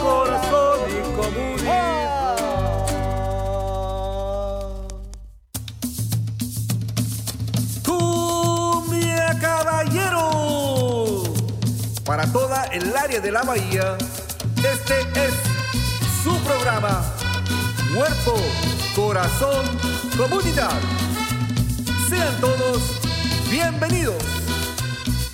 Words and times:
corazón 0.00 0.80
y 0.88 1.00
comunidad. 1.16 2.36
Cumbia 7.84 9.38
Caballero. 9.40 11.22
Para 12.04 12.26
toda 12.32 12.64
el 12.66 12.96
área 12.96 13.20
de 13.20 13.30
la 13.30 13.42
bahía, 13.42 13.96
este 14.56 15.00
es 15.26 15.34
su 16.22 16.36
programa. 16.40 17.02
Cuerpo, 17.94 18.36
corazón, 18.94 19.64
comunidad. 20.16 20.80
Sean 22.08 22.40
todos 22.40 23.00
bienvenidos. 23.50 24.22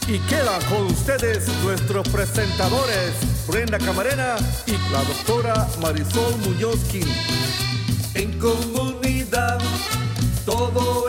Y 0.08 0.18
quedan 0.20 0.62
con 0.70 0.86
ustedes 0.86 1.48
nuestros 1.64 2.08
presentadores, 2.08 3.12
Brenda 3.48 3.78
Camarena 3.78 4.36
y 4.66 4.72
la 4.92 5.02
doctora 5.04 5.68
Marisol 5.80 6.36
Muñozkin. 6.38 7.06
En 8.14 8.38
comunidad 8.38 9.58
todo 10.44 11.05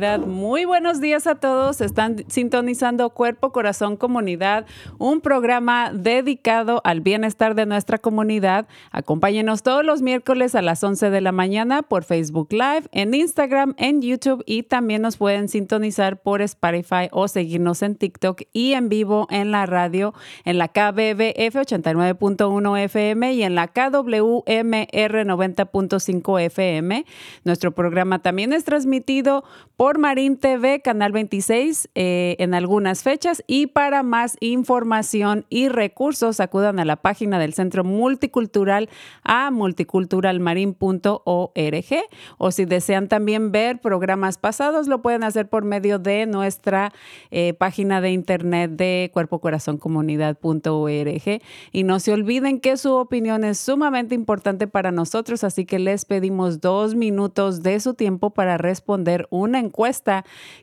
Muy 0.00 0.64
buenos 0.64 0.98
días 1.02 1.26
a 1.26 1.34
todos. 1.34 1.82
Están 1.82 2.24
sintonizando 2.28 3.10
Cuerpo, 3.10 3.52
Corazón, 3.52 3.98
Comunidad, 3.98 4.64
un 4.96 5.20
programa 5.20 5.92
dedicado 5.92 6.80
al 6.84 7.02
bienestar 7.02 7.54
de 7.54 7.66
nuestra 7.66 7.98
comunidad. 7.98 8.66
Acompáñenos 8.92 9.62
todos 9.62 9.84
los 9.84 10.00
miércoles 10.00 10.54
a 10.54 10.62
las 10.62 10.82
11 10.82 11.10
de 11.10 11.20
la 11.20 11.32
mañana 11.32 11.82
por 11.82 12.04
Facebook 12.04 12.48
Live, 12.50 12.84
en 12.92 13.12
Instagram, 13.12 13.74
en 13.76 14.00
YouTube 14.00 14.42
y 14.46 14.62
también 14.62 15.02
nos 15.02 15.18
pueden 15.18 15.50
sintonizar 15.50 16.22
por 16.22 16.40
Spotify 16.40 17.08
o 17.10 17.28
seguirnos 17.28 17.82
en 17.82 17.94
TikTok 17.94 18.40
y 18.54 18.72
en 18.72 18.88
vivo 18.88 19.26
en 19.30 19.50
la 19.50 19.66
radio 19.66 20.14
en 20.46 20.56
la 20.56 20.68
KBBF 20.68 21.56
89.1 21.56 22.78
FM 22.84 23.34
y 23.34 23.42
en 23.42 23.54
la 23.54 23.68
KWMR 23.68 25.26
90.5 25.26 26.40
FM. 26.40 27.04
Nuestro 27.44 27.72
programa 27.72 28.20
también 28.20 28.54
es 28.54 28.64
transmitido 28.64 29.44
por 29.76 29.89
Marín 29.98 30.36
TV, 30.36 30.80
Canal 30.80 31.10
26, 31.10 31.88
eh, 31.94 32.36
en 32.38 32.54
algunas 32.54 33.02
fechas. 33.02 33.42
Y 33.46 33.66
para 33.66 34.02
más 34.02 34.36
información 34.40 35.46
y 35.48 35.68
recursos, 35.68 36.38
acudan 36.38 36.78
a 36.78 36.84
la 36.84 36.96
página 36.96 37.40
del 37.40 37.54
Centro 37.54 37.82
Multicultural 37.82 38.88
a 39.24 39.50
multiculturalmarin.org. 39.50 42.04
O 42.38 42.50
si 42.50 42.64
desean 42.66 43.08
también 43.08 43.50
ver 43.50 43.80
programas 43.80 44.38
pasados, 44.38 44.86
lo 44.86 45.02
pueden 45.02 45.24
hacer 45.24 45.48
por 45.48 45.64
medio 45.64 45.98
de 45.98 46.26
nuestra 46.26 46.92
eh, 47.30 47.54
página 47.54 48.00
de 48.00 48.12
internet 48.12 48.70
de 48.72 49.10
cuerpocorazoncomunidad.org. 49.12 51.42
Y 51.72 51.82
no 51.82 52.00
se 52.00 52.12
olviden 52.12 52.60
que 52.60 52.76
su 52.76 52.94
opinión 52.94 53.44
es 53.44 53.58
sumamente 53.58 54.14
importante 54.14 54.68
para 54.68 54.92
nosotros, 54.92 55.42
así 55.42 55.64
que 55.64 55.78
les 55.78 56.04
pedimos 56.04 56.60
dos 56.60 56.94
minutos 56.94 57.62
de 57.62 57.80
su 57.80 57.94
tiempo 57.94 58.30
para 58.30 58.56
responder 58.56 59.26
una 59.30 59.58
encuesta 59.58 59.79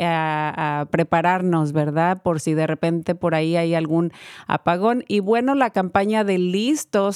prepararnos, 0.91 1.71
¿verdad? 1.71 2.21
Por 2.21 2.39
si 2.39 2.53
de 2.53 2.67
repente 2.67 3.15
por 3.15 3.35
ahí 3.35 3.55
hay 3.55 3.73
algún 3.73 4.11
apagón. 4.47 5.03
Y 5.07 5.19
bueno, 5.19 5.55
la 5.55 5.71
campaña 5.71 6.23
de 6.23 6.37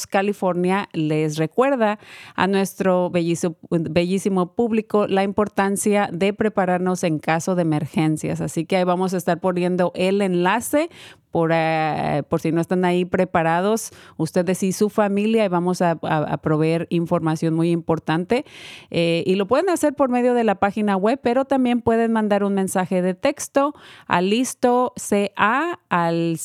California 0.08 0.90
les 0.94 1.38
recuerda 1.38 2.00
a 2.36 2.48
nuestro 2.48 3.10
bellísimo, 3.10 4.54
público 4.54 5.08
la 5.08 5.24
importancia 5.24 6.10
de 6.12 6.34
prepararnos 6.34 7.04
en 7.04 7.20
caso 7.20 7.56
de 7.56 7.64
emergencias. 7.64 8.42
Así 8.42 8.66
que 8.66 8.78
ahí 8.78 8.84
vamos 8.84 9.14
a 9.14 9.18
estar 9.18 9.40
poniendo 9.40 9.92
el 9.96 10.22
enlace 10.22 10.90
por, 11.32 11.52
eh, 11.54 12.24
por 12.28 12.42
si 12.42 12.52
no 12.52 12.60
están 12.60 12.86
ahí 12.86 13.06
preparados, 13.06 13.92
ustedes 14.18 14.64
y 14.64 14.72
su 14.72 14.90
familia, 14.90 15.46
y 15.46 15.48
vamos 15.48 15.82
a, 15.82 15.96
proveer 16.42 16.88
información 16.90 17.54
muy 17.54 17.72
importante. 17.72 18.46
Eh, 18.90 19.24
y 19.26 19.36
lo 19.36 19.48
pueden 19.48 19.70
hacer 19.70 19.94
por 19.94 20.10
medio 20.10 20.34
de 20.34 20.44
la 20.44 20.56
página 20.56 20.96
web, 20.96 21.20
pero 21.22 21.46
también 21.46 21.81
pueden 21.81 22.12
mandar 22.12 22.44
un 22.44 22.54
mensaje 22.54 23.02
de 23.02 23.13
texto 23.13 23.74
a 24.08 24.22
listo 24.22 24.94
CA 24.96 25.80
al 25.90 26.38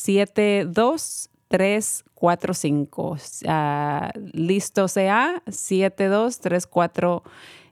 72345. 1.49 3.43
Ah, 3.47 4.11
listo 4.33 4.87
CA 4.87 5.41
72345 5.45 7.21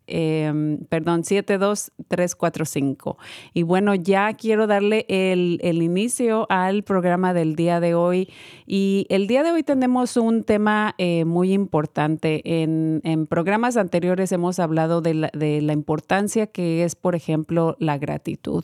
eh, 0.08 0.78
perdón, 0.90 1.24
72345. 1.24 3.18
Y 3.54 3.64
bueno, 3.64 3.96
ya 3.96 4.34
quiero 4.34 4.68
darle 4.68 5.06
el, 5.08 5.60
inicio 5.82 6.46
al 6.50 6.84
programa 6.84 7.34
del 7.34 7.56
día 7.56 7.80
de 7.80 7.96
hoy. 7.96 8.30
Y 8.66 9.06
el 9.10 9.28
día 9.28 9.44
de 9.44 9.52
hoy 9.52 9.64
tenemos 9.64 10.18
un 10.18 10.44
tema 10.44 10.96
eh, 10.98 11.26
muy 11.26 11.54
importante. 11.54 12.42
En, 12.46 13.02
en 13.04 13.28
programas 13.28 13.78
anteriores 13.78 14.32
hemos 14.32 14.60
hablado 14.60 15.02
de 15.02 15.14
la, 15.14 15.30
de 15.34 15.62
la 15.62 15.74
importancia 15.74 16.48
que 16.48 16.84
es, 16.84 16.96
por 16.96 17.16
ejemplo, 17.16 17.76
la 17.80 17.98
gratitud. 17.98 18.64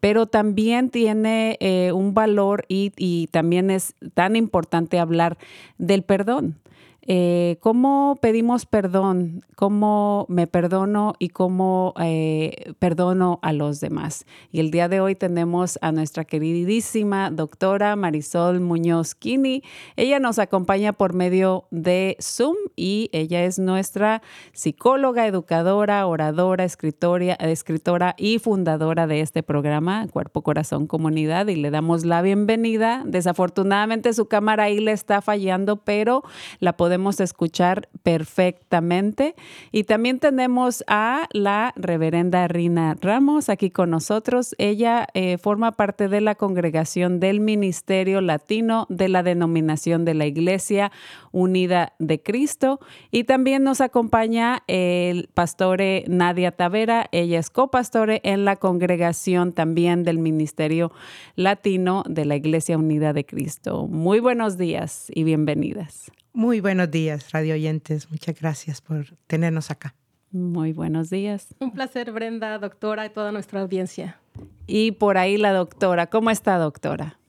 Pero 0.00 0.26
también 0.26 0.90
tiene 0.90 1.56
eh, 1.60 1.92
un 1.92 2.14
valor 2.14 2.64
y 2.68 3.28
también 3.30 3.70
es 3.70 3.94
tan 4.14 4.36
importante 4.36 4.98
hablar 4.98 5.38
del 5.78 6.02
perdón. 6.02 6.58
Eh, 7.06 7.58
cómo 7.60 8.16
pedimos 8.22 8.64
perdón, 8.64 9.44
cómo 9.56 10.24
me 10.28 10.46
perdono 10.46 11.14
y 11.18 11.28
cómo 11.28 11.92
eh, 12.00 12.72
perdono 12.78 13.40
a 13.42 13.52
los 13.52 13.80
demás. 13.80 14.24
Y 14.50 14.60
el 14.60 14.70
día 14.70 14.88
de 14.88 15.00
hoy 15.00 15.14
tenemos 15.14 15.78
a 15.82 15.92
nuestra 15.92 16.24
queridísima 16.24 17.30
doctora 17.30 17.94
Marisol 17.94 18.60
Muñoz 18.60 19.14
Kini. 19.14 19.62
Ella 19.96 20.18
nos 20.18 20.38
acompaña 20.38 20.94
por 20.94 21.12
medio 21.12 21.66
de 21.70 22.16
Zoom 22.22 22.56
y 22.74 23.10
ella 23.12 23.44
es 23.44 23.58
nuestra 23.58 24.22
psicóloga, 24.52 25.26
educadora, 25.26 26.06
oradora, 26.06 26.64
escritora, 26.64 27.34
escritora 27.34 28.14
y 28.16 28.38
fundadora 28.38 29.06
de 29.06 29.20
este 29.20 29.42
programa, 29.42 30.06
Cuerpo, 30.08 30.42
Corazón, 30.42 30.86
Comunidad. 30.86 31.48
Y 31.48 31.56
le 31.56 31.70
damos 31.70 32.06
la 32.06 32.22
bienvenida. 32.22 33.02
Desafortunadamente 33.04 34.14
su 34.14 34.26
cámara 34.26 34.64
ahí 34.64 34.80
le 34.80 34.92
está 34.92 35.20
fallando, 35.20 35.76
pero 35.76 36.22
la 36.60 36.76
podemos 36.76 36.93
escuchar 37.20 37.88
perfectamente. 38.02 39.34
Y 39.72 39.84
también 39.84 40.18
tenemos 40.18 40.84
a 40.86 41.28
la 41.32 41.72
reverenda 41.76 42.48
Rina 42.48 42.96
Ramos 43.00 43.48
aquí 43.48 43.70
con 43.70 43.90
nosotros. 43.90 44.54
Ella 44.58 45.06
eh, 45.14 45.38
forma 45.38 45.72
parte 45.72 46.08
de 46.08 46.20
la 46.20 46.34
congregación 46.34 47.20
del 47.20 47.40
Ministerio 47.40 48.20
Latino 48.20 48.86
de 48.88 49.08
la 49.08 49.22
denominación 49.22 50.04
de 50.04 50.14
la 50.14 50.26
Iglesia 50.26 50.92
Unida 51.32 51.94
de 51.98 52.22
Cristo. 52.22 52.80
Y 53.10 53.24
también 53.24 53.64
nos 53.64 53.80
acompaña 53.80 54.62
el 54.66 55.28
pastore 55.34 56.04
Nadia 56.08 56.52
Tavera. 56.52 57.08
Ella 57.12 57.38
es 57.38 57.50
copastore 57.50 58.20
en 58.24 58.44
la 58.44 58.56
congregación 58.56 59.52
también 59.52 60.02
del 60.04 60.18
Ministerio 60.18 60.92
Latino 61.36 62.04
de 62.08 62.24
la 62.24 62.36
Iglesia 62.36 62.78
Unida 62.78 63.12
de 63.12 63.24
Cristo. 63.24 63.86
Muy 63.86 64.20
buenos 64.20 64.56
días 64.56 65.06
y 65.14 65.24
bienvenidas. 65.24 66.10
Muy 66.36 66.60
buenos 66.60 66.90
días, 66.90 67.30
radio 67.30 67.54
oyentes. 67.54 68.10
Muchas 68.10 68.38
gracias 68.40 68.80
por 68.80 69.16
tenernos 69.28 69.70
acá. 69.70 69.94
Muy 70.32 70.72
buenos 70.72 71.08
días. 71.08 71.54
Un 71.60 71.70
placer, 71.70 72.10
Brenda, 72.10 72.58
doctora 72.58 73.06
y 73.06 73.10
toda 73.10 73.30
nuestra 73.30 73.60
audiencia. 73.60 74.18
Y 74.66 74.90
por 74.90 75.16
ahí 75.16 75.36
la 75.36 75.52
doctora. 75.52 76.08
¿Cómo 76.08 76.30
está, 76.30 76.58
doctora? 76.58 77.20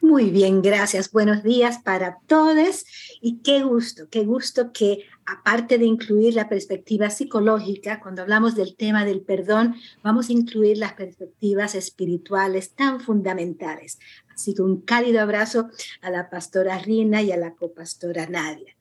Muy 0.00 0.30
bien, 0.30 0.62
gracias. 0.62 1.10
Buenos 1.10 1.42
días 1.42 1.78
para 1.82 2.18
todos 2.28 2.84
y 3.20 3.38
qué 3.42 3.64
gusto, 3.64 4.08
qué 4.08 4.24
gusto 4.24 4.72
que 4.72 5.04
aparte 5.26 5.76
de 5.76 5.86
incluir 5.86 6.34
la 6.34 6.48
perspectiva 6.48 7.10
psicológica, 7.10 7.98
cuando 8.00 8.22
hablamos 8.22 8.54
del 8.54 8.76
tema 8.76 9.04
del 9.04 9.20
perdón, 9.20 9.74
vamos 10.04 10.28
a 10.28 10.32
incluir 10.32 10.78
las 10.78 10.92
perspectivas 10.92 11.74
espirituales 11.74 12.70
tan 12.74 13.00
fundamentales. 13.00 13.98
Así 14.38 14.54
que 14.54 14.62
un 14.62 14.82
cálido 14.82 15.20
abrazo 15.20 15.68
a 16.00 16.10
la 16.10 16.30
pastora 16.30 16.78
Rina 16.78 17.22
y 17.22 17.32
a 17.32 17.36
la 17.36 17.56
copastora 17.56 18.28
Nadia. 18.28 18.76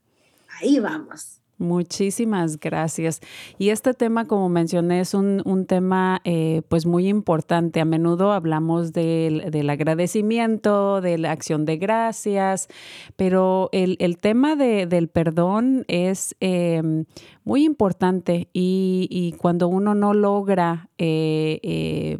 Ahí 0.61 0.79
vamos. 0.79 1.41
Muchísimas 1.57 2.59
gracias. 2.59 3.21
Y 3.57 3.69
este 3.69 3.95
tema, 3.95 4.25
como 4.25 4.49
mencioné, 4.49 4.99
es 4.99 5.15
un, 5.15 5.65
tema 5.67 6.21
eh, 6.25 6.61
pues 6.69 6.85
muy 6.85 7.07
importante. 7.07 7.81
A 7.81 7.85
menudo 7.85 8.33
hablamos 8.33 8.93
del, 8.93 9.49
del, 9.49 9.67
agradecimiento, 9.71 11.01
de 11.01 11.17
la 11.17 11.31
acción 11.31 11.65
de 11.65 11.77
gracias, 11.77 12.67
pero 13.15 13.69
el, 13.71 14.17
tema 14.17 14.55
de, 14.55 14.85
del 14.85 15.07
perdón 15.07 15.85
es 15.87 16.35
em, 16.39 17.05
muy 17.47 17.63
importante 17.63 18.49
y, 18.51 19.33
cuando 19.37 19.69
uno 19.69 19.95
no 19.95 20.13
logra 20.13 20.89
eh, 20.97 21.59
eh, 21.63 22.17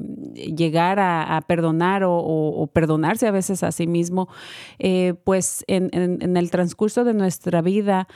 llegar 0.56 1.00
a, 1.02 1.44
perdonar 1.46 2.04
o, 2.06 2.70
perdonarse 2.72 3.28
a 3.28 3.32
veces 3.32 3.62
a 3.62 3.74
sí 3.74 3.88
mismo, 3.88 4.30
eh, 4.80 5.16
pues 5.26 5.66
en, 5.68 6.38
el 6.38 6.50
transcurso 6.50 7.04
de 7.04 7.14
nuestra 7.14 7.62
vida 7.62 8.08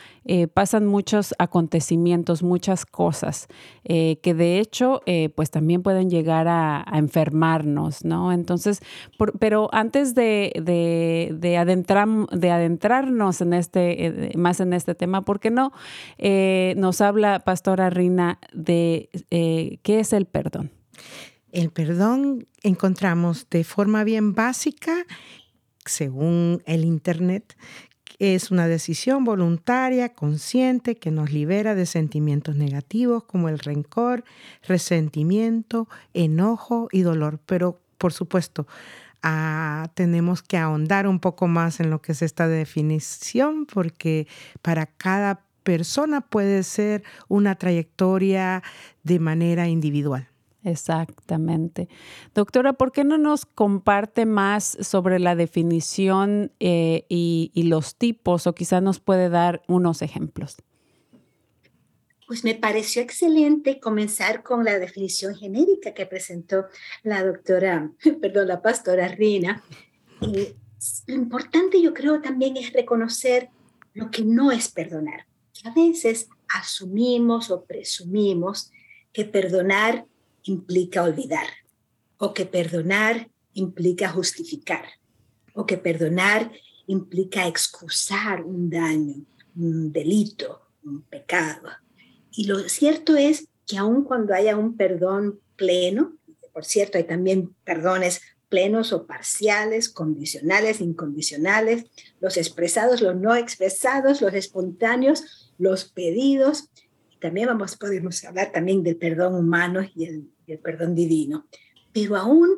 pasan 0.54 0.86
muchos 0.86 1.36
acontecimientos, 1.38 2.44
muchas 2.44 2.86
cosas 2.86 3.50
que 3.84 4.34
de 4.34 4.60
hecho 4.60 5.02
pues 5.36 5.52
también 5.52 5.84
pueden 5.84 6.10
llegar 6.10 6.48
a, 6.48 6.86
enfermarnos, 6.94 8.06
¿no? 8.06 8.32
Entonces, 8.32 8.80
pero 9.40 9.68
antes 9.74 10.16
de, 10.16 10.54
de, 10.56 11.36
de 11.38 12.52
adentrarnos 12.52 13.42
en 13.42 13.54
este, 13.54 14.32
más 14.38 14.62
en 14.62 14.72
este 14.72 14.96
tema, 14.96 15.24
¿por 15.24 15.42
qué 15.42 15.52
no 15.52 15.74
nos 16.18 17.01
habla, 17.02 17.40
Pastora 17.40 17.90
Rina, 17.90 18.40
de 18.54 19.10
eh, 19.30 19.80
qué 19.84 20.00
es 20.00 20.14
el 20.14 20.26
perdón. 20.26 20.72
El 21.52 21.70
perdón 21.70 22.48
encontramos 22.64 23.48
de 23.50 23.64
forma 23.64 24.04
bien 24.04 24.34
básica, 24.34 25.06
según 25.86 26.62
el 26.66 26.86
Internet, 26.86 27.56
es 28.20 28.52
una 28.52 28.68
decisión 28.68 29.24
voluntaria, 29.24 30.14
consciente, 30.14 30.96
que 30.96 31.10
nos 31.10 31.32
libera 31.32 31.74
de 31.74 31.88
sentimientos 31.88 32.56
negativos 32.56 33.24
como 33.24 33.50
el 33.50 33.58
rencor, 33.58 34.24
resentimiento, 34.68 35.90
enojo 36.14 36.88
y 36.92 37.02
dolor. 37.02 37.40
Pero, 37.48 37.82
por 37.98 38.14
supuesto, 38.14 38.68
ah, 39.24 39.90
tenemos 39.96 40.44
que 40.44 40.58
ahondar 40.58 41.08
un 41.08 41.20
poco 41.20 41.48
más 41.48 41.80
en 41.80 41.90
lo 41.90 42.00
que 42.04 42.12
es 42.12 42.22
esta 42.22 42.48
definición, 42.48 43.66
porque 43.66 44.28
para 44.62 44.86
cada 44.86 45.44
persona 45.64 46.22
puede 46.22 46.64
ser 46.64 47.04
una 47.28 47.56
trayectoria 47.56 48.64
de 49.04 49.20
manera 49.20 49.68
individual. 49.68 50.28
Exactamente. 50.64 51.90
Doctora, 52.36 52.74
¿por 52.74 52.92
qué 52.92 53.04
no 53.04 53.18
nos 53.18 53.46
comparte 53.46 54.26
más 54.26 54.78
sobre 54.82 55.20
la 55.20 55.36
definición 55.36 56.52
eh, 56.60 57.06
y, 57.10 57.52
los 57.64 57.96
tipos 57.96 58.46
o 58.46 58.54
quizás 58.54 58.84
nos 58.84 59.00
puede 59.00 59.30
dar 59.30 59.64
unos 59.68 60.02
ejemplos? 60.02 60.58
Pues 62.28 62.44
me 62.44 62.56
pareció 62.56 63.02
excelente 63.02 63.80
comenzar 63.80 64.44
con 64.44 64.64
la 64.64 64.78
definición 64.78 65.36
genérica 65.36 65.94
que 65.94 66.06
presentó 66.06 66.66
la 67.04 67.24
doctora, 67.24 67.92
perdón, 68.22 68.48
la 68.48 68.62
pastora 68.62 69.08
Rina. 69.08 69.64
lo 70.22 71.16
importante 71.16 71.82
yo 71.82 71.94
creo 71.94 72.22
también 72.22 72.56
es 72.56 72.72
reconocer 72.72 73.50
lo 73.94 74.12
que 74.12 74.24
no 74.24 74.52
es 74.52 74.70
perdonar. 74.70 75.26
A 75.64 75.72
veces 75.72 76.28
asumimos 76.48 77.52
o 77.52 77.64
presumimos 77.64 78.72
que 79.14 79.26
perdonar 79.26 80.06
implica 80.44 81.04
olvidar, 81.04 81.48
o 82.18 82.34
que 82.34 82.46
perdonar 82.46 83.30
implica 83.54 84.10
justificar, 84.10 84.86
o 85.54 85.66
que 85.66 85.78
perdonar 85.78 86.52
implica 86.88 87.48
excusar 87.48 88.44
un 88.44 88.70
daño, 88.70 89.26
un 89.56 89.92
delito, 89.92 90.62
un 90.84 91.04
pecado. 91.04 91.70
Y 92.32 92.46
lo 92.46 92.68
cierto 92.70 93.16
es 93.16 93.48
que 93.68 93.78
aun 93.78 94.04
cuando 94.04 94.34
haya 94.34 94.58
un 94.58 94.76
perdón 94.76 95.40
pleno, 95.56 96.18
por 96.54 96.66
cierto, 96.66 96.98
hay 96.98 97.06
también 97.06 97.56
perdones 97.64 98.22
plenos 98.50 98.92
o 98.92 99.08
parciales, 99.08 99.88
condicionales, 99.88 100.82
incondicionales, 100.82 101.86
los 102.20 102.36
expresados, 102.36 103.02
los 103.02 103.16
no 103.16 103.34
expresados, 103.34 104.22
los 104.22 104.34
espontáneos, 104.34 105.41
los 105.62 105.86
pedidos. 105.86 106.70
También 107.20 107.48
vamos, 107.48 107.78
podemos 107.78 108.24
hablar 108.26 108.52
también 108.52 108.82
del 108.82 108.98
perdón 108.98 109.36
humano 109.36 109.88
y 109.96 110.06
el, 110.06 110.60
perdón 110.60 110.96
divino. 110.96 111.48
Pero 111.94 112.18
aún 112.18 112.50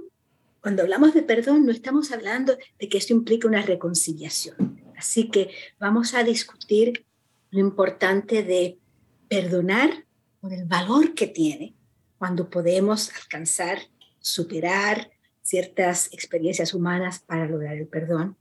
cuando 0.62 0.84
hablamos 0.84 1.14
de 1.14 1.22
perdón, 1.22 1.66
no 1.66 1.72
estamos 1.74 2.12
hablando 2.14 2.58
de 2.80 2.88
que 2.88 2.98
esto 2.98 3.12
implica 3.14 3.48
una 3.48 3.62
reconciliación. 3.62 4.82
Así 4.98 5.30
que 5.30 5.50
vamos 5.78 6.14
a 6.14 6.24
discutir 6.24 7.06
lo 7.52 7.60
importante 7.60 8.44
de 8.44 8.80
perdonar 9.28 10.06
por 10.40 10.54
el 10.54 10.64
valor 10.64 11.14
que 11.14 11.28
tiene 11.28 11.76
cuando 12.18 12.50
podemos 12.50 13.12
alcanzar, 13.22 13.80
superar 14.20 15.12
ciertas 15.42 16.08
experiencias 16.14 16.74
humanas 16.74 17.20
para 17.20 17.50
lograr 17.50 17.76
el 17.76 17.88
perdón 17.88 18.38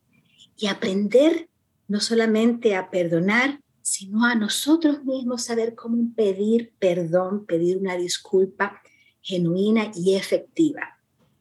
y 0.57 0.69
aprender 0.69 1.49
no 1.89 1.99
solamente 1.99 2.77
a 2.77 2.91
perdonar, 2.91 3.61
sino 3.83 4.25
a 4.25 4.35
nosotros 4.35 5.05
mismos 5.05 5.43
saber 5.43 5.75
cómo 5.75 6.15
pedir 6.15 6.73
perdón, 6.79 7.47
pedir 7.47 7.79
una 7.79 7.97
disculpa 7.97 8.81
genuina 9.21 9.91
y 9.95 10.15
efectiva. 10.15 10.99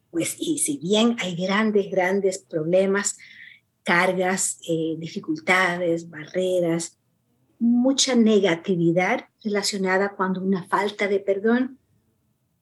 Pues, 0.10 0.36
y 0.40 0.60
si 0.60 0.78
bien 0.78 1.16
hay 1.20 1.36
grandes, 1.36 1.90
grandes 1.90 2.40
problemas, 2.40 3.18
cargas, 3.84 4.60
eh, 4.68 4.96
dificultades, 5.00 6.10
barreras, 6.10 6.98
mucha 7.60 8.16
negatividad 8.16 9.26
relacionada 9.44 10.16
cuando 10.16 10.42
una 10.42 10.64
falta 10.68 11.08
de 11.08 11.20
perdón, 11.20 11.80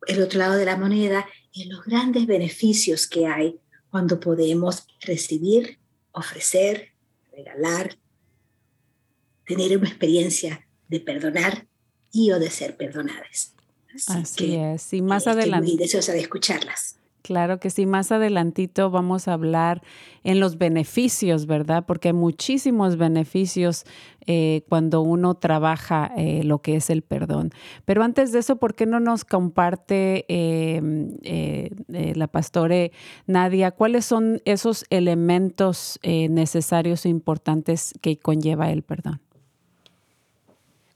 el 0.07 0.21
otro 0.21 0.39
lado 0.39 0.55
de 0.55 0.65
la 0.65 0.77
moneda, 0.77 1.25
y 1.51 1.65
los 1.65 1.83
grandes 1.83 2.27
beneficios 2.27 3.07
que 3.07 3.25
hay 3.25 3.59
cuando 3.89 4.19
podemos 4.19 4.88
recibir, 5.01 5.79
ofrecer, 6.12 6.89
regalar, 7.31 7.98
tener 9.50 9.75
una 9.75 9.89
experiencia 9.89 10.68
de 10.89 11.00
perdonar 11.00 11.65
y 12.12 12.32
o 12.32 12.39
de 12.39 12.51
ser 12.51 12.77
perdonadas. 12.77 13.56
Así, 14.08 14.56
es. 14.56 14.94
Y 14.94 15.01
más 15.01 15.25
adelante. 15.25 15.65
Estoy 15.65 15.77
muy 15.77 15.84
deseosa 15.84 16.13
de 16.13 16.20
escucharlas. 16.20 16.96
Claro 17.24 17.60
que 17.60 17.70
sí, 17.70 17.86
más 17.86 18.12
adelantito 18.12 18.91
vamos 18.91 19.27
a 19.27 19.34
hablar 19.34 19.82
en 20.24 20.39
los 20.39 20.58
beneficios, 20.58 21.48
¿verdad? 21.48 21.84
Porque 21.86 22.10
hay 22.10 22.13
muchísimos 22.13 22.96
beneficios 22.96 23.86
eh, 24.25 24.63
cuando 24.70 25.01
uno 25.01 25.36
trabaja 25.36 26.12
eh, 26.15 26.44
lo 26.44 26.60
que 26.62 26.75
es 26.75 26.89
el 26.91 27.01
perdón. 27.01 27.51
Pero 27.86 28.03
antes 28.03 28.32
de 28.32 28.39
eso, 28.39 28.58
¿por 28.58 28.75
qué 28.75 28.86
no 28.86 29.00
nos 29.00 29.25
comparte 29.25 30.25
em, 30.27 31.18
eh, 31.24 31.72
la 31.88 32.27
pastore 32.27 32.91
Nadia 33.25 33.72
cuáles 33.72 34.06
son 34.06 34.41
esos 34.46 34.86
elementos 34.89 36.00
necesarios 36.03 37.06
e 37.06 37.10
importantes 37.10 37.94
que 38.01 38.18
conlleva 38.18 38.72
el 38.72 38.84
perdón? 38.84 39.22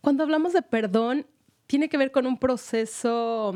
Cuando 0.03 0.23
hablamos 0.23 0.51
de 0.51 0.61
perdón, 0.61 1.25
tiene 1.65 1.87
que 1.87 1.97
ver 1.97 2.11
con 2.11 2.27
un 2.27 2.37
proceso 2.37 3.53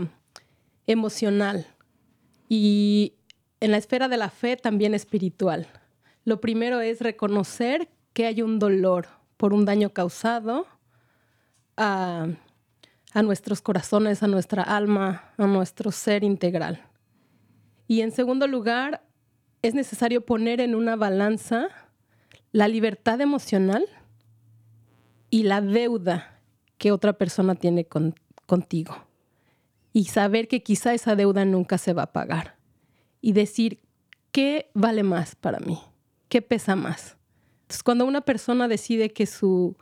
emocional 0.86 1.68
y 2.48 3.16
en 3.60 3.72
la 3.72 3.77
esfera 3.77 4.08
de 4.08 4.16
la 4.16 4.30
fe 4.30 4.56
también 4.56 4.94
espiritual. 4.94 5.68
Lo 6.24 6.39
primero 6.39 6.80
es 6.80 7.01
reconocer 7.01 7.89
que 8.13 8.27
hay 8.27 8.42
un 8.42 8.60
dolor 8.60 9.10
por 9.36 9.54
un 9.54 9.66
daño 9.66 9.89
causado 9.89 10.68
a, 11.75 12.27
nuestros 13.13 13.60
corazones, 13.62 14.24
a 14.24 14.27
nuestra 14.27 14.63
alma, 14.63 15.34
a 15.38 15.48
nuestro 15.48 15.92
ser 15.92 16.24
integral. 16.24 16.82
Y 17.89 18.00
en 18.00 18.12
segundo 18.12 18.48
lugar, 18.48 19.04
es 19.62 19.74
necesario 19.74 20.25
poner 20.25 20.62
en 20.62 20.75
una 20.75 20.96
balanza 20.96 21.68
la 22.54 22.70
libertad 22.70 23.20
emocional 23.20 23.86
y 25.30 25.44
la 25.44 25.60
deuda 25.60 26.36
que 26.77 26.91
otra 26.91 27.13
persona 27.13 27.55
tiene 27.55 27.88
contigo 28.46 28.96
y 29.93 30.05
saber 30.05 30.48
que 30.48 30.62
quizá 30.62 30.93
esa 30.93 31.15
deuda 31.15 31.43
nunca 31.43 31.77
se 31.77 31.93
va 31.93 32.03
a 32.03 32.13
pagar. 32.13 32.55
Y 33.19 33.31
decir, 33.31 33.79
¿qué 34.31 34.69
vale 34.75 35.01
más 35.01 35.36
para 35.36 35.60
mí? 35.60 35.79
¿Qué 36.29 36.43
pesa 36.43 36.75
más? 36.75 37.17
Entonces, 37.62 37.81
cuando 37.81 38.05
una 38.05 38.22
persona 38.22 38.67
decide 38.67 39.12
que 39.12 39.25
su 39.25 39.75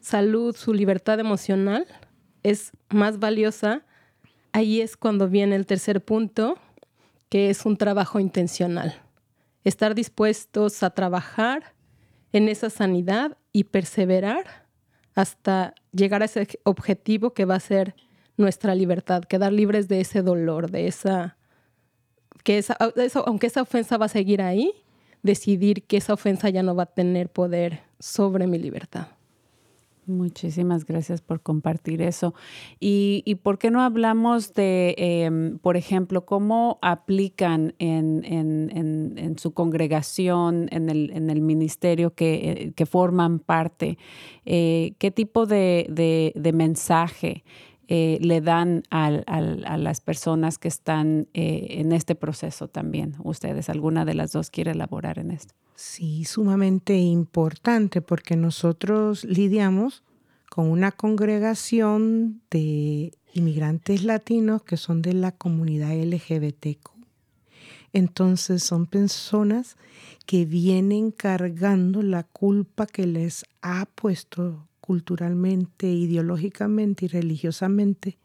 salud, 0.00 0.56
su 0.56 0.74
libertad 0.74 1.20
emocional 1.20 1.86
es 2.42 2.72
más 2.88 3.20
valiosa, 3.20 3.86
ahí 4.52 4.80
es 4.80 4.96
cuando 4.96 5.28
viene 5.28 5.54
el 5.54 5.66
tercer 5.66 6.04
punto, 6.04 6.58
que 7.28 7.48
es 7.48 7.64
un 7.64 7.76
trabajo 7.76 8.18
intencional. 8.18 9.00
Estar 9.62 9.94
dispuestos 9.94 10.82
a 10.82 10.90
trabajar 10.90 11.74
en 12.32 12.48
esa 12.48 12.70
sanidad 12.70 13.38
y 13.52 13.64
perseverar 13.64 14.66
hasta 15.14 15.74
llegar 15.92 16.22
a 16.22 16.26
ese 16.26 16.46
objetivo 16.64 17.32
que 17.32 17.44
va 17.44 17.56
a 17.56 17.60
ser 17.60 17.94
nuestra 18.36 18.74
libertad, 18.74 19.22
quedar 19.24 19.52
libres 19.52 19.88
de 19.88 20.00
ese 20.00 20.22
dolor, 20.22 20.70
de 20.70 20.86
esa, 20.86 21.36
que 22.42 22.58
esa, 22.58 22.76
aunque 23.26 23.46
esa 23.46 23.62
ofensa 23.62 23.98
va 23.98 24.06
a 24.06 24.08
seguir 24.08 24.40
ahí, 24.40 24.72
decidir 25.22 25.82
que 25.84 25.98
esa 25.98 26.14
ofensa 26.14 26.48
ya 26.48 26.62
no 26.62 26.74
va 26.74 26.84
a 26.84 26.86
tener 26.86 27.28
poder 27.28 27.80
sobre 27.98 28.46
mi 28.46 28.58
libertad. 28.58 29.08
Muchísimas 30.10 30.84
gracias 30.84 31.22
por 31.22 31.40
compartir 31.40 32.02
eso. 32.02 32.34
Y, 32.78 33.36
por 33.42 33.58
qué 33.58 33.70
no 33.70 33.80
hablamos 33.80 34.52
de, 34.54 34.94
em, 34.98 35.58
por 35.58 35.76
ejemplo, 35.76 36.26
cómo 36.26 36.78
aplican 36.82 37.74
en, 37.78 39.36
su 39.38 39.54
congregación, 39.54 40.68
en 40.72 40.90
el, 40.90 41.40
ministerio 41.40 42.14
que, 42.14 42.72
eh, 42.76 42.86
forman 42.86 43.38
parte, 43.38 43.98
eh, 44.44 44.94
qué 44.98 45.10
tipo 45.10 45.46
de, 45.46 45.86
de 46.34 46.52
mensaje 46.52 47.44
eh, 47.92 48.18
le 48.20 48.40
dan 48.40 48.84
a 48.90 49.10
las 49.10 50.00
personas 50.00 50.58
que 50.58 50.68
están 50.68 51.26
eh, 51.34 51.66
en 51.70 51.90
este 51.90 52.14
proceso 52.14 52.68
también. 52.68 53.16
Ustedes, 53.24 53.68
¿alguna 53.68 54.04
de 54.04 54.14
las 54.14 54.30
dos 54.30 54.48
quiere 54.48 54.70
elaborar 54.70 55.18
en 55.18 55.32
esto? 55.32 55.56
Sí, 55.74 56.24
sumamente 56.24 56.96
importante 56.96 58.00
porque 58.00 58.36
nosotros 58.36 59.24
lidiamos 59.24 60.04
con 60.48 60.70
una 60.70 60.92
congregación 60.92 62.42
de 62.48 63.12
inmigrantes 63.34 64.04
latinos 64.04 64.62
que 64.62 64.76
son 64.76 65.02
de 65.02 65.14
la 65.14 65.32
comunidad 65.32 65.90
LGBTQ. 65.92 66.90
Entonces 67.92 68.62
son 68.62 68.86
personas 68.86 69.76
que 70.26 70.44
vienen 70.44 71.10
cargando 71.10 72.02
la 72.04 72.22
culpa 72.22 72.86
que 72.86 73.08
les 73.08 73.44
ha 73.62 73.86
puesto 73.86 74.68
culturalmente, 74.90 75.86
ideológicamente 75.86 77.04
y 77.04 77.08
religiosamente 77.08 78.18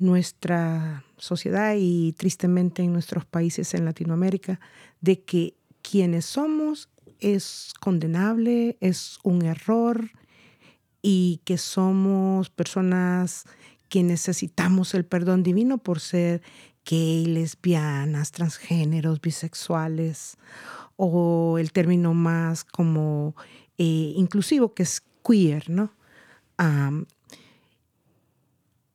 nuestra 0.00 1.04
sociedad 1.16 1.76
y 1.78 2.12
tristemente 2.14 2.82
en 2.82 2.92
nuestros 2.92 3.24
países 3.24 3.72
en 3.72 3.84
Latinoamérica, 3.84 4.58
de 5.00 5.22
que 5.22 5.54
quienes 5.82 6.24
somos 6.24 6.88
es 7.20 7.72
condenable, 7.78 8.76
es 8.80 9.20
un 9.22 9.42
error 9.42 10.10
y 11.02 11.40
que 11.44 11.56
somos 11.56 12.50
personas 12.50 13.44
que 13.88 14.02
necesitamos 14.02 14.92
el 14.92 15.04
perdón 15.04 15.44
divino 15.44 15.78
por 15.78 16.00
ser 16.00 16.42
gay, 16.84 17.26
lesbianas, 17.26 18.32
transgéneros, 18.32 19.20
bisexuales 19.20 20.36
o 20.96 21.58
el 21.60 21.70
término 21.70 22.12
más 22.12 22.64
como 22.64 23.36
eh, 23.78 24.14
inclusivo 24.16 24.74
que 24.74 24.82
es 24.82 25.04
queer, 25.26 25.68
¿no? 25.70 25.92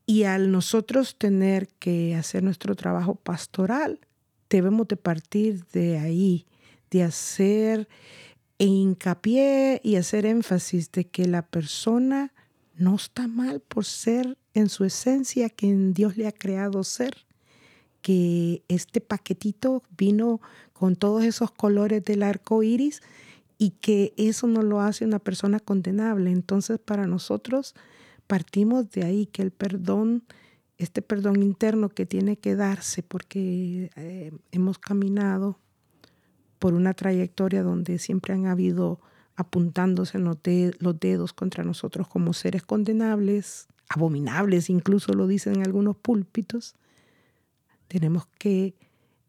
y 0.08 0.24
al 0.24 0.52
nosotros 0.52 1.16
tener 1.16 1.68
que 1.80 2.16
hacer 2.16 2.44
nuestro 2.44 2.76
trabajo 2.76 3.16
pastoral, 3.16 4.00
debemos 4.50 4.88
de 4.88 4.98
partir 4.98 5.64
de 5.68 6.00
ahí, 6.00 6.46
de 6.90 7.04
hacer 7.04 7.88
hincapié 8.58 9.80
y 9.84 9.96
hacer 9.96 10.26
énfasis 10.26 10.92
de 10.92 11.06
que 11.06 11.28
la 11.28 11.44
persona 11.44 12.34
no 12.76 12.96
está 12.96 13.28
mal 13.28 13.60
por 13.62 13.86
ser 13.86 14.38
en 14.54 14.70
su 14.70 14.86
esencia 14.86 15.50
quien 15.50 15.94
Dios 15.94 16.18
le 16.18 16.28
ha 16.28 16.32
creado 16.32 16.84
ser, 16.84 17.26
que 18.02 18.64
este 18.68 19.02
paquetito 19.02 19.84
vino 19.96 20.42
con 20.74 20.96
todos 20.96 21.24
esos 21.24 21.52
colores 21.52 22.04
del 22.04 22.24
arco 22.24 22.64
iris 22.64 23.02
y 23.62 23.76
que 23.80 24.16
eso 24.18 24.48
no 24.48 24.64
lo 24.64 24.82
hace 24.82 25.06
una 25.06 25.20
persona 25.20 25.60
condenable. 25.60 26.32
Entonces, 26.32 26.80
para 26.80 27.06
nosotros 27.06 27.76
partimos 28.26 28.90
de 28.90 29.04
ahí, 29.04 29.28
que 29.28 29.44
el 29.44 29.52
perdón, 29.52 30.24
este 30.80 31.04
perdón 31.04 31.44
interno 31.44 31.90
que 31.90 32.08
tiene 32.08 32.38
que 32.38 32.56
darse, 32.56 33.04
porque 33.04 33.92
eh, 33.96 34.32
hemos 34.52 34.80
caminado 34.80 35.60
por 36.58 36.74
una 36.74 36.96
trayectoria 36.96 37.62
donde 37.62 38.00
siempre 38.00 38.34
han 38.34 38.48
habido 38.48 39.00
apuntándose 39.36 40.18
los, 40.18 40.40
dedos 40.42 41.32
contra 41.32 41.64
nosotros 41.64 42.08
como 42.08 42.34
seres 42.34 42.64
condenables, 42.64 43.68
abominables, 43.90 44.72
incluso 44.72 45.14
lo 45.14 45.28
dicen 45.28 45.58
en 45.58 45.66
algunos 45.68 45.96
púlpitos, 45.98 46.74
tenemos 47.88 48.26
que 48.40 48.74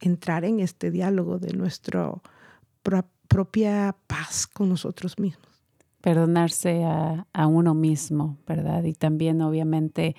entrar 0.01 0.47
en 0.47 0.61
este 0.61 0.91
diálogo 0.91 1.39
de 1.39 1.53
nuestro 1.53 2.23
propia 3.33 3.97
paz 4.07 4.47
con 4.47 4.69
nosotros 4.69 5.19
mismos. 5.19 5.49
Perdonarse 6.03 6.85
a, 6.85 7.47
uno 7.47 7.75
mismo, 7.75 8.37
¿verdad? 8.47 8.83
Y 8.85 8.93
también 8.93 9.41
obviamente 9.41 10.17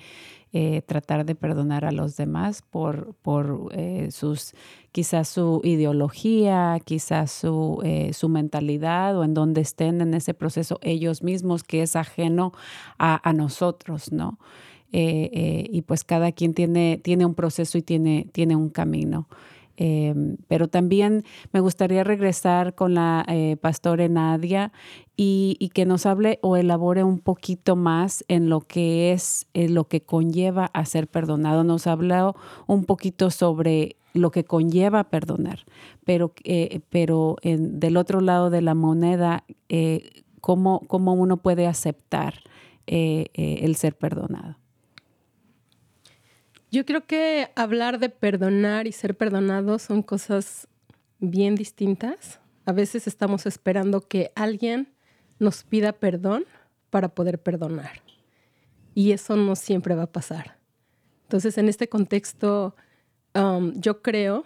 eh, 0.52 0.82
tratar 0.86 1.26
de 1.26 1.34
perdonar 1.34 1.84
a 1.84 1.92
los 1.92 2.16
demás 2.16 2.62
por, 2.62 3.14
por 3.22 3.68
eh, 3.72 4.08
sus, 4.10 4.54
quizás 4.92 5.28
su 5.28 5.60
ideología, 5.62 6.80
quizás 6.84 7.30
su, 7.30 7.80
eh, 7.84 8.12
su 8.14 8.28
mentalidad 8.28 9.16
o 9.18 9.24
en 9.24 9.34
donde 9.34 9.60
estén 9.60 10.00
en 10.00 10.14
ese 10.14 10.32
proceso 10.32 10.78
ellos 10.82 11.22
mismos 11.22 11.62
que 11.62 11.82
es 11.82 11.96
ajeno 11.96 12.52
a, 12.98 13.32
nosotros, 13.32 14.10
¿no? 14.10 14.38
y 14.96 15.82
pues 15.82 16.04
cada 16.04 16.30
quien 16.30 16.54
tiene, 16.54 17.00
tiene 17.02 17.26
un 17.26 17.34
proceso 17.34 17.76
y 17.78 17.82
tiene, 17.82 18.28
tiene 18.32 18.54
un 18.54 18.70
camino. 18.70 19.26
Em, 19.76 20.36
pero 20.46 20.68
también 20.68 21.24
me 21.52 21.60
gustaría 21.60 22.04
regresar 22.04 22.74
con 22.74 22.94
la 22.94 23.24
eh, 23.28 23.56
pastora 23.60 24.08
Nadia 24.08 24.72
y, 25.16 25.70
que 25.74 25.84
nos 25.84 26.06
hable 26.06 26.38
o 26.42 26.56
elabore 26.56 27.02
un 27.02 27.18
poquito 27.18 27.74
más 27.74 28.24
en 28.28 28.48
lo 28.48 28.60
que 28.60 29.12
es 29.12 29.46
eh, 29.54 29.68
lo 29.68 29.84
que 29.84 30.00
conlleva 30.00 30.66
a 30.66 30.84
ser 30.84 31.08
perdonado. 31.08 31.64
Nos 31.64 31.86
ha 31.86 31.92
hablado 31.92 32.36
un 32.66 32.84
poquito 32.84 33.30
sobre 33.30 33.96
lo 34.12 34.30
que 34.30 34.44
conlleva 34.44 35.04
perdonar, 35.04 35.64
pero, 36.04 36.32
eh, 36.44 36.80
pero 36.90 37.36
del 37.42 37.96
otro 37.96 38.20
lado 38.20 38.48
de 38.48 38.62
la 38.62 38.74
moneda, 38.74 39.44
cómo, 40.40 40.82
cómo 40.86 41.14
uno 41.14 41.38
puede 41.38 41.66
aceptar 41.66 42.34
el 42.86 43.74
ser 43.74 43.96
perdonado. 43.96 44.56
Yo 46.74 46.84
creo 46.84 47.06
que 47.06 47.52
hablar 47.54 48.00
de 48.00 48.08
perdonar 48.08 48.88
y 48.88 48.90
ser 48.90 49.16
perdonado 49.16 49.78
son 49.78 50.02
cosas 50.02 50.66
bien 51.20 51.54
distintas. 51.54 52.40
A 52.64 52.72
veces 52.72 53.06
estamos 53.06 53.46
esperando 53.46 54.00
que 54.00 54.32
alguien 54.34 54.92
nos 55.38 55.62
pida 55.62 55.92
perdón 55.92 56.46
para 56.90 57.10
poder 57.10 57.40
perdonar. 57.40 58.02
Y 58.92 59.12
eso 59.12 59.36
no 59.36 59.54
siempre 59.54 59.94
va 59.94 60.02
a 60.02 60.12
pasar. 60.12 60.58
Entonces, 61.22 61.58
en 61.58 61.68
este 61.68 61.88
contexto, 61.88 62.74
um, 63.36 63.72
yo 63.80 64.02
creo 64.02 64.44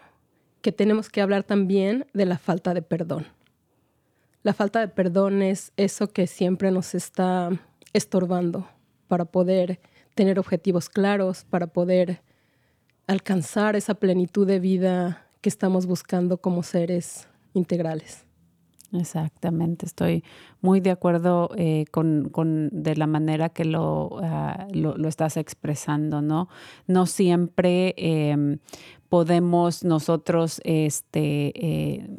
que 0.61 0.71
tenemos 0.71 1.09
que 1.09 1.23
hablar 1.23 1.45
también 1.45 2.05
de 2.13 2.27
la 2.27 2.37
falta 2.37 2.75
de 2.75 2.83
perdón. 2.83 3.27
La 4.43 4.53
falta 4.53 4.81
de 4.81 4.89
perdón 4.89 5.41
es 5.41 5.73
eso 5.79 6.13
que 6.13 6.27
siempre 6.27 6.73
nos 6.73 6.95
está 6.95 7.49
estorbando 7.95 8.69
para 9.07 9.25
poder 9.25 9.81
tener 10.19 10.41
objetivos 10.41 10.89
claros, 10.89 11.45
para 11.49 11.69
poder 11.69 12.23
alcanzar 13.07 13.77
esa 13.77 13.95
plenitud 13.95 14.49
de 14.49 14.59
vida 14.59 15.29
que 15.41 15.49
estamos 15.49 15.87
buscando 15.87 16.39
como 16.39 16.65
seres 16.65 17.29
integrales. 17.55 18.27
Exactamente, 18.93 19.87
estoy 19.87 20.25
muy 20.61 20.81
de 20.81 20.91
acuerdo 20.91 21.51
eh, 21.57 21.85
con, 21.93 22.69
de 22.73 22.97
la 22.97 23.07
manera 23.07 23.51
que 23.51 23.65
lo, 23.65 24.19
ah, 24.21 24.67
lo, 24.73 25.07
estás 25.07 25.37
expresando, 25.37 26.21
¿no? 26.21 26.49
No 26.89 27.07
siempre 27.07 27.95
em, 27.97 28.59
podemos 29.09 29.85
nosotros, 29.85 30.61
este, 30.65 31.53
eh, 31.55 32.11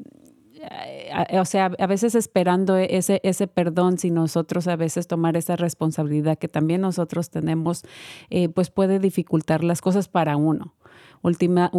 o 1.39 1.45
sea, 1.45 1.71
a 1.77 1.87
veces 1.87 2.15
esperando 2.15 2.77
ese, 2.77 3.21
ese 3.23 3.47
perdón, 3.47 3.97
si 3.97 4.11
nosotros 4.11 4.67
a 4.67 4.75
veces 4.75 5.07
tomar 5.07 5.37
esa 5.37 5.55
responsabilidad 5.55 6.37
que 6.37 6.47
también 6.47 6.81
nosotros 6.81 7.29
tenemos, 7.29 7.83
eh, 8.29 8.49
pues 8.49 8.69
puede 8.69 8.99
dificultar 8.99 9.63
las 9.63 9.81
cosas 9.81 10.07
para 10.07 10.37
uno. 10.37 10.75
Ultima, 11.21 11.69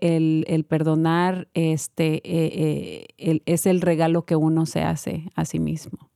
el, 0.00 0.44
el, 0.48 0.64
perdonar 0.64 1.48
este, 1.54 2.14
eh, 2.24 3.06
eh, 3.18 3.40
es 3.44 3.66
el 3.66 3.80
regalo 3.82 4.24
que 4.24 4.36
uno 4.36 4.64
se 4.64 4.82
hace 4.82 5.30
a 5.34 5.44
sí 5.44 5.58
mismo. 5.58 6.10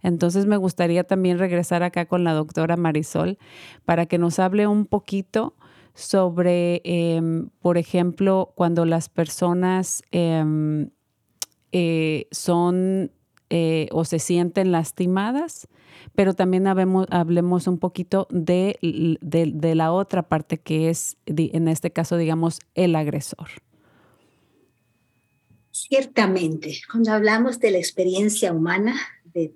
Entonces 0.00 0.46
me 0.46 0.56
gustaría 0.56 1.02
también 1.02 1.38
regresar 1.38 1.82
acá 1.82 2.06
con 2.06 2.22
la 2.22 2.32
doctora 2.32 2.76
Marisol 2.76 3.38
para 3.84 4.06
que 4.06 4.18
nos 4.18 4.38
hable 4.38 4.68
un 4.68 4.86
poquito 4.86 5.56
sobre, 5.98 6.80
em, 6.84 7.48
por 7.60 7.76
ejemplo, 7.76 8.52
cuando 8.54 8.84
las 8.84 9.08
personas 9.08 10.02
em, 10.10 10.90
eh, 11.72 12.26
son 12.30 13.12
o 13.92 14.04
se 14.04 14.18
sienten 14.18 14.72
lastimadas 14.72 15.68
pero 16.14 16.34
también 16.34 16.66
hablemos, 16.66 17.66
un 17.66 17.78
poquito 17.78 18.26
de, 18.30 18.78
de, 19.20 19.74
la 19.74 19.92
otra 19.92 20.28
parte 20.28 20.58
que 20.58 20.90
es, 20.90 21.16
en 21.26 21.68
este 21.68 21.92
caso, 21.92 22.16
digamos, 22.16 22.58
el 22.74 22.96
agresor. 22.96 23.48
Ciertamente, 25.70 26.80
cuando 26.90 27.12
hablamos 27.12 27.60
de 27.60 27.70
la 27.70 27.78
experiencia 27.78 28.52
humana, 28.52 28.96
de 29.26 29.54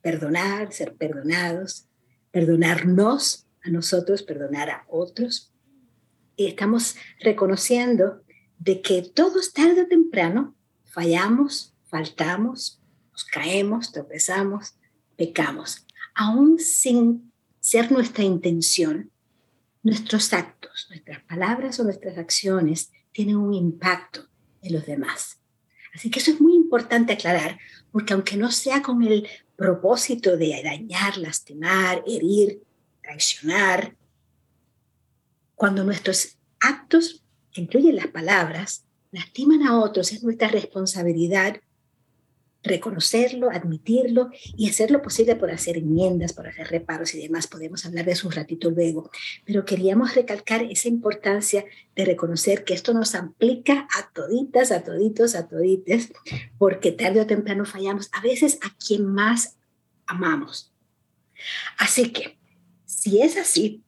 perdonar, 0.00 0.72
ser 0.72 0.94
perdonados, 0.94 1.86
perdonarnos 2.30 3.46
a 3.64 3.70
nosotros, 3.70 4.22
perdonar 4.22 4.70
a 4.70 4.84
otros, 4.88 5.52
estamos 6.46 6.96
reconociendo 7.20 8.22
de 8.58 8.80
que 8.80 9.02
todos 9.02 9.52
tarde 9.52 9.82
o 9.82 9.88
temprano 9.88 10.54
fallamos, 10.84 11.74
faltamos, 11.86 12.80
nos 13.12 13.24
caemos, 13.24 13.92
tropezamos, 13.92 14.74
pecamos, 15.16 15.86
aún 16.14 16.58
sin 16.58 17.32
ser 17.60 17.90
nuestra 17.90 18.24
intención, 18.24 19.10
nuestros 19.82 20.32
actos, 20.32 20.86
nuestras 20.90 21.22
palabras 21.24 21.78
o 21.80 21.84
nuestras 21.84 22.18
acciones 22.18 22.90
tienen 23.12 23.36
un 23.36 23.54
impacto 23.54 24.26
en 24.62 24.74
los 24.74 24.86
demás. 24.86 25.40
Así 25.94 26.10
que 26.10 26.20
eso 26.20 26.30
es 26.30 26.40
muy 26.40 26.54
importante 26.54 27.12
aclarar, 27.12 27.58
porque 27.90 28.12
aunque 28.12 28.36
no 28.36 28.50
sea 28.52 28.82
con 28.82 29.02
el 29.02 29.26
propósito 29.56 30.36
de 30.36 30.60
dañar, 30.62 31.16
lastimar, 31.18 32.04
herir, 32.06 32.62
traicionar, 33.02 33.96
cuando 35.58 35.82
nuestros 35.82 36.38
actos, 36.60 37.24
que 37.50 37.62
incluyen 37.62 37.96
las 37.96 38.06
palabras, 38.06 38.84
lastiman 39.10 39.64
a 39.64 39.80
otros, 39.80 40.12
es 40.12 40.22
nuestra 40.22 40.46
responsabilidad 40.46 41.56
reconocerlo, 42.62 43.50
admitirlo 43.50 44.30
y 44.56 44.68
hacer 44.68 44.92
lo 44.92 45.02
posible 45.02 45.34
por 45.34 45.50
hacer 45.50 45.76
enmiendas, 45.76 46.32
por 46.32 46.46
hacer 46.46 46.68
reparos 46.68 47.12
y 47.14 47.22
demás. 47.22 47.48
Podemos 47.48 47.84
hablar 47.86 48.04
de 48.04 48.12
eso 48.12 48.28
un 48.28 48.34
ratito 48.34 48.70
luego, 48.70 49.10
pero 49.44 49.64
queríamos 49.64 50.14
recalcar 50.14 50.62
esa 50.62 50.86
importancia 50.86 51.64
de 51.96 52.04
reconocer 52.04 52.62
que 52.64 52.74
esto 52.74 52.94
nos 52.94 53.16
aplica 53.16 53.88
a 53.96 54.12
toditas, 54.12 54.70
a 54.70 54.84
toditos, 54.84 55.34
a 55.34 55.48
todites, 55.48 56.12
porque 56.56 56.92
tarde 56.92 57.20
o 57.20 57.26
temprano 57.26 57.64
fallamos, 57.64 58.10
a 58.12 58.20
veces 58.20 58.60
a 58.62 58.76
quien 58.76 59.06
más 59.06 59.56
amamos. 60.06 60.72
Así 61.78 62.12
que, 62.12 62.38
si 62.84 63.22
es 63.22 63.36
así, 63.36 63.82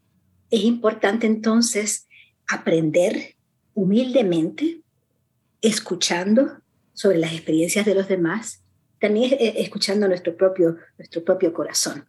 es 0.51 0.65
importante 0.65 1.27
entonces 1.27 2.09
aprender 2.49 3.37
humildemente, 3.75 4.81
escuchando 5.63 6.61
sobre 6.93 7.19
las 7.19 7.33
experiencias 7.33 7.87
de 7.87 7.95
los 7.95 8.09
demás, 8.09 8.63
también 8.99 9.37
escuchando 9.39 10.09
nuestro 10.09 10.37
propio, 10.37 10.77
nuestro 10.99 11.25
propio 11.25 11.53
corazón. 11.53 12.07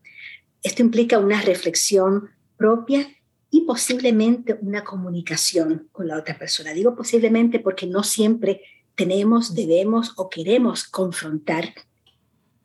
Esto 0.64 0.82
implica 0.82 1.20
una 1.20 1.42
reflexión 1.42 2.30
propia 2.58 3.08
y 3.50 3.62
posiblemente 3.62 4.58
una 4.62 4.84
comunicación 4.84 5.90
con 5.92 6.08
la 6.08 6.18
otra 6.18 6.38
persona. 6.38 6.74
Digo 6.74 6.96
posiblemente 6.96 7.60
porque 7.60 7.86
no 7.88 8.04
siempre 8.04 8.62
tenemos, 8.96 9.56
debemos 9.56 10.14
o 10.18 10.30
queremos 10.30 10.84
confrontar 10.86 11.74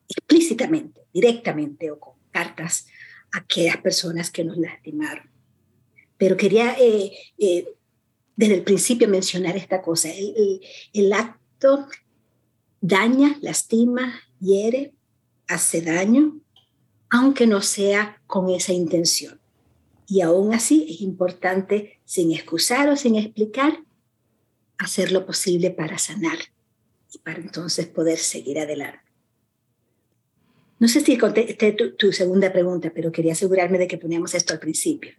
explícitamente, 0.08 1.02
directamente 1.12 1.90
o 1.90 1.98
con 1.98 2.14
cartas 2.30 2.86
a 3.32 3.38
aquellas 3.38 3.78
personas 3.78 4.30
que 4.30 4.44
nos 4.44 4.56
lastimaron. 4.56 5.35
Pero 6.18 6.36
quería 6.36 6.76
eh, 6.78 7.12
eh, 7.38 7.68
desde 8.36 8.54
el 8.54 8.62
principio 8.62 9.08
mencionar 9.08 9.56
esta 9.56 9.82
cosa. 9.82 10.10
El, 10.10 10.60
el 10.92 11.12
acto 11.12 11.88
daña, 12.80 13.38
lastima, 13.40 14.20
hiere, 14.40 14.92
hace 15.48 15.82
daño, 15.82 16.40
aunque 17.10 17.46
no 17.46 17.62
sea 17.62 18.20
con 18.26 18.50
esa 18.50 18.72
intención. 18.72 19.40
Y 20.08 20.20
aún 20.20 20.54
así 20.54 20.86
es 20.88 21.00
importante, 21.00 21.98
sin 22.04 22.32
excusar 22.32 22.88
o 22.88 22.96
sin 22.96 23.16
explicar, 23.16 23.82
hacer 24.78 25.10
lo 25.10 25.26
posible 25.26 25.70
para 25.70 25.98
sanar 25.98 26.38
y 27.12 27.18
para 27.18 27.40
entonces 27.40 27.86
poder 27.86 28.18
seguir 28.18 28.58
adelante. 28.58 29.00
No 30.78 30.88
sé 30.88 31.00
si 31.00 31.16
contesté 31.16 31.72
tu, 31.72 31.96
tu 31.96 32.12
segunda 32.12 32.52
pregunta, 32.52 32.92
pero 32.94 33.10
quería 33.10 33.32
asegurarme 33.32 33.78
de 33.78 33.88
que 33.88 33.98
poníamos 33.98 34.34
esto 34.34 34.52
al 34.52 34.60
principio. 34.60 35.12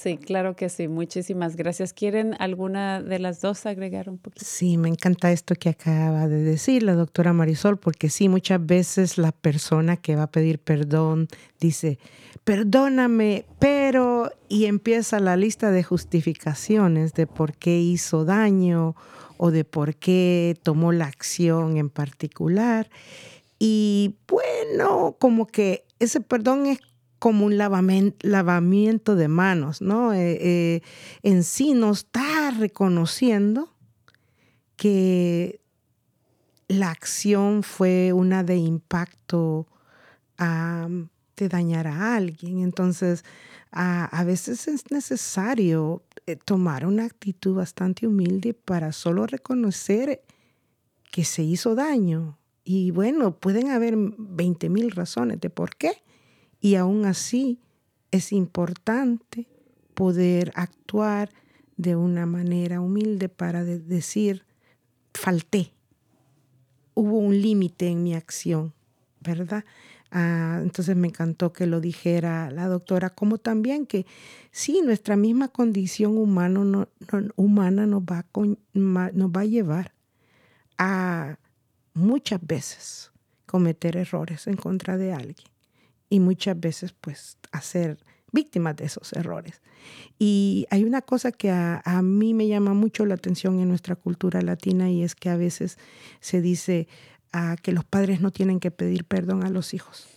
Sí, 0.00 0.16
claro 0.16 0.56
que 0.56 0.70
sí. 0.70 0.88
Muchísimas 0.88 1.56
gracias. 1.56 1.92
¿Quieren 1.92 2.34
alguna 2.38 3.02
de 3.02 3.18
las 3.18 3.42
dos 3.42 3.66
agregar 3.66 4.08
un 4.08 4.16
poquito? 4.16 4.46
Sí, 4.46 4.78
me 4.78 4.88
encanta 4.88 5.30
esto 5.30 5.54
que 5.54 5.68
acaba 5.68 6.26
de 6.26 6.42
decir 6.42 6.82
la 6.82 6.94
doctora 6.94 7.34
Marisol, 7.34 7.78
porque 7.78 8.08
sí, 8.08 8.30
muchas 8.30 8.64
veces 8.64 9.18
la 9.18 9.30
persona 9.30 9.98
que 9.98 10.16
va 10.16 10.22
a 10.22 10.30
pedir 10.30 10.58
perdón 10.58 11.28
dice, 11.60 11.98
perdóname, 12.44 13.44
pero, 13.58 14.32
y 14.48 14.64
empieza 14.64 15.20
la 15.20 15.36
lista 15.36 15.70
de 15.70 15.82
justificaciones 15.82 17.12
de 17.12 17.26
por 17.26 17.52
qué 17.52 17.78
hizo 17.78 18.24
daño 18.24 18.96
o 19.36 19.50
de 19.50 19.66
por 19.66 19.96
qué 19.96 20.56
tomó 20.62 20.92
la 20.92 21.04
acción 21.04 21.76
en 21.76 21.90
particular. 21.90 22.88
Y 23.58 24.14
bueno, 24.26 25.16
como 25.18 25.46
que 25.46 25.84
ese 25.98 26.22
perdón 26.22 26.64
es 26.64 26.80
como 27.20 27.44
un 27.44 27.58
lavamiento 27.58 29.14
de 29.14 29.28
manos, 29.28 29.82
¿no? 29.82 30.14
Eh, 30.14 30.38
eh, 30.40 30.82
en 31.22 31.44
sí 31.44 31.74
no 31.74 31.92
está 31.92 32.50
reconociendo 32.50 33.76
que 34.76 35.60
la 36.66 36.90
acción 36.90 37.62
fue 37.62 38.14
una 38.14 38.42
de 38.42 38.56
impacto 38.56 39.66
de 40.38 41.48
dañar 41.50 41.86
a 41.86 42.16
alguien. 42.16 42.60
Entonces, 42.60 43.26
a, 43.70 44.24
veces 44.24 44.66
es 44.66 44.90
necesario 44.90 46.02
eh, 46.26 46.36
tomar 46.36 46.86
una 46.86 47.04
actitud 47.04 47.54
bastante 47.54 48.06
humilde 48.06 48.54
para 48.54 48.92
solo 48.92 49.26
reconocer 49.26 50.22
que 51.12 51.24
se 51.26 51.42
hizo 51.42 51.74
daño. 51.74 52.38
Y 52.64 52.92
bueno, 52.92 53.36
pueden 53.36 53.68
haber 53.68 53.94
20 53.98 54.70
mil 54.70 54.90
razones 54.92 55.38
de 55.38 55.50
por 55.50 55.76
qué 55.76 56.02
y 56.60 56.74
aún 56.74 57.06
así 57.06 57.58
es 58.10 58.32
importante 58.32 59.48
poder 59.94 60.52
actuar 60.54 61.30
de 61.76 61.96
una 61.96 62.26
manera 62.26 62.80
humilde 62.80 63.28
para 63.28 63.64
decir, 63.64 64.44
falté, 65.14 65.72
hubo 66.94 67.18
un 67.18 67.40
límite 67.40 67.88
en 67.88 68.02
mi 68.02 68.14
acción, 68.14 68.74
¿verdad? 69.20 69.64
Ah, 70.10 70.58
entonces 70.62 70.96
me 70.96 71.08
encantó 71.08 71.52
que 71.52 71.66
lo 71.66 71.80
dijera 71.80 72.50
la 72.50 72.66
doctora, 72.66 73.10
como 73.10 73.38
también 73.38 73.86
que 73.86 74.06
sí, 74.50 74.82
nuestra 74.84 75.16
misma 75.16 75.48
condición 75.48 76.18
humano 76.18 76.88
humana 77.36 77.86
nos 77.86 78.02
va, 78.02 78.26
nos 78.74 79.30
va 79.30 79.40
a 79.40 79.44
llevar 79.44 79.94
a 80.78 81.38
muchas 81.94 82.44
veces 82.44 83.12
cometer 83.46 83.96
errores 83.96 84.46
en 84.48 84.56
contra 84.56 84.96
de 84.96 85.12
alguien 85.12 85.50
y 86.10 86.20
muchas 86.20 86.60
veces 86.60 86.92
pues 86.92 87.38
hacer 87.52 88.04
víctimas 88.32 88.76
de 88.76 88.84
esos 88.84 89.12
errores. 89.14 89.62
Y 90.18 90.66
hay 90.70 90.84
una 90.84 91.00
cosa 91.00 91.32
que 91.32 91.50
a, 91.50 92.02
mí 92.02 92.34
me 92.34 92.46
llama 92.46 92.74
mucho 92.74 93.06
la 93.06 93.14
atención 93.14 93.60
en 93.60 93.68
nuestra 93.68 93.96
cultura 93.96 94.42
latina 94.42 94.90
y 94.90 95.02
es 95.02 95.14
que 95.14 95.30
a 95.30 95.36
veces 95.36 95.78
se 96.20 96.42
dice 96.42 96.88
ah, 97.32 97.56
que 97.62 97.72
los 97.72 97.84
padres 97.84 98.20
no 98.20 98.30
tienen 98.30 98.60
que 98.60 98.70
pedir 98.70 99.04
perdón 99.04 99.44
a 99.44 99.50
los 99.50 99.72
hijos. 99.72 100.08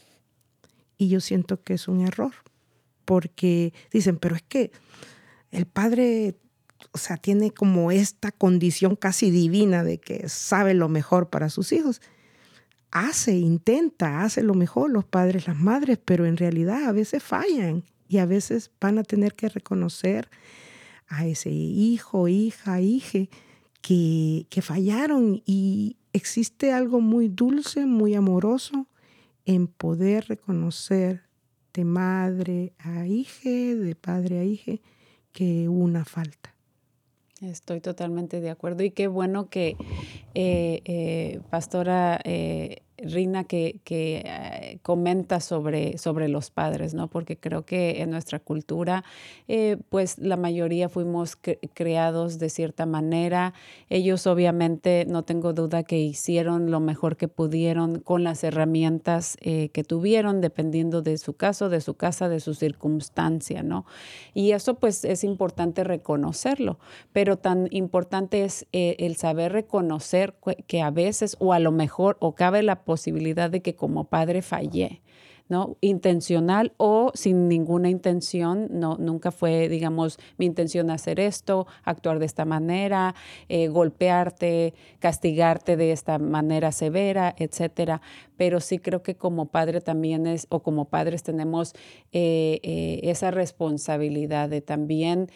Y 0.97 1.07
yo 1.07 1.21
siento 1.21 1.61
que 1.61 1.75
es 1.75 1.87
un 1.87 2.01
error, 2.01 2.33
porque 3.05 3.73
dicen, 3.91 4.17
pero 4.17 4.35
es 4.35 4.43
que 4.43 4.71
el 5.51 5.65
padre, 5.65 6.35
o 6.91 6.97
sea, 6.97 7.17
tiene 7.17 7.51
como 7.51 7.91
esta 7.91 8.31
condición 8.31 8.95
casi 8.95 9.31
divina 9.31 9.83
de 9.83 9.99
que 9.99 10.27
sabe 10.29 10.73
lo 10.73 10.89
mejor 10.89 11.29
para 11.29 11.49
sus 11.49 11.71
hijos 11.71 12.01
hace, 12.93 13.35
intenta, 13.35 14.21
hace 14.21 14.43
lo 14.43 14.53
mejor 14.53 14.91
los 14.91 15.03
padres, 15.03 15.47
las 15.47 15.57
madres, 15.57 15.97
pero 16.03 16.27
en 16.27 16.37
realidad 16.37 16.85
a 16.85 16.91
veces 16.91 17.23
fallan 17.23 17.83
y 18.07 18.19
a 18.19 18.27
veces 18.27 18.71
van 18.79 18.99
a 18.99 19.03
tener 19.03 19.33
que 19.33 19.49
reconocer 19.49 20.29
a 21.07 21.25
ese 21.25 21.49
hijo, 21.49 22.27
hija, 22.27 22.81
hije 22.81 23.29
que, 23.81 24.45
que 24.49 24.61
fallaron 24.61 25.41
y 25.43 25.97
existe 26.13 26.71
algo 26.71 27.01
muy 27.01 27.29
dulce, 27.29 27.87
muy 27.87 28.13
amoroso 28.13 28.87
en 29.45 29.65
poder 29.65 30.27
reconocer 30.27 31.23
de 31.73 31.85
madre 31.85 32.73
a 32.77 33.07
hija, 33.07 33.49
de 33.49 33.95
padre 33.99 34.39
a 34.39 34.43
hija, 34.43 34.73
que 35.31 35.67
una 35.67 36.05
falta. 36.05 36.52
Estoy 37.43 37.81
totalmente 37.81 38.39
de 38.39 38.49
acuerdo 38.49 38.83
y 38.83 38.91
qué 38.91 39.07
bueno 39.07 39.49
que 39.49 39.75
eh, 40.33 40.81
eh, 40.85 41.39
Pastora 41.49 42.19
eh, 42.23 42.81
Rina 43.03 43.43
que, 43.43 43.79
que 43.83 44.23
eh, 44.25 44.79
comenta 44.81 45.39
sobre, 45.39 45.97
sobre 45.97 46.29
los 46.29 46.49
padres, 46.49 46.93
¿no? 46.93 47.09
Porque 47.09 47.37
creo 47.37 47.65
que 47.65 48.01
en 48.01 48.09
nuestra 48.09 48.39
cultura, 48.39 49.03
eh, 49.47 49.77
pues 49.89 50.17
la 50.17 50.37
mayoría 50.37 50.89
fuimos 50.89 51.37
creados 51.73 52.39
de 52.39 52.49
cierta 52.49 52.85
manera. 52.85 53.53
Ellos 53.89 54.25
obviamente, 54.27 55.05
no 55.07 55.23
tengo 55.23 55.53
duda 55.53 55.83
que 55.83 55.99
hicieron 55.99 56.71
lo 56.71 56.79
mejor 56.79 57.17
que 57.17 57.27
pudieron 57.27 57.99
con 57.99 58.23
las 58.23 58.43
herramientas 58.43 59.37
eh, 59.41 59.69
que 59.69 59.83
tuvieron, 59.83 60.41
dependiendo 60.41 61.01
de 61.01 61.17
su 61.17 61.33
caso, 61.33 61.69
de 61.69 61.81
su 61.81 61.95
casa, 61.95 62.29
de 62.29 62.39
su 62.39 62.53
circunstancia, 62.53 63.63
¿no? 63.63 63.85
Y 64.33 64.51
eso 64.51 64.75
pues 64.75 65.03
es 65.05 65.23
importante 65.23 65.83
reconocerlo, 65.83 66.79
pero 67.11 67.37
tan 67.37 67.67
importante 67.71 68.43
es 68.43 68.65
el 68.71 69.15
saber 69.15 69.51
reconocer 69.51 70.35
que 70.67 70.81
a 70.81 70.91
veces 70.91 71.35
o 71.39 71.53
a 71.53 71.59
lo 71.59 71.71
mejor 71.71 72.17
o 72.19 72.35
cabe 72.35 72.63
la 72.63 72.83
posibilidad 72.83 72.92
de 72.95 73.61
que 73.61 73.75
como 73.75 74.05
padre 74.05 74.41
fallé. 74.41 75.01
¿no? 75.49 75.77
intencional 75.81 76.73
o 76.77 77.11
sin 77.13 77.49
ninguna 77.49 77.89
intención, 77.89 78.67
no, 78.71 78.95
nunca 78.97 79.31
fue, 79.31 79.67
digamos, 79.67 80.17
mi 80.37 80.45
intención 80.45 80.89
hacer 80.89 81.19
esto, 81.19 81.67
actuar 81.83 82.19
de 82.19 82.25
esta 82.25 82.45
manera, 82.45 83.13
eh, 83.49 83.67
golpearte, 83.67 84.73
castigarte 84.99 85.75
de 85.75 85.91
esta 85.91 86.17
manera 86.17 86.71
severa, 86.71 87.35
etcétera. 87.37 88.01
Pero 88.37 88.61
sí 88.61 88.79
creo 88.79 89.03
que 89.03 89.15
como 89.15 89.47
padre 89.47 89.81
también 89.81 90.27
es, 90.27 90.47
o 90.49 90.63
como 90.63 90.85
padres 90.85 91.23
tenemos 91.23 91.73
eh, 92.13 92.59
eh, 92.63 93.01
esa 93.03 93.29
responsabilidad 93.29 94.49
de 94.49 94.61
también 94.61 95.29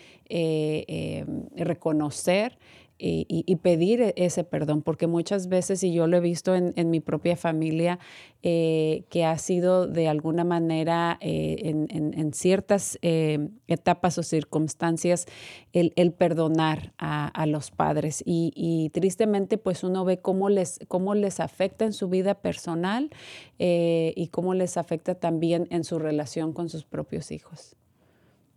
reconocer 1.55 2.57
y, 2.99 3.55
pedir 3.57 4.01
e, 4.01 4.13
ese 4.17 4.43
perdón, 4.43 4.81
porque 4.81 5.07
muchas 5.07 5.47
veces, 5.47 5.83
y 5.83 5.93
yo 5.93 6.07
lo 6.07 6.17
he 6.17 6.19
visto 6.19 6.55
en, 6.55 6.89
mi 6.89 6.99
propia 6.99 7.35
familia, 7.35 7.99
eh, 8.43 9.03
que 9.09 9.25
ha 9.25 9.37
sido 9.37 9.87
de 9.87 10.07
alguna 10.07 10.43
manera 10.43 11.17
eh, 11.21 11.85
en, 11.89 12.33
ciertas 12.33 12.97
eh, 13.01 13.49
etapas 13.67 14.17
o 14.17 14.23
circunstancias 14.23 15.25
el, 15.73 16.11
perdonar 16.13 16.93
a, 16.97 17.45
los 17.45 17.71
padres. 17.71 18.23
Y, 18.25 18.89
tristemente, 18.93 19.57
pues 19.57 19.83
uno 19.83 20.03
ve 20.03 20.19
cómo 20.19 20.49
les, 20.49 20.79
cómo 20.87 21.13
les 21.13 21.39
afecta 21.39 21.85
en 21.85 21.93
su 21.93 22.09
vida 22.09 22.35
personal 22.35 23.11
y 23.59 24.27
cómo 24.31 24.53
les 24.53 24.77
afecta 24.77 25.15
también 25.15 25.67
en 25.69 25.83
su 25.83 25.99
relación 25.99 26.53
con 26.53 26.69
sus 26.69 26.85
propios 26.85 27.31
hijos. 27.31 27.75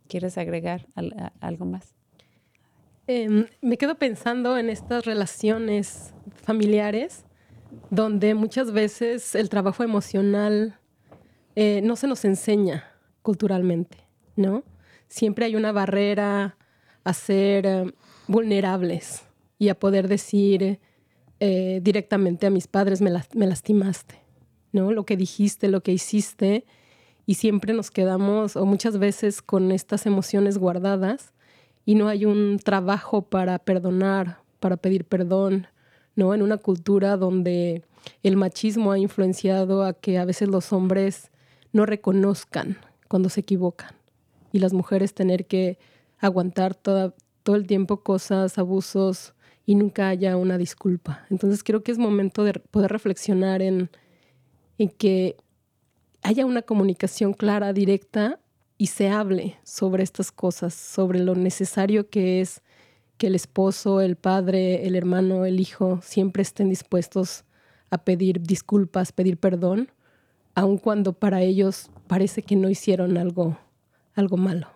¿Quieres 0.08 0.38
agregar 0.38 0.88
algo 1.40 1.66
más? 1.66 1.99
Em, 3.12 3.46
me 3.60 3.76
quedo 3.76 3.96
pensando 3.96 4.56
en 4.56 4.70
estas 4.70 5.04
relaciones 5.04 6.14
familiares 6.44 7.24
donde 7.90 8.34
muchas 8.34 8.70
veces 8.70 9.34
el 9.34 9.48
trabajo 9.48 9.82
emocional 9.82 10.78
eh, 11.56 11.80
no 11.82 11.96
se 11.96 12.06
nos 12.06 12.24
enseña 12.24 12.84
culturalmente, 13.22 13.98
¿no? 14.36 14.62
Siempre 15.08 15.46
hay 15.46 15.56
una 15.56 15.72
barrera 15.72 16.56
a 17.02 17.12
ser 17.12 17.66
eh, 17.66 17.92
vulnerables 18.28 19.24
y 19.58 19.70
a 19.70 19.74
poder 19.76 20.06
decir 20.06 20.78
eh, 21.40 21.80
directamente 21.82 22.46
a 22.46 22.50
mis 22.50 22.68
padres, 22.68 23.00
me, 23.00 23.10
me 23.34 23.46
lastimaste, 23.48 24.20
¿no? 24.70 24.92
Lo 24.92 25.04
que 25.04 25.16
dijiste, 25.16 25.66
lo 25.66 25.82
que 25.82 25.90
hiciste, 25.90 26.64
y 27.26 27.34
siempre 27.34 27.74
nos 27.74 27.90
quedamos, 27.90 28.54
o 28.54 28.64
muchas 28.66 28.98
veces 28.98 29.42
con 29.42 29.72
estas 29.72 30.06
emociones 30.06 30.58
guardadas, 30.58 31.32
y 31.90 31.96
no 31.96 32.06
hay 32.06 32.24
un 32.24 32.60
trabajo 32.62 33.22
para 33.22 33.58
perdonar, 33.58 34.38
para 34.60 34.76
pedir 34.76 35.04
perdón, 35.04 35.66
¿no? 36.14 36.34
En 36.34 36.40
una 36.40 36.56
cultura 36.56 37.16
donde 37.16 37.82
el 38.22 38.36
machismo 38.36 38.92
ha 38.92 38.98
influenciado 39.00 39.82
a 39.82 39.94
que 39.94 40.16
a 40.16 40.24
veces 40.24 40.46
los 40.46 40.72
hombres 40.72 41.32
no 41.72 41.86
reconozcan 41.86 42.76
cuando 43.08 43.28
se 43.28 43.40
equivocan 43.40 43.90
y 44.52 44.60
las 44.60 44.72
mujeres 44.72 45.14
tener 45.14 45.46
que 45.46 45.80
aguantar 46.20 46.76
todo 46.76 47.12
el 47.56 47.66
tiempo 47.66 48.04
cosas, 48.04 48.56
abusos 48.56 49.34
y 49.66 49.74
nunca 49.74 50.10
haya 50.10 50.36
una 50.36 50.58
disculpa. 50.58 51.26
Entonces 51.28 51.64
creo 51.64 51.82
que 51.82 51.90
es 51.90 51.98
momento 51.98 52.44
de 52.44 52.52
poder 52.52 52.92
reflexionar 52.92 53.62
en, 53.62 53.90
en 54.78 54.90
que 54.90 55.36
haya 56.22 56.46
una 56.46 56.62
comunicación 56.62 57.32
clara, 57.32 57.72
directa 57.72 58.38
y 58.80 58.86
se 58.86 59.10
hable 59.10 59.58
sobre 59.62 60.02
estas 60.02 60.32
cosas, 60.32 60.72
sobre 60.72 61.18
lo 61.18 61.34
necesario 61.34 62.08
que 62.08 62.40
es 62.40 62.62
que 63.18 63.26
el 63.26 63.34
esposo, 63.34 64.00
el 64.00 64.16
padre, 64.16 64.86
el 64.86 64.96
hermano, 64.96 65.44
el 65.44 65.60
hijo 65.60 66.00
siempre 66.02 66.40
estén 66.40 66.70
dispuestos 66.70 67.44
a 67.90 67.98
pedir 67.98 68.40
disculpas, 68.40 69.12
pedir 69.12 69.36
perdón, 69.36 69.90
aun 70.54 70.78
cuando 70.78 71.12
para 71.12 71.42
ellos 71.42 71.90
parece 72.06 72.40
que 72.40 72.56
no 72.56 72.70
hicieron 72.70 73.18
algo, 73.18 73.58
algo 74.14 74.38
malo. 74.38 74.68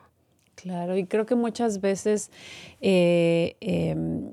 Claro, 0.54 0.98
y 0.98 1.06
creo 1.06 1.24
que 1.24 1.34
muchas 1.34 1.80
veces 1.80 2.30
eh, 2.82 3.56
em, 3.60 4.32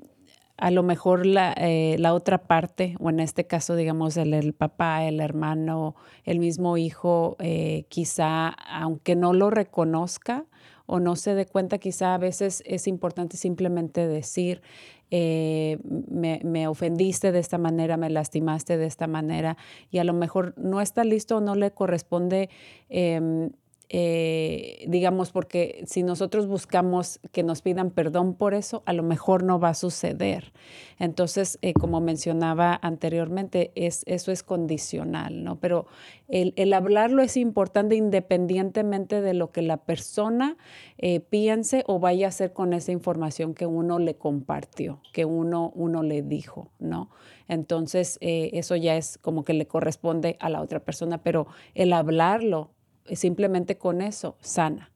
a 0.62 0.70
lo 0.70 0.84
mejor 0.84 1.26
la, 1.26 1.52
eh, 1.56 1.96
la, 1.98 2.14
otra 2.14 2.44
parte, 2.44 2.94
o 3.00 3.10
en 3.10 3.18
este 3.18 3.48
caso, 3.48 3.74
digamos, 3.74 4.16
el, 4.16 4.52
papá, 4.52 5.02
el 5.02 5.18
hermano, 5.18 5.96
el 6.22 6.38
mismo 6.38 6.76
hijo, 6.76 7.34
eh, 7.40 7.84
quizá, 7.88 8.50
aunque 8.68 9.16
no 9.16 9.32
lo 9.32 9.50
reconozca 9.50 10.44
o 10.86 11.00
no 11.00 11.16
se 11.16 11.34
dé 11.34 11.46
cuenta, 11.46 11.78
quizá 11.78 12.14
a 12.14 12.18
veces 12.18 12.62
es 12.64 12.86
importante 12.86 13.36
simplemente 13.36 14.06
decir, 14.06 14.62
eh, 15.10 15.78
me, 15.84 16.40
me, 16.44 16.68
ofendiste 16.68 17.32
de 17.32 17.40
esta 17.40 17.58
manera, 17.58 17.96
me 17.96 18.08
lastimaste 18.08 18.76
de 18.76 18.86
esta 18.86 19.08
manera, 19.08 19.56
y 19.90 19.98
a 19.98 20.04
lo 20.04 20.12
mejor 20.12 20.54
no 20.56 20.80
está 20.80 21.02
listo 21.02 21.38
o 21.38 21.40
no 21.40 21.56
le 21.56 21.72
corresponde 21.72 22.50
em, 22.88 23.50
eh, 23.94 24.86
digamos, 24.88 25.32
porque 25.32 25.84
si 25.86 26.02
nosotros 26.02 26.46
buscamos 26.46 27.20
que 27.30 27.42
nos 27.42 27.60
pidan 27.60 27.90
perdón 27.90 28.32
por 28.32 28.54
eso, 28.54 28.82
a 28.86 28.94
lo 28.94 29.02
mejor 29.02 29.42
no 29.42 29.60
va 29.60 29.68
a 29.68 29.74
suceder. 29.74 30.54
Entonces, 30.98 31.58
eh, 31.60 31.74
como 31.74 32.00
mencionaba 32.00 32.78
anteriormente, 32.80 33.70
es, 33.74 34.02
eso 34.06 34.32
es 34.32 34.42
condicional, 34.42 35.44
¿no? 35.44 35.60
Pero 35.60 35.88
el, 36.28 36.72
hablarlo 36.72 37.20
es 37.20 37.36
importante 37.36 37.94
independientemente 37.94 39.20
de 39.20 39.34
lo 39.34 39.52
que 39.52 39.60
la 39.60 39.76
persona 39.76 40.56
eh, 40.96 41.20
piense 41.20 41.84
o 41.86 41.98
vaya 41.98 42.24
a 42.24 42.28
hacer 42.30 42.54
con 42.54 42.72
esa 42.72 42.92
información 42.92 43.52
que 43.52 43.66
uno 43.66 43.98
le 43.98 44.14
compartió, 44.14 45.02
que 45.12 45.26
uno, 45.26 45.70
uno 45.74 46.02
le 46.02 46.22
dijo, 46.22 46.70
¿no? 46.78 47.10
Entonces, 47.46 48.16
eso 48.22 48.74
ya 48.76 48.96
es 48.96 49.18
como 49.18 49.44
que 49.44 49.52
le 49.52 49.66
corresponde 49.66 50.38
a 50.40 50.48
la 50.48 50.62
otra 50.62 50.80
persona, 50.80 51.22
pero 51.22 51.46
el 51.74 51.92
hablarlo 51.92 52.70
simplemente 53.06 53.78
con 53.78 54.02
eso 54.02 54.36
sana, 54.40 54.92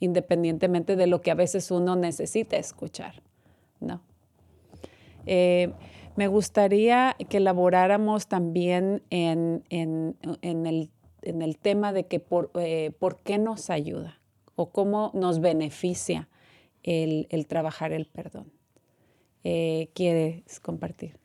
independientemente 0.00 0.96
de 0.96 1.06
lo 1.06 1.20
que 1.20 1.30
a 1.30 1.34
veces 1.34 1.70
uno 1.70 1.96
necesita 1.96 2.56
escuchar. 2.56 3.22
¿no? 3.80 4.00
Eh, 5.26 5.72
me 6.16 6.26
gustaría 6.28 7.16
que 7.28 7.38
elaboráramos 7.38 8.26
también 8.26 9.02
en, 9.10 9.64
el, 9.70 11.56
tema 11.58 11.92
de 11.92 12.04
que 12.04 12.20
por, 12.20 12.50
eh, 12.54 12.92
por, 12.98 13.20
qué 13.20 13.38
nos 13.38 13.70
ayuda 13.70 14.20
o 14.54 14.70
cómo 14.70 15.10
nos 15.14 15.40
beneficia 15.40 16.28
el, 16.82 17.46
trabajar 17.46 17.92
el 17.92 18.06
perdón. 18.06 18.52
Eh, 19.44 19.88
¿Quieres 19.94 20.60
compartir? 20.60 21.21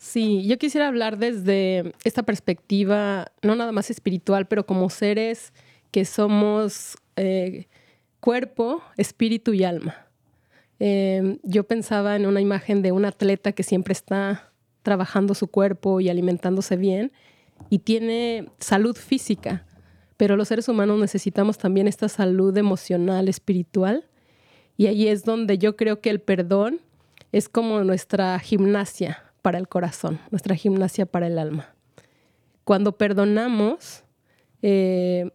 Sí, 0.00 0.46
yo 0.46 0.56
quisiera 0.56 0.88
hablar 0.88 1.18
desde 1.18 1.92
esta 2.04 2.22
perspectiva, 2.22 3.30
no 3.42 3.54
nada 3.54 3.70
más 3.70 3.90
espiritual, 3.90 4.48
pero 4.48 4.64
como 4.64 4.88
seres 4.88 5.52
que 5.90 6.06
somos 6.06 6.96
eh, 7.16 7.66
cuerpo, 8.18 8.82
espíritu 8.96 9.52
y 9.52 9.62
alma. 9.62 10.06
Em, 10.78 11.38
yo 11.42 11.64
pensaba 11.64 12.16
en 12.16 12.24
una 12.24 12.40
imagen 12.40 12.80
de 12.80 12.92
un 12.92 13.04
atleta 13.04 13.52
que 13.52 13.62
siempre 13.62 13.92
está 13.92 14.50
trabajando 14.82 15.34
su 15.34 15.48
cuerpo 15.48 16.00
y 16.00 16.08
alimentándose 16.08 16.78
bien 16.78 17.12
y 17.68 17.80
tiene 17.80 18.48
salud 18.58 18.96
física, 18.96 19.66
pero 20.16 20.34
los 20.34 20.48
seres 20.48 20.66
humanos 20.70 20.98
necesitamos 20.98 21.58
también 21.58 21.86
esta 21.86 22.08
salud 22.08 22.56
emocional, 22.56 23.28
espiritual, 23.28 24.06
y 24.78 24.86
ahí 24.86 25.08
es 25.08 25.24
donde 25.24 25.58
yo 25.58 25.76
creo 25.76 26.00
que 26.00 26.08
el 26.08 26.22
perdón 26.22 26.80
es 27.32 27.50
como 27.50 27.84
nuestra 27.84 28.38
gimnasia 28.38 29.29
para 29.42 29.58
el 29.58 29.68
corazón, 29.68 30.20
nuestra 30.30 30.54
gimnasia 30.54 31.06
para 31.06 31.26
el 31.26 31.38
alma. 31.38 31.74
Cuando 32.64 32.96
perdonamos, 32.96 34.04
eh, 34.62 35.30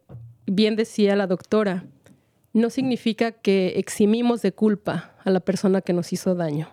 bien 0.46 0.76
decía 0.76 1.16
la 1.16 1.28
doctora, 1.28 1.86
no 2.54 2.70
significa 2.70 3.32
que 3.32 3.74
eximimos 3.78 4.42
de 4.42 4.54
culpa 4.54 5.14
a 5.24 5.30
la 5.30 5.42
persona 5.42 5.82
que 5.82 5.94
nos 5.94 6.14
hizo 6.14 6.36
daño, 6.36 6.70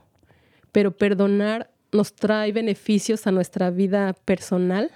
pero 0.71 0.97
perdonar 0.97 1.71
nos 1.91 2.15
trae 2.15 2.53
beneficios 2.53 3.27
a 3.27 3.33
nuestra 3.33 3.71
vida 3.71 4.15
personal 4.25 4.91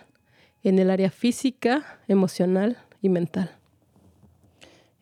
en 0.63 0.79
el 0.79 0.91
área 0.91 1.11
física, 1.11 2.01
emocional 2.09 2.79
y 3.03 3.09
mental. 3.09 3.51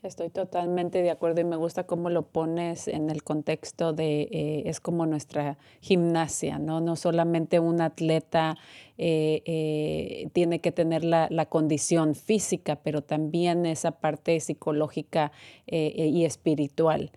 Estoy 0.05 0.29
totalmente 0.29 1.01
de 1.03 1.11
acuerdo 1.11 1.41
y 1.41 1.45
me 1.45 1.57
gusta 1.57 1.87
cómo 1.87 2.11
lo 2.11 2.27
pones 2.27 2.89
en 2.89 3.09
el 3.09 3.23
contexto 3.23 3.95
de, 3.95 4.29
eh, 4.31 4.63
es 4.67 4.79
como 4.79 5.07
nuestra 5.07 5.57
gimnasia, 5.81 6.59
¿no? 6.59 6.83
No 6.83 6.95
solamente 6.95 7.59
un 7.59 7.81
atleta 7.81 8.59
eh, 8.99 9.41
eh, 9.47 10.29
tiene 10.35 10.59
que 10.61 10.73
tener 10.73 11.05
la, 11.05 11.29
la, 11.31 11.47
condición 11.47 12.15
física, 12.15 12.77
pero 12.77 13.01
también 13.01 13.65
esa 13.65 13.93
parte 13.93 14.39
psicológica 14.41 15.33
y 15.67 16.25
espiritual 16.25 17.11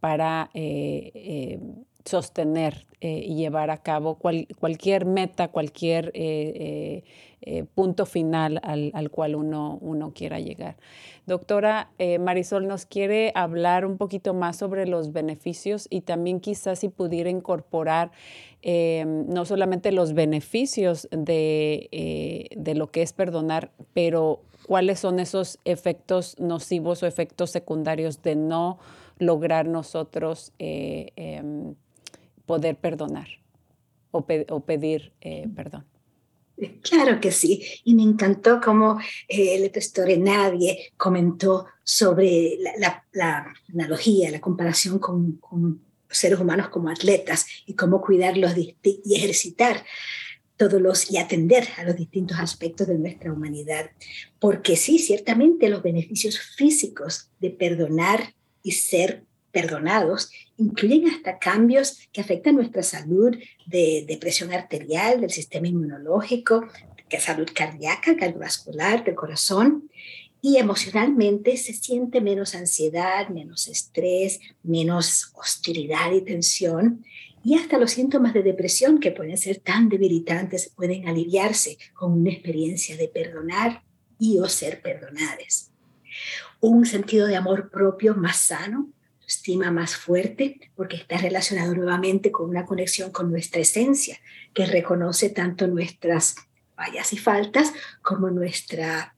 para 0.00 0.50
sostener 2.04 2.86
y 3.00 3.34
llevar 3.34 3.70
a 3.70 3.78
cabo 3.78 4.14
cualquier 4.14 5.06
meta, 5.06 5.48
cualquier 5.48 6.12
punto 7.74 8.06
final 8.06 8.60
al, 8.62 8.92
al 8.94 9.10
cual 9.10 9.34
uno, 9.34 9.78
uno 9.80 10.12
quiera 10.14 10.38
llegar. 10.38 10.76
Doctora 11.24 11.88
eh, 11.98 12.18
Marisol, 12.18 12.66
nos 12.66 12.84
quiere 12.84 13.30
hablar 13.36 13.86
un 13.86 13.96
poquito 13.96 14.34
más 14.34 14.56
sobre 14.56 14.86
los 14.86 15.12
beneficios 15.12 15.86
y 15.88 16.00
también 16.00 16.40
quizás 16.40 16.80
si 16.80 16.88
pudiera 16.88 17.30
incorporar 17.30 18.10
eh, 18.62 19.04
no 19.06 19.44
solamente 19.44 19.92
los 19.92 20.14
beneficios 20.14 21.08
de, 21.12 21.88
eh, 21.92 22.48
de, 22.56 22.74
lo 22.74 22.90
que 22.90 23.02
es 23.02 23.12
perdonar, 23.12 23.70
pero 23.92 24.40
cuáles 24.66 24.98
son 24.98 25.20
esos 25.20 25.60
efectos 25.64 26.38
nocivos 26.40 27.04
o 27.04 27.06
efectos 27.06 27.50
secundarios 27.50 28.20
de 28.22 28.34
no 28.34 28.78
lograr 29.18 29.68
nosotros 29.68 30.52
em, 30.58 31.76
poder 32.46 32.76
perdonar 32.76 33.28
o, 34.10 34.24
o 34.48 34.60
pedir 34.60 35.12
perdón. 35.54 35.84
Claro 36.82 37.20
que 37.20 37.32
sí, 37.32 37.64
y 37.84 37.94
me 37.94 38.02
encantó 38.02 38.60
cómo 38.62 39.00
eh, 39.28 39.56
el 39.56 39.70
pastor 39.70 40.16
Nadie 40.18 40.92
comentó 40.96 41.66
sobre 41.82 42.58
la, 42.78 43.02
analogía, 43.72 44.30
la 44.30 44.40
comparación 44.40 44.98
con, 44.98 45.40
seres 46.08 46.38
humanos 46.38 46.68
como 46.68 46.90
atletas 46.90 47.46
y 47.66 47.74
cómo 47.74 48.02
cuidarlos 48.02 48.52
y 48.56 48.76
ejercitar 49.14 49.82
todos 50.58 50.80
los 50.80 51.10
y 51.10 51.16
atender 51.16 51.66
a 51.78 51.84
los 51.84 51.96
distintos 51.96 52.38
aspectos 52.38 52.86
de 52.86 52.98
nuestra 52.98 53.32
humanidad. 53.32 53.90
Porque 54.38 54.76
sí, 54.76 54.98
ciertamente 54.98 55.70
los 55.70 55.82
beneficios 55.82 56.38
físicos 56.38 57.30
de 57.40 57.50
perdonar 57.50 58.34
y 58.62 58.72
ser 58.72 59.24
perdonados 59.52 60.30
incluyen 60.56 61.08
hasta 61.10 61.38
cambios 61.38 62.08
que 62.12 62.20
afectan 62.20 62.56
nuestra 62.56 62.82
salud 62.82 63.36
de, 63.66 64.04
de 64.06 64.16
presión 64.16 64.52
arterial, 64.52 65.20
del 65.20 65.30
sistema 65.30 65.68
inmunológico, 65.68 66.66
de 67.10 67.20
salud 67.20 67.48
cardíaca, 67.54 68.16
cardiovascular, 68.16 69.04
del 69.04 69.14
corazón. 69.14 69.90
Y 70.40 70.56
emocionalmente 70.56 71.56
se 71.56 71.72
siente 71.72 72.20
menos 72.20 72.56
ansiedad, 72.56 73.28
menos 73.28 73.68
estrés, 73.68 74.40
menos 74.64 75.30
hostilidad 75.34 76.10
y 76.12 76.22
tensión. 76.22 77.04
Y 77.44 77.56
hasta 77.56 77.78
los 77.78 77.92
síntomas 77.92 78.34
de 78.34 78.42
depresión 78.42 78.98
que 78.98 79.12
pueden 79.12 79.36
ser 79.36 79.58
tan 79.58 79.88
debilitantes 79.88 80.72
pueden 80.74 81.08
aliviarse 81.08 81.78
con 81.94 82.12
una 82.12 82.30
experiencia 82.30 82.96
de 82.96 83.08
perdonar 83.08 83.82
y 84.18 84.38
o 84.38 84.48
ser 84.48 84.80
perdonadas. 84.80 85.70
Un 86.60 86.86
sentido 86.86 87.26
de 87.26 87.36
amor 87.36 87.70
propio 87.70 88.14
más 88.14 88.38
sano 88.38 88.90
estima 89.32 89.70
más 89.70 89.96
fuerte 89.96 90.60
porque 90.76 90.96
está 90.96 91.16
relacionado 91.16 91.74
nuevamente 91.74 92.30
con 92.30 92.50
una 92.50 92.66
conexión 92.66 93.10
con 93.10 93.30
nuestra 93.30 93.62
esencia, 93.62 94.18
que 94.52 94.66
reconoce 94.66 95.30
tanto 95.30 95.66
nuestras 95.66 96.36
fallas 96.76 97.12
y 97.12 97.16
faltas 97.16 97.72
como 98.02 98.30
nuestra 98.30 99.16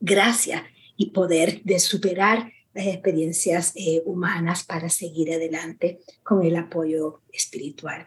gracia 0.00 0.64
y 0.96 1.10
poder 1.10 1.62
de 1.62 1.78
superar 1.78 2.52
las 2.74 2.86
experiencias 2.86 3.72
eh, 3.76 4.02
humanas 4.04 4.64
para 4.64 4.88
seguir 4.88 5.32
adelante 5.32 6.00
con 6.22 6.44
el 6.44 6.56
apoyo 6.56 7.22
espiritual. 7.32 8.06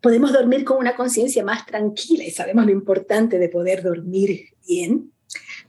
Podemos 0.00 0.32
dormir 0.32 0.64
con 0.64 0.76
una 0.76 0.94
conciencia 0.94 1.42
más 1.42 1.64
tranquila 1.64 2.24
y 2.24 2.30
sabemos 2.30 2.66
lo 2.66 2.72
importante 2.72 3.38
de 3.38 3.48
poder 3.48 3.82
dormir 3.82 4.50
bien. 4.66 5.12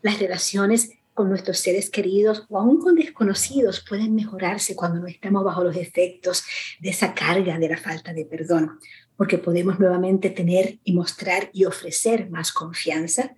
Las 0.01 0.19
relaciones 0.19 0.91
con 1.15 1.30
nuestros 1.30 1.60
seres 1.60 1.89
queridos 1.89 2.45
o 2.49 2.60
aún 2.60 2.78
con 2.80 2.93
desconocidos 2.93 3.84
pueden 3.88 4.13
mejorarse 4.13 4.75
cuando 4.75 4.99
no 4.99 5.08
estamos 5.08 5.45
bajo 5.45 5.63
los 5.63 5.78
efectos 5.78 6.43
de 6.80 6.89
esa 6.89 7.15
carga 7.15 7.58
de 7.58 7.69
la 7.69 7.78
falta 7.78 8.13
de 8.13 8.25
perdón, 8.25 8.78
porque 9.15 9.38
podemos 9.38 9.80
nuevamente 9.80 10.30
tener 10.30 10.78
y 10.84 10.93
mostrar 10.93 11.49
y 11.54 11.63
ofrecer 11.63 12.30
más 12.30 12.51
confianza. 12.51 13.34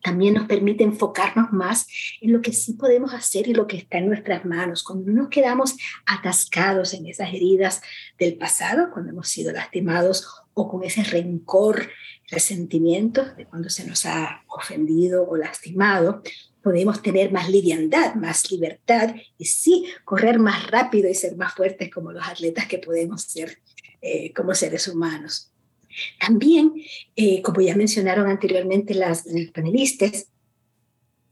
También 0.00 0.34
nos 0.34 0.46
permite 0.46 0.84
enfocarnos 0.84 1.52
más 1.52 1.88
en 2.20 2.32
lo 2.32 2.40
que 2.40 2.52
sí 2.52 2.74
podemos 2.74 3.12
hacer 3.12 3.48
y 3.48 3.52
lo 3.52 3.66
que 3.66 3.78
está 3.78 3.98
en 3.98 4.06
nuestras 4.06 4.44
manos. 4.44 4.84
Cuando 4.84 5.10
no 5.10 5.22
nos 5.22 5.28
quedamos 5.28 5.76
atascados 6.06 6.94
en 6.94 7.06
esas 7.06 7.34
heridas 7.34 7.82
del 8.16 8.38
pasado, 8.38 8.90
cuando 8.92 9.10
hemos 9.10 9.28
sido 9.28 9.50
lastimados 9.50 10.24
o 10.54 10.68
con 10.68 10.84
ese 10.84 11.02
rencor, 11.02 11.88
resentimiento 12.30 13.24
de 13.34 13.46
cuando 13.46 13.70
se 13.70 13.86
nos 13.86 14.06
ha 14.06 14.44
ofendido 14.46 15.28
o 15.28 15.36
lastimado, 15.36 16.22
podemos 16.68 17.00
tener 17.00 17.32
más 17.32 17.48
liviandad, 17.48 18.14
más 18.14 18.52
libertad 18.52 19.14
y 19.38 19.46
sí 19.46 19.86
correr 20.04 20.38
más 20.38 20.70
rápido 20.70 21.08
y 21.08 21.14
ser 21.14 21.34
más 21.34 21.54
fuertes 21.54 21.90
como 21.90 22.12
los 22.12 22.28
atletas 22.28 22.66
que 22.66 22.76
podemos 22.76 23.22
ser 23.22 23.56
eh, 24.02 24.34
como 24.34 24.54
seres 24.54 24.86
humanos. 24.86 25.50
También, 26.20 26.74
eh, 27.16 27.40
como 27.40 27.62
ya 27.62 27.74
mencionaron 27.74 28.28
anteriormente 28.28 28.92
las, 28.92 29.24
panelistas, 29.54 30.26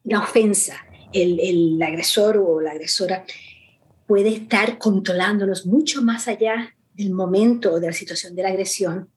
la 0.04 0.20
ofensa, 0.20 0.86
el, 1.12 1.38
el 1.38 1.82
agresor 1.82 2.38
o 2.38 2.62
la 2.62 2.70
agresora 2.70 3.26
puede 4.06 4.30
estar 4.30 4.78
controlándonos 4.78 5.66
mucho 5.66 6.00
más 6.00 6.28
allá 6.28 6.74
del 6.94 7.12
momento 7.12 7.74
o 7.74 7.78
de 7.80 7.88
la 7.88 7.92
situación 7.92 8.34
de 8.34 8.42
la 8.42 8.48
agresión 8.48 9.10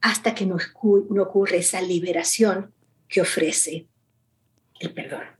hasta 0.00 0.34
que 0.34 0.46
no 0.46 0.56
ocurre 1.22 1.58
esa 1.58 1.82
liberación 1.82 2.72
que 3.08 3.20
ofrece 3.20 3.88
el 4.80 4.94
perdón. 4.94 5.35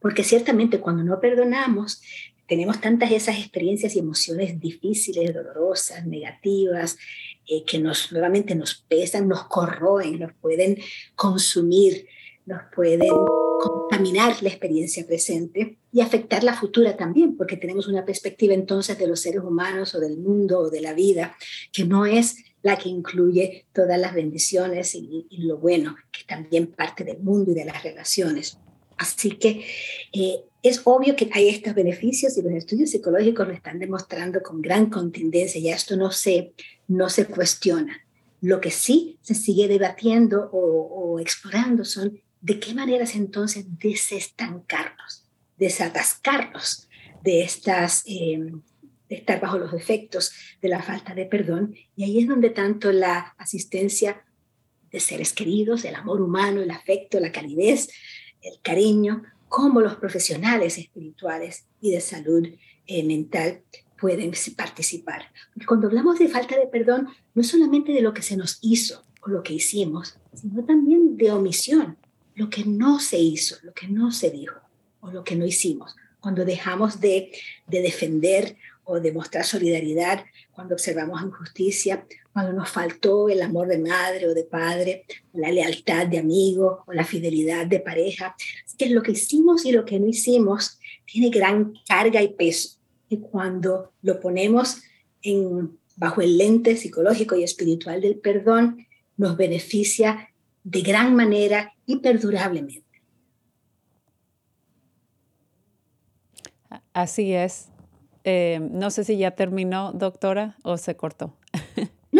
Porque 0.00 0.24
ciertamente 0.24 0.80
cuando 0.80 1.04
no 1.04 1.20
perdonamos, 1.20 2.02
tenemos 2.50 2.80
tantas 2.80 3.12
esas 3.12 3.38
experiencias 3.38 3.94
y 3.94 4.00
emociones 4.00 4.58
difíciles, 4.58 5.32
dolorosas, 5.32 6.04
negativas, 6.04 6.98
eh, 7.46 7.64
que 7.64 7.78
nos 7.78 8.10
nuevamente 8.10 8.56
nos 8.56 8.74
pesan, 8.74 9.28
nos 9.28 9.44
corroen, 9.44 10.18
nos 10.18 10.32
pueden 10.34 10.76
consumir, 11.14 12.06
nos 12.46 12.62
pueden 12.74 13.08
contaminar 13.60 14.42
la 14.42 14.48
experiencia 14.48 15.06
presente 15.06 15.78
y 15.92 16.00
afectar 16.00 16.42
la 16.42 16.54
futura 16.54 16.96
también, 16.96 17.36
porque 17.36 17.56
tenemos 17.56 17.86
una 17.86 18.04
perspectiva 18.04 18.52
entonces 18.52 18.98
de 18.98 19.06
los 19.06 19.20
seres 19.20 19.42
humanos 19.42 19.94
o 19.94 20.00
del 20.00 20.18
mundo 20.18 20.58
o 20.58 20.70
de 20.70 20.80
la 20.80 20.92
vida 20.92 21.36
que 21.72 21.84
no 21.84 22.04
es 22.04 22.36
la 22.62 22.76
que 22.76 22.88
incluye 22.88 23.66
todas 23.72 23.98
las 24.00 24.12
bendiciones 24.12 24.96
y, 24.96 25.26
y 25.30 25.42
lo 25.44 25.58
bueno, 25.58 25.94
que 26.10 26.24
también 26.26 26.66
parte 26.66 27.04
del 27.04 27.20
mundo 27.20 27.52
y 27.52 27.54
de 27.54 27.64
las 27.64 27.82
relaciones. 27.84 28.58
Así 29.00 29.30
que 29.30 29.64
eh, 30.12 30.40
es 30.62 30.82
obvio 30.84 31.16
que 31.16 31.30
hay 31.32 31.48
estos 31.48 31.74
beneficios 31.74 32.36
y 32.36 32.42
los 32.42 32.52
estudios 32.52 32.90
psicológicos 32.90 33.48
lo 33.48 33.54
están 33.54 33.78
demostrando 33.78 34.42
con 34.42 34.60
gran 34.60 34.90
contundencia 34.90 35.58
y 35.58 35.70
esto 35.70 35.96
no 35.96 36.10
se, 36.10 36.52
no 36.86 37.08
se 37.08 37.24
cuestiona. 37.24 37.98
Lo 38.42 38.60
que 38.60 38.70
sí 38.70 39.18
se 39.22 39.34
sigue 39.34 39.68
debatiendo 39.68 40.50
o, 40.52 41.18
explorando 41.18 41.84
son 41.86 42.20
de 42.42 42.60
qué 42.60 42.74
maneras 42.74 43.14
entonces 43.14 43.64
desestancarnos, 43.78 45.24
desatascarnos 45.56 46.88
de 47.24 47.42
estas... 47.42 48.04
Em, 48.06 48.62
de 49.08 49.16
estar 49.16 49.40
bajo 49.40 49.58
los 49.58 49.74
efectos 49.74 50.30
de 50.62 50.68
la 50.68 50.80
falta 50.84 51.16
de 51.16 51.26
perdón. 51.26 51.74
Y 51.96 52.04
ahí 52.04 52.20
es 52.20 52.28
donde 52.28 52.48
tanto 52.50 52.92
la 52.92 53.34
asistencia 53.38 54.24
de 54.92 55.00
seres 55.00 55.32
queridos, 55.32 55.84
el 55.84 55.96
amor 55.96 56.20
humano, 56.20 56.60
el 56.60 56.70
afecto, 56.70 57.18
la 57.18 57.32
calidez, 57.32 57.88
el 58.42 58.60
cariño 58.62 59.22
cómo 59.50 59.80
los 59.80 59.96
profesionales 59.96 60.78
espirituales 60.78 61.64
y 61.80 61.90
de 61.90 62.00
salud 62.00 62.48
eh, 62.86 63.02
mental 63.02 63.62
pueden 64.00 64.32
participar. 64.56 65.30
Cuando 65.66 65.88
hablamos 65.88 66.18
de 66.18 66.28
falta 66.28 66.56
de 66.56 66.68
perdón, 66.68 67.08
no 67.34 67.42
solamente 67.42 67.92
de 67.92 68.00
lo 68.00 68.14
que 68.14 68.22
se 68.22 68.36
nos 68.36 68.58
hizo 68.62 69.02
o 69.20 69.28
lo 69.28 69.42
que 69.42 69.52
hicimos, 69.52 70.16
sino 70.32 70.64
también 70.64 71.16
de 71.16 71.32
omisión, 71.32 71.98
lo 72.36 72.48
que 72.48 72.64
no 72.64 73.00
se 73.00 73.18
hizo, 73.18 73.56
lo 73.62 73.74
que 73.74 73.88
no 73.88 74.12
se 74.12 74.30
dijo 74.30 74.60
o 75.00 75.10
lo 75.10 75.24
que 75.24 75.36
no 75.36 75.44
hicimos. 75.44 75.96
Cuando 76.20 76.44
dejamos 76.44 77.00
de, 77.00 77.32
de 77.66 77.82
defender 77.82 78.56
o 78.84 79.00
de 79.00 79.12
mostrar 79.12 79.44
solidaridad, 79.44 80.24
cuando 80.52 80.74
observamos 80.74 81.22
injusticia, 81.22 82.06
cuando 82.32 82.52
nos 82.52 82.68
faltó 82.68 83.28
el 83.28 83.42
amor 83.42 83.68
de 83.68 83.78
madre 83.78 84.28
o 84.28 84.34
de 84.34 84.44
padre, 84.44 85.04
la 85.32 85.50
lealtad 85.50 86.06
de 86.06 86.18
amigo 86.18 86.84
o 86.86 86.92
la 86.92 87.04
fidelidad 87.04 87.66
de 87.66 87.80
pareja. 87.80 88.36
Así 88.64 88.76
que 88.76 88.90
lo 88.90 89.02
que 89.02 89.12
hicimos 89.12 89.64
y 89.64 89.72
lo 89.72 89.84
que 89.84 89.98
no 89.98 90.06
hicimos 90.06 90.78
tiene 91.04 91.30
gran 91.30 91.74
carga 91.88 92.22
y 92.22 92.28
peso. 92.28 92.78
Y 93.08 93.18
cuando 93.18 93.92
lo 94.02 94.20
ponemos 94.20 94.82
bajo 95.96 96.20
el 96.20 96.38
lente 96.38 96.76
psicológico 96.76 97.34
y 97.36 97.42
espiritual 97.42 98.00
del 98.00 98.18
perdón, 98.18 98.86
nos 99.16 99.36
beneficia 99.36 100.30
de 100.62 100.82
gran 100.82 101.14
manera 101.14 101.74
y 101.84 101.96
perdurablemente. 101.96 102.84
Así 106.92 107.32
es. 107.34 107.68
Eh, 108.24 108.60
no 108.70 108.90
sé 108.90 109.04
si 109.04 109.16
ya 109.16 109.32
terminó, 109.32 109.92
doctora, 109.92 110.56
o 110.62 110.76
se 110.76 110.96
cortó. 110.96 111.34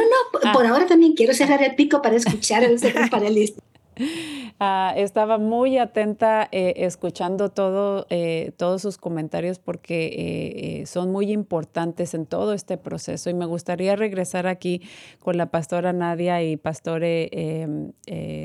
No, 0.01 0.41
no, 0.43 0.53
por, 0.53 0.67
ah. 0.67 0.71
ahora 0.71 0.87
también 0.87 1.15
quiero 1.15 1.35
cerrar 1.35 1.63
el 1.63 1.75
pico 1.75 2.03
para 2.03 2.17
escuchar 2.17 2.65
a 2.65 2.69
los 2.69 2.83
panelistas. 3.11 3.63
Ah, 4.63 4.93
estaba 4.95 5.39
muy 5.39 5.79
atenta 5.79 6.47
eh, 6.53 6.75
escuchando 6.77 7.49
todo, 7.49 8.07
eh, 8.11 8.53
todos 8.59 8.83
sus 8.83 8.99
comentarios 8.99 9.59
porque 9.59 10.85
son 10.87 11.11
muy 11.11 11.33
importantes 11.33 12.13
en 12.13 12.27
todo 12.27 12.53
este 12.53 12.77
proceso 12.77 13.31
y 13.31 13.35
me 13.35 13.47
gustaría 13.47 13.97
regresar 13.97 14.47
aquí 14.47 14.83
con 15.19 15.39
la 15.39 15.51
pastora 15.51 15.95
Nadia 15.95 16.43
y 16.43 16.59
pastore 16.59 17.31
em, 17.33 17.93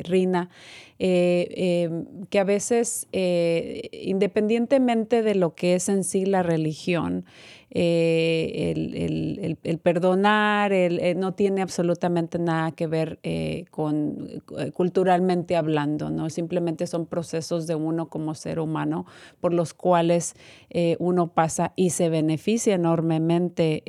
Rina, 0.04 0.50
em, 1.00 2.06
que 2.30 2.40
a 2.40 2.46
veces, 2.46 3.10
independientemente 3.12 5.22
de 5.22 5.36
lo 5.36 5.54
que 5.54 5.76
es 5.76 5.90
en 5.90 6.06
sí 6.06 6.26
la 6.26 6.44
religión, 6.44 7.26
eh, 7.78 8.72
el, 9.64 9.78
perdonar 9.80 10.72
eh, 10.72 11.14
no 11.14 11.34
tiene 11.34 11.62
absolutamente 11.62 12.40
nada 12.40 12.72
que 12.72 12.88
ver 12.88 13.20
eh, 13.22 13.66
con 13.70 14.42
culturalmente 14.74 15.58
hablando, 15.58 16.10
¿no? 16.10 16.30
Simplemente 16.30 16.88
son 16.88 17.06
procesos 17.06 17.68
de 17.68 17.76
uno 17.76 18.08
como 18.08 18.34
ser 18.34 18.62
humano 18.62 19.06
por 19.42 19.54
los 19.54 19.74
cuales 19.74 20.36
uno 21.00 21.34
pasa 21.34 21.74
y 21.76 21.90
se 21.90 22.10
beneficia 22.10 22.76
enormemente 22.76 23.84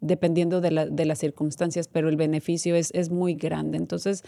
dependiendo 0.00 0.60
de, 0.60 0.70
las 0.70 1.18
circunstancias, 1.18 1.88
pero 1.88 2.08
el 2.08 2.16
beneficio 2.16 2.76
es, 2.76 2.90
es 2.94 3.10
muy 3.10 3.34
grande. 3.34 3.78
Entonces, 3.78 4.22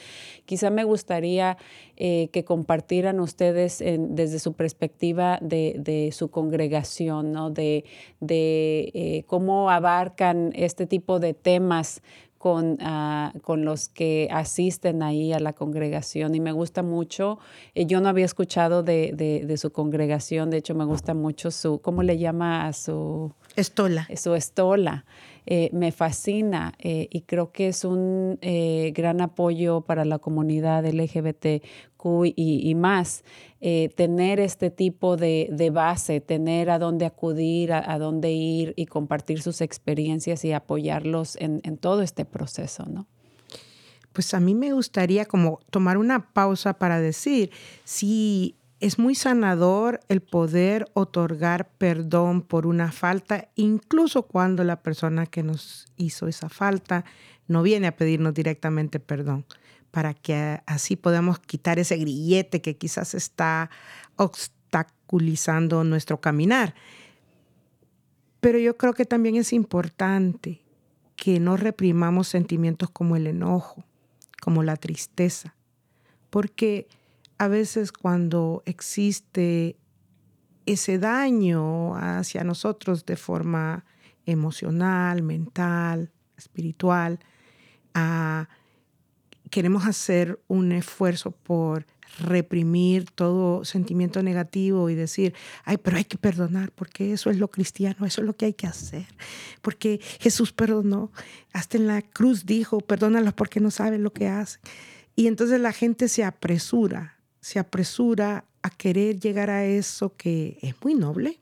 quizá 0.46 0.70
me 0.70 0.84
gustaría 0.84 1.58
que 1.96 2.44
compartieran 2.46 3.20
ustedes 3.20 3.82
desde 3.82 4.38
su 4.38 4.54
perspectiva 4.54 5.38
de, 5.42 5.76
de 5.78 6.10
su 6.12 6.30
congregación, 6.30 7.32
¿no? 7.32 7.50
De, 7.50 7.84
de 8.20 8.90
eh, 8.94 9.24
cómo 9.26 9.70
abarcan 9.70 10.52
este 10.54 10.86
tipo 10.86 11.18
de 11.18 11.34
temas 11.34 12.02
con, 12.38 12.78
ah, 12.80 13.32
con, 13.42 13.64
los 13.64 13.88
que 13.88 14.28
asisten 14.30 15.02
ahí 15.02 15.32
a 15.32 15.40
la 15.40 15.52
congregación 15.52 16.34
y 16.34 16.40
me 16.40 16.52
gusta 16.52 16.82
mucho, 16.82 17.38
eh, 17.74 17.84
yo 17.86 18.00
no 18.00 18.08
había 18.08 18.24
escuchado 18.24 18.82
de, 18.82 19.12
de, 19.44 19.56
su 19.56 19.72
congregación, 19.72 20.50
de 20.50 20.58
hecho 20.58 20.74
me 20.74 20.84
gusta 20.84 21.14
mucho 21.14 21.50
su, 21.50 21.80
¿cómo 21.80 22.04
le 22.04 22.16
llama 22.16 22.68
a 22.68 22.72
su? 22.72 23.32
Estola. 23.56 24.08
Su 24.16 24.34
estola. 24.34 25.04
Eh, 25.50 25.70
me 25.72 25.92
fascina 25.92 26.74
eh, 26.78 27.08
y 27.10 27.22
creo 27.22 27.52
que 27.52 27.68
es 27.68 27.86
un 27.86 28.38
eh, 28.42 28.92
gran 28.94 29.22
apoyo 29.22 29.80
para 29.80 30.04
la 30.04 30.18
comunidad 30.18 30.84
LGBTQ 30.84 32.34
y, 32.36 32.74
más. 32.74 33.24
tener 33.58 34.40
este 34.40 34.70
tipo 34.70 35.16
de, 35.16 35.70
base, 35.72 36.20
tener 36.20 36.68
a 36.68 36.78
dónde 36.78 37.06
acudir, 37.06 37.72
a, 37.72 37.98
dónde 37.98 38.30
ir 38.30 38.74
y 38.76 38.84
compartir 38.84 39.40
sus 39.40 39.62
experiencias 39.62 40.44
y 40.44 40.52
apoyarlos 40.52 41.36
en, 41.36 41.62
en 41.64 41.78
todo 41.78 42.02
este 42.02 42.26
proceso, 42.26 42.84
¿no? 42.84 43.06
Pues 44.12 44.34
a 44.34 44.40
mí 44.40 44.54
me 44.54 44.74
gustaría 44.74 45.24
como 45.24 45.60
tomar 45.70 45.96
una 45.96 46.30
pausa 46.34 46.74
para 46.74 47.00
decir, 47.00 47.50
si 47.84 48.54
es 48.80 48.98
muy 48.98 49.14
sanador 49.14 50.00
el 50.08 50.20
poder 50.20 50.90
otorgar 50.94 51.68
perdón 51.78 52.42
por 52.42 52.66
una 52.66 52.92
falta, 52.92 53.48
incluso 53.56 54.22
cuando 54.22 54.62
la 54.62 54.82
persona 54.82 55.26
que 55.26 55.42
nos 55.42 55.86
hizo 55.96 56.28
esa 56.28 56.48
falta 56.48 57.04
no 57.48 57.62
viene 57.62 57.88
a 57.88 57.96
pedirnos 57.96 58.34
directamente 58.34 59.00
perdón, 59.00 59.46
para 59.90 60.14
que 60.14 60.60
así 60.66 60.94
podamos 60.96 61.40
quitar 61.40 61.78
ese 61.78 61.96
grillete 61.96 62.60
que 62.60 62.76
quizás 62.76 63.14
está 63.14 63.70
obstaculizando 64.16 65.82
nuestro 65.82 66.20
caminar. 66.20 66.74
Pero 68.40 68.58
yo 68.58 68.76
creo 68.76 68.92
que 68.92 69.04
también 69.04 69.36
es 69.36 69.52
importante 69.52 70.62
que 71.16 71.40
no 71.40 71.56
reprimamos 71.56 72.28
sentimientos 72.28 72.90
como 72.90 73.16
el 73.16 73.26
enojo, 73.26 73.84
como 74.40 74.62
la 74.62 74.76
tristeza, 74.76 75.56
porque 76.30 76.86
a 77.38 77.48
veces 77.48 77.92
cuando 77.92 78.62
existe 78.66 79.76
ese 80.66 80.98
daño 80.98 81.96
hacia 81.96 82.44
nosotros 82.44 83.06
de 83.06 83.16
forma 83.16 83.84
emocional, 84.26 85.22
mental, 85.22 86.10
espiritual, 86.36 87.20
ah, 87.94 88.48
queremos 89.50 89.86
hacer 89.86 90.42
un 90.48 90.72
esfuerzo 90.72 91.30
por 91.30 91.86
reprimir 92.18 93.10
todo 93.10 93.64
sentimiento 93.64 94.22
negativo 94.22 94.90
y 94.90 94.94
decir, 94.94 95.34
ay, 95.64 95.78
pero 95.78 95.96
hay 95.96 96.04
que 96.04 96.18
perdonar, 96.18 96.72
porque 96.72 97.12
eso 97.12 97.30
es 97.30 97.38
lo 97.38 97.48
cristiano, 97.48 98.04
eso 98.04 98.20
es 98.20 98.26
lo 98.26 98.36
que 98.36 98.46
hay 98.46 98.54
que 98.54 98.66
hacer, 98.66 99.06
porque 99.62 100.00
Jesús 100.18 100.52
perdonó, 100.52 101.12
hasta 101.52 101.76
en 101.76 101.86
la 101.86 102.02
cruz 102.02 102.44
dijo, 102.44 102.80
perdónalos 102.80 103.34
porque 103.34 103.60
no 103.60 103.70
saben 103.70 104.02
lo 104.02 104.12
que 104.12 104.28
hacen. 104.28 104.60
Y 105.16 105.26
entonces 105.26 105.60
la 105.60 105.72
gente 105.72 106.08
se 106.08 106.24
apresura 106.24 107.17
se 107.40 107.58
apresura 107.58 108.44
a 108.62 108.70
querer 108.70 109.18
llegar 109.20 109.50
a 109.50 109.64
eso 109.64 110.14
que 110.16 110.58
es 110.62 110.74
muy 110.82 110.94
noble, 110.94 111.40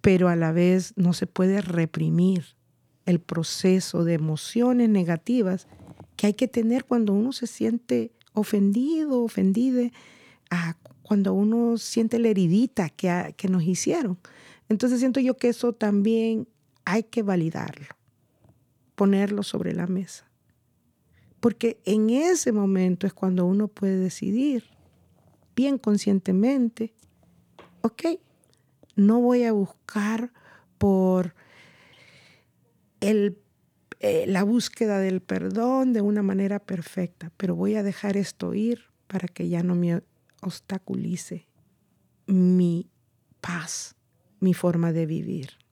pero 0.00 0.28
a 0.28 0.36
la 0.36 0.52
vez 0.52 0.92
no 0.96 1.12
se 1.12 1.26
puede 1.26 1.60
reprimir 1.60 2.44
el 3.06 3.20
proceso 3.20 4.04
de 4.04 4.14
emociones 4.14 4.88
negativas 4.88 5.66
que 6.16 6.28
hay 6.28 6.34
que 6.34 6.48
tener 6.48 6.84
cuando 6.84 7.12
uno 7.12 7.32
se 7.32 7.46
siente 7.46 8.12
ofendido, 8.32 9.22
ofendida, 9.22 9.90
cuando 11.02 11.34
uno 11.34 11.76
siente 11.76 12.18
la 12.18 12.28
heridita 12.28 12.88
que, 12.88 13.34
que 13.36 13.48
nos 13.48 13.62
hicieron. 13.62 14.18
Entonces 14.68 15.00
siento 15.00 15.20
yo 15.20 15.36
que 15.36 15.48
eso 15.48 15.72
también 15.72 16.48
hay 16.84 17.04
que 17.04 17.22
validarlo, 17.22 17.86
ponerlo 18.94 19.42
sobre 19.42 19.74
la 19.74 19.86
mesa. 19.86 20.26
Porque 21.44 21.78
en 21.84 22.08
ese 22.08 22.52
momento 22.52 23.06
es 23.06 23.12
cuando 23.12 23.44
uno 23.44 23.68
puede 23.68 23.98
decidir 23.98 24.64
bien 25.54 25.76
conscientemente, 25.76 26.94
ok, 27.82 28.02
no 28.96 29.20
voy 29.20 29.44
a 29.44 29.52
buscar 29.52 30.32
por 30.78 31.34
el, 33.00 33.36
eh, 34.00 34.24
la 34.26 34.42
búsqueda 34.42 35.00
del 35.00 35.20
perdón 35.20 35.92
de 35.92 36.00
una 36.00 36.22
manera 36.22 36.60
perfecta, 36.60 37.30
pero 37.36 37.54
voy 37.54 37.74
a 37.74 37.82
dejar 37.82 38.16
esto 38.16 38.54
ir 38.54 38.84
para 39.06 39.28
que 39.28 39.50
ya 39.50 39.62
no 39.62 39.74
me 39.74 40.00
obstaculice 40.40 41.46
mi 42.26 42.88
paz, 43.42 43.96
mi 44.40 44.54
forma 44.54 44.92
de 44.92 45.04
vivir. 45.04 45.63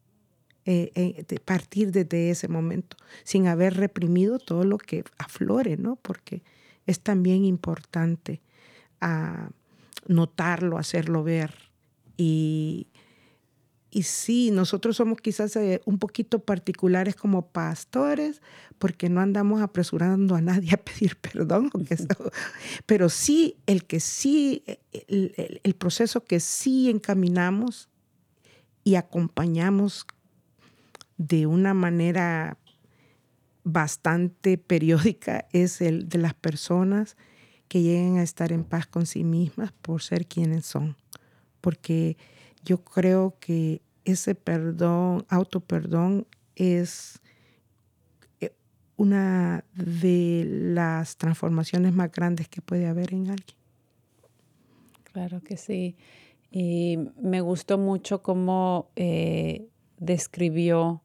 Eh, 0.64 0.92
eh, 0.94 1.25
de 1.27 1.40
partir 1.40 1.90
desde 1.90 2.31
ese 2.31 2.46
momento, 2.46 2.96
sin 3.25 3.48
haber 3.48 3.75
reprimido 3.75 4.38
todo 4.38 4.62
lo 4.62 4.79
que 4.79 5.03
aflore, 5.18 5.77
¿no? 5.77 5.96
Porque 5.96 6.44
es 6.87 7.01
también 7.01 7.44
importante 7.44 8.40
ah, 9.01 9.51
notarlo, 10.07 10.78
hacerlo 10.78 11.24
ver. 11.24 11.53
Y, 12.16 12.87
y 13.91 14.05
sí, 14.05 14.53
nosotros 14.53 14.97
somos 14.99 15.18
quizás 15.20 15.57
eh, 15.57 15.82
un 15.84 15.99
poquito 15.99 16.39
particulares 16.39 17.16
como 17.16 17.49
pastores, 17.49 18.41
porque 18.78 19.09
no 19.09 19.20
andamos 19.20 19.62
apresurando 19.62 20.37
a 20.37 20.41
nadie 20.41 20.74
a 20.74 20.76
pedir 20.76 21.16
perdón, 21.20 21.72
pero 22.87 23.09
sí 23.09 23.57
el 23.66 23.84
que 23.84 23.99
sí, 23.99 24.62
el, 25.09 25.61
el 25.61 25.74
proceso 25.74 26.22
que 26.22 26.39
sí 26.39 26.89
encaminamos 26.89 27.89
y 28.84 28.95
acompañamos 28.95 30.07
de 31.17 31.47
una 31.47 31.75
manera 31.75 32.59
bastante 33.65 34.59
periódica 34.59 35.47
es 35.53 35.81
el 35.81 36.09
de 36.09 36.19
las 36.19 36.35
personas 36.35 37.17
que 37.69 37.83
lleguen 37.83 38.19
a 38.19 38.23
estar 38.23 38.53
en 38.53 38.65
paz 38.65 38.87
con 38.87 39.07
sí 39.07 39.25
mismas 39.25 39.73
por 39.73 40.03
ser 40.03 40.27
quienes 40.27 40.67
son. 40.67 40.97
Porque 41.61 42.17
yo 42.65 42.85
creo 42.85 43.37
que 43.41 43.81
ese 44.05 44.35
perdón, 44.35 45.25
autoperdón, 45.29 46.27
es 46.57 47.21
eh, 48.41 48.53
una 48.97 49.65
de 49.75 50.45
las 50.47 51.17
transformaciones 51.17 51.93
más 51.95 52.11
grandes 52.11 52.49
que 52.49 52.61
puede 52.61 52.87
haber 52.87 53.15
en 53.15 53.31
alguien. 53.31 53.57
Claro 55.05 55.41
que 55.43 55.57
sí. 55.57 55.97
Y 56.51 56.99
me 57.21 57.41
gustó 57.41 57.79
mucho 57.79 58.23
cómo 58.23 58.91
eh, 58.97 59.67
describió 60.03 61.03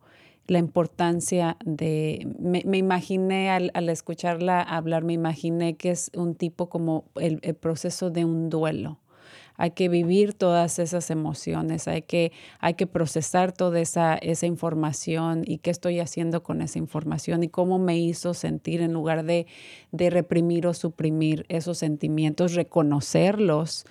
la 0.48 0.60
importancia 0.60 1.58
de, 1.66 2.28
me, 2.40 2.78
imaginé 2.78 3.50
al, 3.50 3.90
escucharla 3.90 4.62
hablar, 4.62 5.04
me 5.04 5.14
imaginé 5.14 5.76
que 5.76 5.92
es 5.92 6.10
un 6.16 6.36
tipo 6.36 6.70
como 6.70 7.06
el, 7.16 7.40
proceso 7.56 8.10
de 8.10 8.26
un 8.26 8.50
duelo. 8.50 9.00
Hay 9.60 9.72
que 9.72 9.90
vivir 9.90 10.36
todas 10.36 10.78
esas 10.78 11.10
emociones, 11.10 11.88
hay 11.88 12.04
que, 12.04 12.32
hay 12.60 12.76
que 12.76 12.86
procesar 12.86 13.52
toda 13.52 13.80
esa, 13.80 14.16
esa 14.16 14.46
información 14.46 15.42
y 15.46 15.58
qué 15.58 15.72
estoy 15.72 16.00
haciendo 16.00 16.44
con 16.44 16.62
esa 16.62 16.78
información 16.78 17.44
y 17.44 17.50
cómo 17.50 17.80
me 17.80 17.98
hizo 17.98 18.36
sentir 18.36 18.82
en 18.82 18.94
lugar 18.94 19.26
de, 19.26 19.48
de 19.92 20.12
reprimir 20.12 20.68
o 20.68 20.74
suprimir 20.76 21.46
esos 21.50 21.80
sentimientos, 21.80 22.54
reconocerlos 22.54 23.86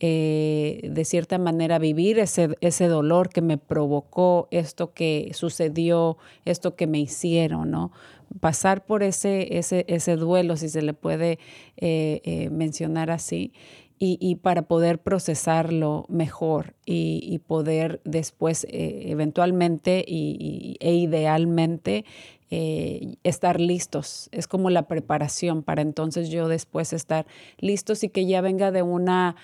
eh, 0.00 0.88
de 0.88 1.04
cierta 1.04 1.38
manera 1.38 1.80
vivir 1.80 2.20
ese, 2.20 2.56
ese, 2.60 2.86
dolor 2.86 3.30
que 3.30 3.42
me 3.42 3.58
provocó 3.58 4.46
esto 4.52 4.92
que 4.92 5.32
sucedió, 5.34 6.18
esto 6.44 6.76
que 6.76 6.86
me 6.86 7.00
hicieron, 7.00 7.72
¿no? 7.72 7.90
Pasar 8.38 8.86
por 8.86 9.02
ese, 9.02 9.58
ese, 9.58 9.84
ese 9.88 10.14
duelo, 10.14 10.56
si 10.56 10.68
se 10.68 10.82
le 10.82 10.94
puede 10.94 11.40
eh, 11.78 12.20
eh, 12.22 12.48
mencionar 12.50 13.10
así, 13.10 13.52
y, 14.00 14.36
para 14.36 14.62
poder 14.62 15.00
procesarlo 15.00 16.06
mejor 16.08 16.76
y, 16.86 17.40
poder 17.48 18.00
después 18.04 18.64
eventualmente 18.70 20.04
y, 20.06 20.76
e 20.78 20.94
idealmente 20.94 22.04
estar 22.48 23.60
listos. 23.60 24.28
Es 24.30 24.46
como 24.46 24.70
la 24.70 24.86
preparación 24.86 25.64
para 25.64 25.82
entonces 25.82 26.30
yo 26.30 26.46
después 26.46 26.92
estar 26.92 27.26
listos 27.58 28.04
y 28.04 28.08
que 28.08 28.24
ya 28.24 28.40
venga 28.40 28.70
de 28.70 28.82
una 28.82 29.34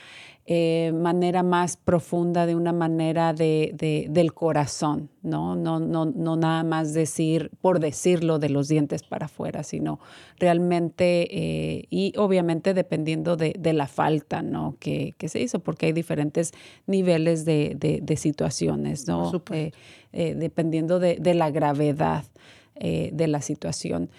eh, 0.47 0.93
manera 0.93 1.43
más 1.43 1.79
profunda, 1.79 2.45
de 2.45 2.55
una 2.55 2.75
manera 2.75 3.33
de, 3.33 4.07
del 4.11 4.35
corazón, 4.35 5.09
¿no? 5.23 5.57
No, 5.57 5.81
¿no? 5.81 6.05
no 6.05 6.37
nada 6.37 6.63
más 6.65 6.93
decir, 6.93 7.51
por 7.63 7.81
decirlo, 7.81 8.39
de 8.39 8.51
los 8.51 8.69
dientes 8.69 9.05
para 9.05 9.25
afuera, 9.25 9.63
sino 9.63 10.01
realmente, 10.39 11.29
eh, 11.31 11.87
y 11.89 12.13
obviamente 12.19 12.75
dependiendo 12.75 13.39
de, 13.39 13.55
la 13.73 13.87
falta 13.87 14.43
¿no? 14.43 14.77
que, 14.81 15.15
se 15.29 15.41
hizo, 15.41 15.61
porque 15.61 15.87
hay 15.87 15.93
diferentes 15.93 16.53
niveles 16.87 17.47
de, 17.47 18.15
situaciones, 18.19 19.09
¿no? 19.09 19.43
Eh, 19.51 19.73
dependiendo 20.13 20.99
de, 20.99 21.35
la 21.35 21.51
gravedad 21.51 22.25
de 22.79 23.29
la 23.29 23.41
situación. 23.41 24.11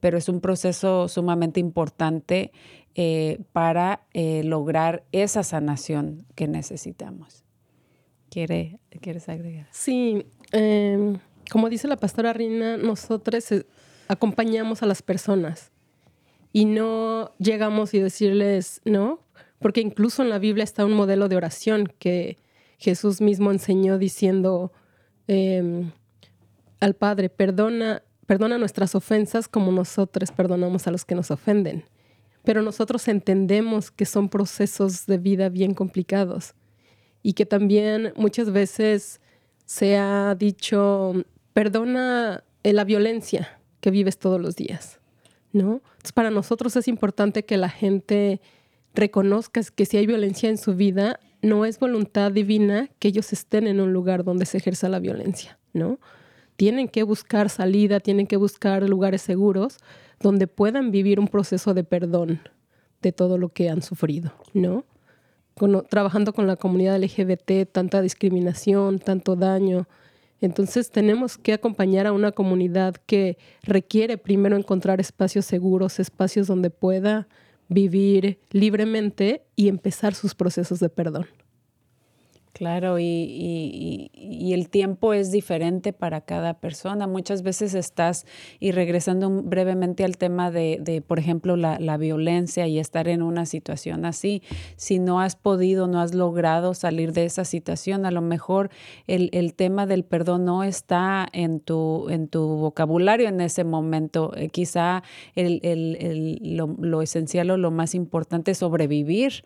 pero 0.00 0.18
es 0.18 0.28
un 0.28 0.40
proceso 0.40 1.06
sumamente 1.06 1.60
importante 1.60 2.50
eh, 2.98 3.40
para 3.52 4.06
eh, 4.14 4.42
lograr 4.42 5.04
esa 5.12 5.42
sanación 5.42 6.24
que 6.34 6.48
necesitamos. 6.48 7.44
¿Quiere, 8.30 8.80
¿Quieres 9.02 9.28
agregar? 9.28 9.66
Sí, 9.70 10.26
em, 10.50 11.18
como 11.52 11.68
dice 11.68 11.88
la 11.88 11.98
pastora 11.98 12.32
Rina, 12.32 12.78
nosotros 12.78 13.52
eh, 13.52 13.66
acompañamos 14.08 14.82
a 14.82 14.86
las 14.86 15.02
personas 15.02 15.72
y 16.54 16.64
no 16.64 17.34
llegamos 17.38 17.92
y 17.92 17.98
decirles 17.98 18.80
no, 18.86 19.20
porque 19.58 19.82
incluso 19.82 20.22
en 20.22 20.30
la 20.30 20.38
Biblia 20.38 20.64
está 20.64 20.86
un 20.86 20.94
modelo 20.94 21.28
de 21.28 21.36
oración 21.36 21.92
que 21.98 22.38
Jesús 22.78 23.20
mismo 23.20 23.52
enseñó 23.52 23.98
diciendo 23.98 24.72
em, 25.26 25.90
al 26.80 26.94
Padre, 26.94 27.28
perdona, 27.28 28.02
perdona 28.24 28.56
nuestras 28.56 28.94
ofensas 28.94 29.48
como 29.48 29.70
nosotros 29.70 30.32
perdonamos 30.32 30.86
a 30.86 30.90
los 30.90 31.04
que 31.04 31.14
nos 31.14 31.30
ofenden 31.30 31.84
pero 32.46 32.62
nosotros 32.62 33.08
entendemos 33.08 33.90
que 33.90 34.06
son 34.06 34.28
procesos 34.28 35.06
de 35.06 35.18
vida 35.18 35.48
bien 35.48 35.74
complicados 35.74 36.54
y 37.20 37.32
que 37.32 37.44
también 37.44 38.12
muchas 38.14 38.52
veces 38.52 39.20
se 39.64 39.96
ha 39.96 40.36
dicho, 40.38 41.24
perdona 41.52 42.44
eh, 42.62 42.72
la 42.72 42.84
violencia 42.84 43.58
que 43.80 43.90
vives 43.90 44.18
todos 44.18 44.40
los 44.40 44.54
días, 44.54 45.00
¿no? 45.52 45.82
Entonces, 45.96 46.12
para 46.12 46.30
nosotros 46.30 46.76
es 46.76 46.86
importante 46.86 47.44
que 47.44 47.56
la 47.56 47.68
gente 47.68 48.40
reconozca 48.94 49.60
que 49.74 49.84
si 49.84 49.96
hay 49.96 50.06
violencia 50.06 50.48
en 50.48 50.56
su 50.56 50.76
vida, 50.76 51.18
no 51.42 51.64
es 51.64 51.80
voluntad 51.80 52.30
divina 52.30 52.88
que 53.00 53.08
ellos 53.08 53.32
estén 53.32 53.66
en 53.66 53.80
un 53.80 53.92
lugar 53.92 54.22
donde 54.22 54.46
se 54.46 54.58
ejerza 54.58 54.88
la 54.88 55.00
violencia, 55.00 55.58
¿no? 55.72 55.98
Tienen 56.54 56.86
que 56.86 57.02
buscar 57.02 57.50
salida, 57.50 57.98
tienen 57.98 58.28
que 58.28 58.36
buscar 58.36 58.88
lugares 58.88 59.22
seguros, 59.22 59.78
donde 60.20 60.46
puedan 60.46 60.90
vivir 60.90 61.20
un 61.20 61.28
proceso 61.28 61.74
de 61.74 61.84
perdón 61.84 62.40
de 63.02 63.12
todo 63.12 63.38
lo 63.38 63.50
que 63.50 63.68
han 63.68 63.82
sufrido, 63.82 64.32
¿no? 64.54 64.84
trabajando 65.88 66.32
con 66.34 66.46
la 66.46 66.56
comunidad 66.56 67.02
LGBT, 67.02 67.70
tanta 67.70 68.02
discriminación, 68.02 68.98
tanto 68.98 69.36
daño. 69.36 69.88
Entonces 70.40 70.90
tenemos 70.90 71.38
que 71.38 71.54
acompañar 71.54 72.06
a 72.06 72.12
una 72.12 72.32
comunidad 72.32 72.96
que 73.06 73.38
requiere 73.62 74.18
primero 74.18 74.56
encontrar 74.56 75.00
espacios 75.00 75.46
seguros, 75.46 75.98
espacios 75.98 76.46
donde 76.46 76.68
pueda 76.68 77.26
vivir 77.68 78.38
libremente 78.50 79.42
y 79.56 79.68
empezar 79.68 80.14
sus 80.14 80.34
procesos 80.34 80.78
de 80.78 80.90
perdón. 80.90 81.26
Claro, 82.56 82.98
y, 82.98 84.10
el 84.54 84.70
tiempo 84.70 85.12
es 85.12 85.30
diferente 85.30 85.92
para 85.92 86.22
cada 86.22 86.54
persona. 86.54 87.06
Muchas 87.06 87.42
veces 87.42 87.74
estás, 87.74 88.24
y 88.60 88.70
regresando 88.70 89.28
brevemente 89.28 90.04
al 90.04 90.16
tema 90.16 90.50
de, 90.50 91.04
por 91.06 91.18
ejemplo, 91.18 91.56
la, 91.56 91.96
violencia 91.98 92.66
y 92.66 92.78
estar 92.78 93.08
en 93.08 93.20
una 93.20 93.44
situación 93.44 94.06
así, 94.06 94.42
si 94.76 94.98
no 94.98 95.20
has 95.20 95.36
podido, 95.36 95.86
no 95.86 96.00
has 96.00 96.14
logrado 96.14 96.72
salir 96.72 97.12
de 97.12 97.26
esa 97.26 97.44
situación, 97.44 98.06
a 98.06 98.10
lo 98.10 98.22
mejor 98.22 98.70
el, 99.06 99.52
tema 99.52 99.84
del 99.84 100.04
perdón 100.04 100.46
no 100.46 100.64
está 100.64 101.28
en 101.34 101.60
tu, 101.60 102.08
en 102.08 102.26
tu 102.26 102.40
vocabulario 102.40 103.28
en 103.28 103.42
ese 103.42 103.64
momento. 103.64 104.32
Eh, 104.34 104.48
quizá 104.48 105.02
lo, 105.34 106.74
lo 106.78 107.02
esencial 107.02 107.50
o 107.50 107.58
lo 107.58 107.70
más 107.70 107.94
importante 107.94 108.52
es 108.52 108.58
sobrevivir. 108.58 109.44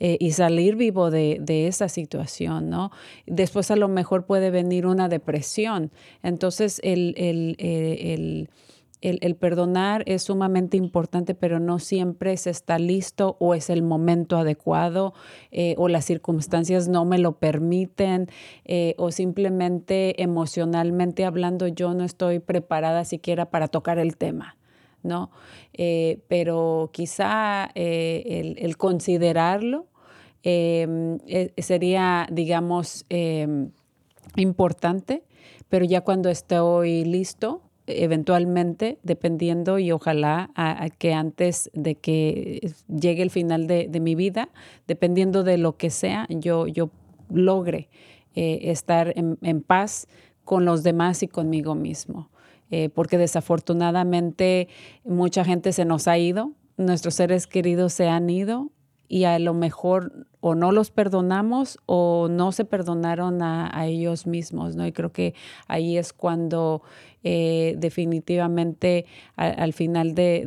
Eh, 0.00 0.16
y 0.20 0.30
salir 0.30 0.76
vivo 0.76 1.10
de, 1.10 1.66
esa 1.66 1.88
situación, 1.88 2.70
¿no? 2.70 2.92
Después 3.26 3.72
a 3.72 3.76
lo 3.76 3.88
mejor 3.88 4.26
puede 4.26 4.50
venir 4.50 4.86
una 4.86 5.08
depresión. 5.08 5.90
Entonces, 6.22 6.80
el, 6.84 7.14
el, 9.00 9.36
perdonar 9.36 10.04
es 10.06 10.22
sumamente 10.22 10.76
importante, 10.76 11.34
pero 11.34 11.58
no 11.58 11.80
siempre 11.80 12.36
se 12.36 12.50
está 12.50 12.78
listo 12.78 13.36
o 13.40 13.54
es 13.54 13.70
el 13.70 13.82
momento 13.82 14.36
adecuado 14.36 15.14
eh, 15.50 15.74
o 15.78 15.88
las 15.88 16.04
circunstancias 16.04 16.88
no 16.88 17.04
me 17.04 17.18
lo 17.18 17.32
permiten 17.32 18.28
eh, 18.64 18.94
o 18.98 19.10
simplemente 19.10 20.22
emocionalmente 20.22 21.24
hablando 21.24 21.68
yo 21.68 21.94
no 21.94 22.04
estoy 22.04 22.38
preparada 22.38 23.04
siquiera 23.04 23.50
para 23.50 23.68
tocar 23.68 23.98
el 23.98 24.16
tema. 24.16 24.56
¿no? 25.02 25.30
Eh, 25.72 26.20
pero 26.28 26.90
quizá 26.92 27.70
eh, 27.74 28.54
el, 28.58 28.76
considerarlo 28.76 29.86
eh, 30.42 31.52
sería, 31.58 32.26
digamos, 32.30 33.04
em, 33.08 33.70
importante, 34.36 35.24
pero 35.68 35.84
ya 35.84 36.02
cuando 36.02 36.30
estoy 36.30 37.04
listo, 37.04 37.62
eventualmente, 37.86 38.98
dependiendo 39.02 39.78
y 39.78 39.92
ojalá 39.92 40.50
que 40.98 41.14
antes 41.14 41.70
de 41.72 41.94
que 41.94 42.70
llegue 42.86 43.22
el 43.22 43.30
final 43.30 43.66
de, 43.66 43.88
mi 44.00 44.14
vida, 44.14 44.50
dependiendo 44.86 45.42
de 45.42 45.56
lo 45.56 45.78
que 45.78 45.88
sea, 45.88 46.26
yo, 46.28 46.66
yo 46.66 46.90
logre 47.30 47.88
estar 48.34 49.14
en 49.16 49.62
paz 49.62 50.06
con 50.44 50.64
los 50.66 50.82
demás 50.82 51.22
y 51.22 51.28
conmigo 51.28 51.74
mismo. 51.74 52.30
Eh, 52.70 52.90
porque 52.90 53.16
desafortunadamente 53.16 54.68
mucha 55.04 55.42
gente 55.42 55.72
se 55.72 55.86
nos 55.86 56.06
ha 56.06 56.18
ido, 56.18 56.52
nuestros 56.76 57.14
seres 57.14 57.46
queridos 57.46 57.94
se 57.94 58.08
han 58.08 58.28
ido 58.28 58.70
y 59.08 59.24
a 59.24 59.38
lo 59.38 59.54
mejor 59.54 60.26
o 60.40 60.54
no 60.54 60.70
los 60.70 60.90
perdonamos 60.90 61.78
o 61.86 62.28
no 62.30 62.52
se 62.52 62.64
perdonaron 62.64 63.42
a, 63.42 63.86
ellos 63.86 64.26
mismos, 64.26 64.76
¿no? 64.76 64.86
Y 64.86 64.92
creo 64.92 65.12
que 65.12 65.34
ahí 65.66 65.96
es 65.96 66.12
cuando 66.12 66.82
eh, 67.24 67.74
definitivamente 67.78 69.06
al 69.34 69.72
final 69.72 70.14
de, 70.14 70.46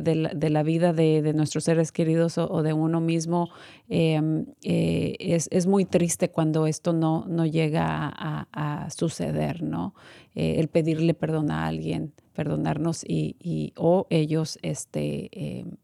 la, 0.50 0.62
vida 0.62 0.92
de, 0.92 1.32
nuestros 1.34 1.64
seres 1.64 1.92
queridos 1.92 2.38
o, 2.38 2.62
de 2.62 2.72
uno 2.72 3.00
mismo 3.00 3.50
em, 3.88 4.46
eh, 4.62 5.16
es, 5.18 5.66
muy 5.66 5.84
triste 5.84 6.30
cuando 6.30 6.66
esto 6.66 6.92
no, 6.92 7.26
no 7.28 7.44
llega 7.44 8.10
a, 8.14 8.88
suceder, 8.90 9.62
¿no? 9.62 9.94
Eh, 10.34 10.56
el 10.58 10.68
pedirle 10.68 11.12
perdón 11.14 11.50
a 11.50 11.66
alguien, 11.66 12.12
perdonarnos 12.32 13.04
y, 13.06 13.72
o 13.76 14.06
ellos 14.08 14.58
este, 14.62 15.28
em, 15.32 15.76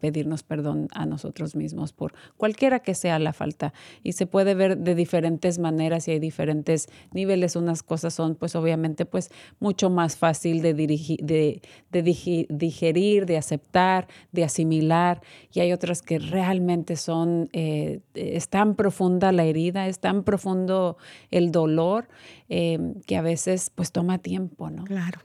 pedirnos 0.00 0.42
perdón 0.42 0.88
a 0.92 1.06
nosotros 1.06 1.56
mismos 1.56 1.92
por 1.92 2.14
cualquiera 2.36 2.80
que 2.80 2.94
sea 2.94 3.18
la 3.18 3.32
falta. 3.32 3.72
Y 4.02 4.12
se 4.12 4.26
puede 4.26 4.54
ver 4.54 4.78
de 4.78 4.94
diferentes 4.94 5.58
maneras 5.58 6.08
y 6.08 6.12
hay 6.12 6.18
diferentes 6.18 6.88
niveles. 7.12 7.56
Unas 7.56 7.82
cosas 7.82 8.14
son 8.14 8.34
pues 8.34 8.56
obviamente 8.56 9.06
pues 9.06 9.30
mucho 9.60 9.90
más 9.90 10.16
fácil 10.16 10.62
de, 10.62 10.74
dirigir, 10.74 11.20
de, 11.22 11.60
digerir, 11.90 13.26
de 13.26 13.36
aceptar, 13.36 14.08
de 14.32 14.44
asimilar 14.44 15.20
y 15.52 15.60
hay 15.60 15.72
otras 15.72 16.02
que 16.02 16.18
realmente 16.18 16.96
son, 16.96 17.48
eh, 17.52 18.00
es 18.14 18.48
tan 18.48 18.74
profunda 18.74 19.32
la 19.32 19.44
herida, 19.44 19.88
es 19.88 19.98
tan 19.98 20.24
profundo 20.24 20.96
el 21.30 21.50
dolor 21.50 22.08
eh, 22.48 22.78
que 23.06 23.16
a 23.16 23.22
veces 23.22 23.70
pues 23.74 23.92
toma 23.92 24.18
tiempo, 24.18 24.70
¿no? 24.70 24.84
Claro. 24.84 25.20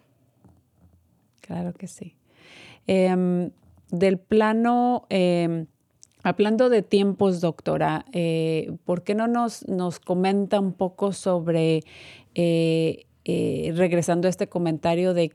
Claro 1.41 1.73
que 1.73 1.87
sí. 1.87 2.15
Em, 2.85 3.49
del 3.91 4.17
plano, 4.17 5.05
em, 5.09 5.67
hablando 6.23 6.69
de 6.69 6.81
tiempos, 6.81 7.41
doctora, 7.41 8.05
eh, 8.13 8.71
¿por 8.85 9.03
qué 9.03 9.15
no 9.15 9.27
nos, 9.27 9.67
nos 9.67 9.99
comenta 9.99 10.59
un 10.59 10.73
poco 10.73 11.13
sobre, 11.13 11.81
eh, 12.35 13.05
eh, 13.25 13.71
regresando 13.75 14.27
a 14.27 14.29
este 14.29 14.47
comentario 14.47 15.13
de, 15.13 15.31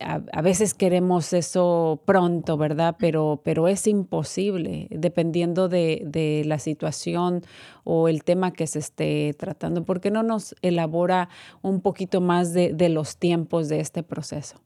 a, 0.00 0.42
veces 0.42 0.74
queremos 0.74 1.32
eso 1.32 2.00
pronto, 2.04 2.56
¿verdad? 2.56 2.96
Pero, 2.98 3.40
pero 3.44 3.68
es 3.68 3.86
imposible, 3.86 4.88
dependiendo 4.90 5.68
de, 5.68 6.42
la 6.44 6.58
situación 6.58 7.42
o 7.84 8.08
el 8.08 8.24
tema 8.24 8.52
que 8.52 8.66
se 8.66 8.80
esté 8.80 9.34
tratando. 9.34 9.84
¿Por 9.84 10.00
qué 10.00 10.10
no 10.10 10.22
nos 10.22 10.54
elabora 10.62 11.28
un 11.62 11.80
poquito 11.80 12.20
más 12.20 12.52
de 12.52 12.88
los 12.88 13.16
tiempos 13.16 13.68
de 13.68 13.80
este 13.80 14.02
proceso? 14.02 14.60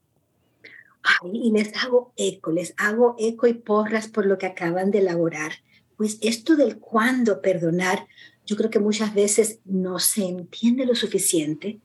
Y 1.33 1.51
les 1.51 1.75
hago 1.83 2.13
eco, 2.17 2.53
les 2.53 2.75
hago 2.77 3.17
eco 3.19 3.47
y 3.47 3.55
porras 3.55 4.09
por 4.09 4.27
lo 4.27 4.39
que 4.39 4.47
acaban 4.47 4.91
de 4.91 4.99
elaborar. 4.99 5.53
Pues 5.97 6.19
esto 6.21 6.57
del 6.57 6.79
cuándo 6.79 7.41
perdonar, 7.41 8.07
yo 8.47 8.57
creo 8.57 8.71
que 8.71 8.79
muchas 8.79 9.15
veces 9.15 9.61
no 9.65 9.99
se 9.99 10.25
entiende 10.25 10.87
lo 10.87 10.95
suficiente, 10.95 11.81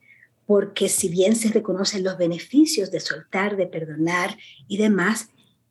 porque 0.46 0.88
si 0.88 1.10
bien 1.10 1.36
se 1.36 1.50
reconocen 1.50 2.04
los 2.04 2.18
beneficios 2.18 2.90
de 2.90 3.00
soltar, 3.00 3.58
de 3.58 3.68
perdonar 3.68 4.38
y 4.68 4.78
demás, 4.78 5.30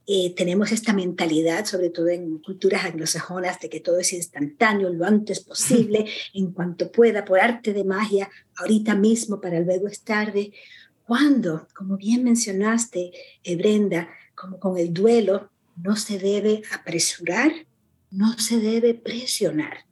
eh, 0.09 0.33
tenemos 0.37 0.71
esta 0.71 0.93
mentalidad, 0.93 1.65
sobre 1.65 1.91
todo 1.91 2.09
en 2.09 2.39
culturas 2.39 2.85
anglosajonas, 2.85 3.59
de 3.59 3.69
que 3.69 3.81
todo 3.81 3.99
es 3.99 4.13
instantáneo, 4.13 4.89
lo 4.91 5.05
antes 5.05 5.41
posible, 5.41 6.07
en 6.35 6.53
cuanto 6.53 6.93
pueda, 6.93 7.25
por 7.25 7.41
arte 7.41 7.73
de 7.73 7.83
magia, 7.83 8.31
ahorita 8.57 8.95
mismo, 8.95 9.41
para 9.41 9.59
luego 9.59 9.89
es 9.89 10.03
tarde. 10.03 10.53
Cuando, 11.07 11.69
como 11.73 11.97
bien 11.97 12.25
mencionaste, 12.25 13.13
eh, 13.45 13.57
Brenda, 13.57 14.09
como 14.35 14.59
con 14.59 14.77
el 14.77 14.93
duelo, 14.93 15.51
no 15.77 15.95
se 15.95 16.19
debe 16.19 16.63
apresurar, 16.73 17.53
no 18.11 18.37
se 18.39 18.59
debe 18.59 18.95
presionar, 18.95 19.87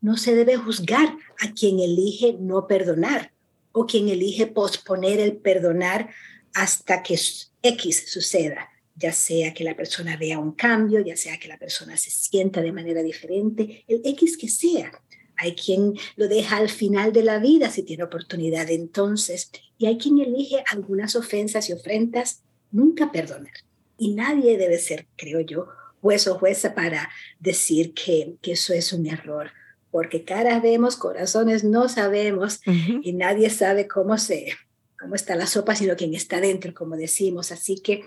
no 0.00 0.16
se 0.16 0.34
debe 0.34 0.56
juzgar 0.56 1.14
a 1.40 1.52
quien 1.52 1.78
elige 1.80 2.36
no 2.40 2.66
perdonar 2.66 3.32
o 3.72 3.86
quien 3.86 4.08
elige 4.08 4.46
posponer 4.46 5.20
el 5.20 5.36
perdonar 5.36 6.08
hasta 6.54 7.02
que 7.02 7.20
X 7.62 8.04
suceda, 8.10 8.70
ya 8.94 9.12
sea 9.12 9.52
que 9.52 9.62
la 9.62 9.76
persona 9.76 10.16
vea 10.16 10.38
un 10.38 10.52
cambio, 10.52 11.00
ya 11.00 11.18
sea 11.18 11.38
que 11.38 11.48
la 11.48 11.58
persona 11.58 11.98
se 11.98 12.10
sienta 12.10 12.62
de 12.62 12.72
manera 12.72 13.02
diferente, 13.02 13.84
el 13.88 14.00
X 14.04 14.38
que 14.38 14.48
sea. 14.48 14.90
Hay 15.36 15.54
quien 15.54 15.94
lo 16.16 16.28
deja 16.28 16.56
al 16.56 16.68
final 16.68 17.12
de 17.12 17.22
la 17.22 17.38
vida 17.38 17.70
si 17.70 17.82
tiene 17.82 18.04
oportunidad 18.04 18.70
entonces. 18.70 19.50
Y 19.78 19.86
hay 19.86 19.98
quien 19.98 20.18
elige 20.18 20.64
algunas 20.70 21.16
ofensas 21.16 21.68
y 21.68 21.72
ofrendas 21.72 22.42
nunca 22.70 23.12
perdonar. 23.12 23.52
Y 23.98 24.14
nadie 24.14 24.58
debe 24.58 24.78
ser, 24.78 25.06
creo 25.16 25.40
yo, 25.40 25.68
juez 26.00 26.26
o 26.26 26.38
jueza 26.38 26.74
para 26.74 27.08
decir 27.38 27.94
que, 27.94 28.36
que 28.42 28.52
eso 28.52 28.72
es 28.72 28.92
un 28.92 29.06
error. 29.06 29.50
Porque 29.90 30.24
caras 30.24 30.62
vemos, 30.62 30.96
corazones 30.96 31.64
no 31.64 31.88
sabemos 31.88 32.60
y 33.02 33.12
nadie 33.12 33.48
sabe 33.48 33.88
cómo 33.88 34.18
se, 34.18 34.52
cómo 34.98 35.14
está 35.14 35.36
la 35.36 35.46
sopa, 35.46 35.74
sino 35.74 35.96
quien 35.96 36.14
está 36.14 36.40
dentro, 36.40 36.74
como 36.74 36.96
decimos. 36.96 37.52
Así 37.52 37.80
que 37.80 38.04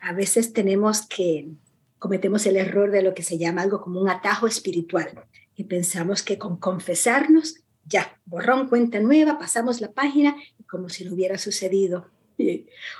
a 0.00 0.12
veces 0.12 0.52
tenemos 0.52 1.06
que, 1.06 1.48
cometemos 1.98 2.44
el 2.46 2.56
error 2.56 2.90
de 2.90 3.02
lo 3.02 3.14
que 3.14 3.22
se 3.22 3.38
llama 3.38 3.62
algo 3.62 3.80
como 3.80 4.00
un 4.00 4.08
atajo 4.08 4.46
espiritual 4.46 5.10
y 5.60 5.64
pensamos 5.64 6.22
que 6.22 6.38
con 6.38 6.56
confesarnos, 6.56 7.56
ya, 7.84 8.18
borrón, 8.24 8.66
cuenta 8.70 8.98
nueva, 8.98 9.38
pasamos 9.38 9.82
la 9.82 9.92
página 9.92 10.34
como 10.66 10.88
si 10.88 11.04
no 11.04 11.12
hubiera 11.12 11.36
sucedido. 11.36 12.08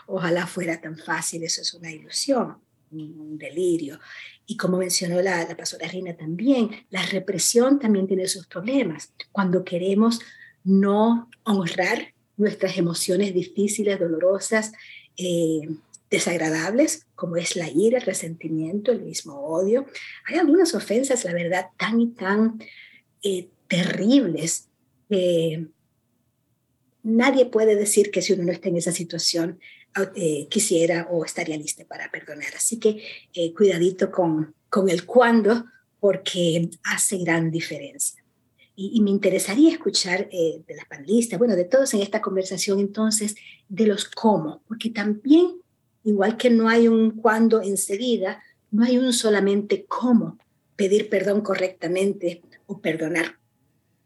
ojalá 0.06 0.46
fuera 0.46 0.78
tan 0.78 0.98
fácil, 0.98 1.42
eso 1.42 1.62
es 1.62 1.72
una 1.72 1.90
ilusión, 1.90 2.58
un 2.90 3.38
delirio. 3.38 3.98
Y 4.44 4.58
como 4.58 4.76
mencionó 4.76 5.22
la, 5.22 5.42
la 5.44 5.56
pastora 5.56 5.88
Reina 5.88 6.14
también, 6.14 6.68
la 6.90 7.02
represión 7.06 7.78
también 7.78 8.06
tiene 8.06 8.28
sus 8.28 8.46
problemas. 8.46 9.14
Cuando 9.32 9.64
queremos 9.64 10.20
no 10.62 11.30
honrar 11.44 12.12
nuestras 12.36 12.76
emociones 12.76 13.32
difíciles, 13.32 13.98
dolorosas, 13.98 14.72
eh, 15.16 15.62
desagradables, 16.10 17.06
como 17.14 17.36
es 17.36 17.54
la 17.56 17.70
ira, 17.70 17.98
el 17.98 18.04
resentimiento, 18.04 18.90
el 18.90 19.02
mismo 19.02 19.34
odio. 19.46 19.86
Hay 20.26 20.36
algunas 20.36 20.74
ofensas, 20.74 21.24
la 21.24 21.32
verdad, 21.32 21.66
tan 21.78 22.00
y 22.00 22.08
tan 22.08 22.58
eh, 23.22 23.48
terribles 23.68 24.68
que 25.08 25.68
nadie 27.04 27.46
puede 27.46 27.76
decir 27.76 28.10
que 28.10 28.22
si 28.22 28.32
uno 28.32 28.42
no 28.42 28.52
está 28.52 28.68
en 28.68 28.76
esa 28.76 28.92
situación 28.92 29.60
eh, 30.14 30.46
quisiera 30.48 31.08
o 31.10 31.24
estaría 31.24 31.56
listo 31.56 31.86
para 31.86 32.10
perdonar. 32.10 32.52
Así 32.56 32.78
que 32.78 33.02
eh, 33.32 33.54
cuidadito 33.54 34.10
con, 34.10 34.54
con 34.68 34.88
el 34.88 35.06
cuándo, 35.06 35.64
porque 36.00 36.70
hace 36.82 37.18
gran 37.18 37.50
diferencia. 37.50 38.24
Y, 38.74 38.92
y 38.94 39.00
me 39.02 39.10
interesaría 39.10 39.70
escuchar 39.70 40.28
de 40.30 40.74
las 40.74 40.86
panelistas, 40.86 41.38
bueno, 41.38 41.54
de 41.54 41.64
todos 41.64 41.92
en 41.92 42.00
esta 42.00 42.22
conversación 42.22 42.80
entonces, 42.80 43.36
de 43.68 43.86
los 43.86 44.06
cómo, 44.06 44.62
porque 44.66 44.88
también 44.88 45.60
igual 46.04 46.36
que 46.36 46.50
no 46.50 46.68
hay 46.68 46.88
un 46.88 47.12
cuándo 47.12 47.62
enseguida, 47.62 48.42
no 48.70 48.84
hay 48.84 48.98
un 48.98 49.12
solamente 49.12 49.84
cómo 49.86 50.38
pedir 50.76 51.08
perdón 51.08 51.42
correctamente 51.42 52.42
o 52.66 52.80
perdonar 52.80 53.38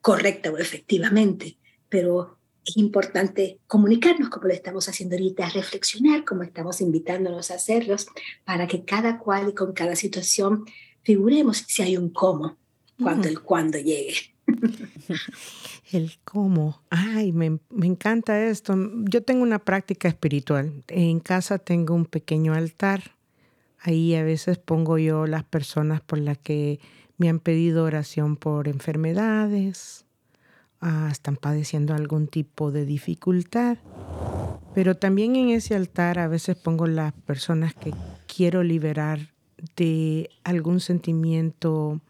correcta 0.01 0.51
o 0.51 0.59
efectivamente, 0.59 1.57
pero 1.89 2.39
es 2.67 2.77
importante 2.77 3.61
comunicarnos 3.67 4.31
como 4.31 4.49
lo 4.49 4.55
estamos 4.55 4.89
haciendo 4.89 5.17
ahorita, 5.17 5.51
reflexionar 5.51 6.25
como 6.25 6.43
estamos 6.43 6.81
invitándonos 6.81 7.51
a 7.51 7.55
hacerlos, 7.55 8.07
para 8.45 8.67
que 8.67 8.85
cada 8.85 9.19
cual 9.19 9.51
y 9.51 9.55
con 9.55 9.73
cada 9.73 9.97
situación 9.97 10.65
figuremos 11.03 11.59
si 11.67 11.83
hay 11.83 11.97
un 11.97 12.11
cómo 12.11 12.57
cuando 13.01 13.29
el 13.29 13.41
cuándo 13.41 13.79
llegue. 13.79 14.35
El 15.93 16.13
cómo. 16.25 16.81
Ay, 16.91 17.33
me, 17.33 17.59
encanta 17.83 18.47
esto. 18.47 18.75
Yo 19.05 19.23
tengo 19.23 19.43
una 19.43 19.59
práctica 19.59 20.09
espiritual. 20.09 20.85
En 20.89 21.21
casa 21.21 21.59
tengo 21.59 21.95
un 21.95 22.07
pequeño 22.07 22.55
altar. 22.55 23.13
Ahí 23.81 24.15
a 24.15 24.23
veces 24.23 24.57
pongo 24.59 24.97
yo 24.99 25.27
las 25.27 25.45
personas 25.45 26.01
por 26.01 26.19
las 26.19 26.39
que 26.39 26.81
me 27.19 27.29
han 27.29 27.39
pedido 27.39 27.85
oración 27.85 28.37
por 28.37 28.67
enfermedades, 28.67 30.05
ah, 30.81 31.09
están 31.13 31.37
padeciendo 31.37 31.95
algún 31.95 32.27
tipo 32.27 32.73
de 32.73 32.87
dificultad. 32.87 33.79
Pero 34.75 34.97
también 34.97 35.37
en 35.37 35.51
ese 35.51 35.75
altar 35.75 36.19
a 36.19 36.29
veces 36.29 36.57
pongo 36.57 36.87
las 36.87 37.13
personas 37.13 37.75
que 37.75 37.93
quiero 38.27 38.65
liberar 38.65 39.33
de 39.77 40.31
algún 40.43 40.81
sentimiento 40.81 42.01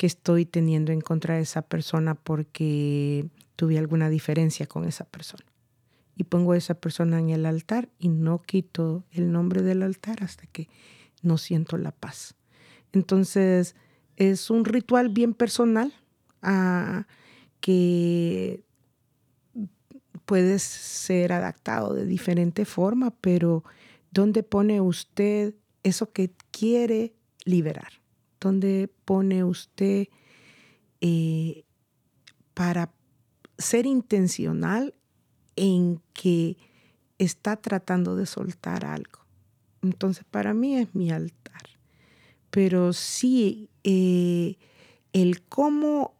que 0.00 0.06
estoy 0.06 0.46
teniendo 0.46 0.92
en 0.92 1.02
contra 1.02 1.34
de 1.34 1.42
esa 1.42 1.60
persona 1.60 2.14
porque 2.14 3.28
tuve 3.54 3.76
alguna 3.76 4.08
diferencia 4.08 4.66
con 4.66 4.88
esa 4.88 5.04
persona. 5.04 5.44
Y 6.16 6.24
pongo 6.24 6.52
a 6.52 6.56
esa 6.56 6.72
persona 6.72 7.18
en 7.18 7.28
el 7.28 7.44
altar 7.44 7.90
y 7.98 8.08
no 8.08 8.40
quito 8.40 9.04
el 9.10 9.30
nombre 9.30 9.60
del 9.60 9.82
altar 9.82 10.22
hasta 10.22 10.46
que 10.46 10.70
no 11.20 11.36
siento 11.36 11.76
la 11.76 11.92
paz. 11.92 12.34
Entonces, 12.94 13.76
es 14.16 14.48
un 14.48 14.64
ritual 14.64 15.10
bien 15.10 15.34
personal 15.34 15.92
ah, 16.40 17.06
que 17.60 18.64
puede 20.24 20.58
ser 20.60 21.34
adaptado 21.34 21.92
de 21.92 22.06
diferente 22.06 22.64
forma, 22.64 23.10
pero 23.20 23.64
¿dónde 24.10 24.42
pone 24.44 24.80
usted 24.80 25.56
eso 25.82 26.10
que 26.10 26.32
quiere 26.50 27.12
liberar? 27.44 27.99
¿Dónde 28.40 28.90
pone 29.04 29.44
usted 29.44 30.08
eh, 31.00 31.64
para 32.54 32.92
ser 33.58 33.86
intencional 33.86 34.94
en 35.56 36.00
que 36.14 36.56
está 37.18 37.56
tratando 37.56 38.16
de 38.16 38.26
soltar 38.26 38.84
algo. 38.84 39.20
Entonces, 39.82 40.24
para 40.30 40.54
mí 40.54 40.76
es 40.76 40.94
mi 40.94 41.10
altar. 41.10 41.62
Pero 42.50 42.92
sí, 42.92 43.68
eh, 43.84 44.56
el 45.12 45.42
cómo, 45.42 46.14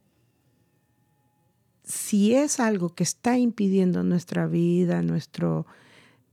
si 1.83 2.35
es 2.35 2.61
algo 2.61 2.95
que 2.95 3.03
está 3.03 3.39
impidiendo 3.39 4.03
nuestra 4.03 4.47
vida, 4.47 5.03
nuestro, 5.03 5.67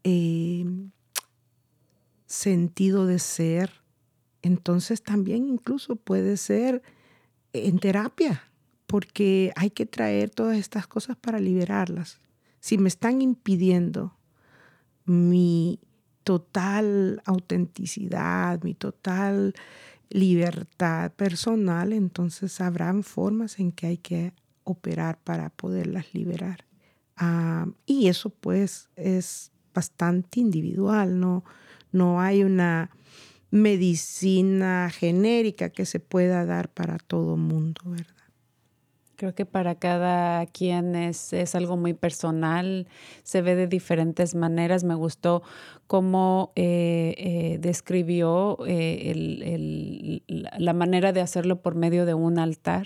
eh, 0.04 0.66
sentido 2.26 3.06
de 3.06 3.20
ser, 3.20 3.72
entonces 4.42 5.02
también 5.04 5.48
incluso 5.48 5.96
puede 5.96 6.38
ser 6.38 6.82
en 7.54 7.80
terapia, 7.80 8.44
porque 8.86 9.52
hay 9.56 9.70
que 9.70 9.86
traer 9.86 10.30
todas 10.30 10.58
estas 10.58 10.88
cosas 10.88 11.18
para 11.18 11.40
liberarlas. 11.40 12.20
Si 12.60 12.78
me 12.78 12.88
están 12.88 13.22
impidiendo 13.22 14.18
mi 15.06 15.80
total 16.24 17.22
autenticidad, 17.26 18.62
mi 18.64 18.74
total 18.74 19.54
libertad 20.10 21.12
personal, 21.14 21.94
entonces 21.94 22.60
habrán 22.62 23.04
formas 23.04 23.60
en 23.60 23.72
que 23.72 23.88
hay 23.88 23.98
que 23.98 24.34
operar 24.64 25.20
para 25.20 25.50
poderlas 25.50 26.14
liberar. 26.14 26.66
Ah, 27.16 27.68
y 27.86 28.08
eso 28.08 28.30
pues 28.30 28.90
es 28.96 29.52
bastante 29.74 30.40
individual, 30.40 31.20
no, 31.20 31.44
no 31.92 32.20
hay 32.22 32.44
una 32.44 32.90
medicina 33.52 34.90
genérica 34.90 35.70
que 35.70 35.86
se 35.86 36.00
pueda 36.00 36.46
dar 36.46 36.70
para 36.70 36.98
todo 36.98 37.38
mundo, 37.38 37.82
¿verdad? 37.86 38.14
Creo 39.16 39.34
que 39.34 39.48
para 39.48 39.74
cada 39.74 40.46
quien 40.46 40.94
es, 40.96 41.34
es, 41.34 41.56
algo 41.56 41.76
muy 41.76 41.96
personal, 41.96 42.88
se 43.24 43.42
ve 43.42 43.56
de 43.56 43.66
diferentes 43.66 44.36
maneras. 44.36 44.84
Me 44.84 44.94
gustó 44.94 45.42
cómo 45.88 46.52
eh, 46.56 47.16
eh, 47.18 47.58
describió 47.62 48.58
eh, 48.68 49.12
el, 49.12 50.22
la 50.28 50.74
manera 50.74 51.14
de 51.14 51.22
hacerlo 51.22 51.62
por 51.62 51.76
medio 51.76 52.06
de 52.06 52.14
un 52.14 52.38
altar, 52.40 52.86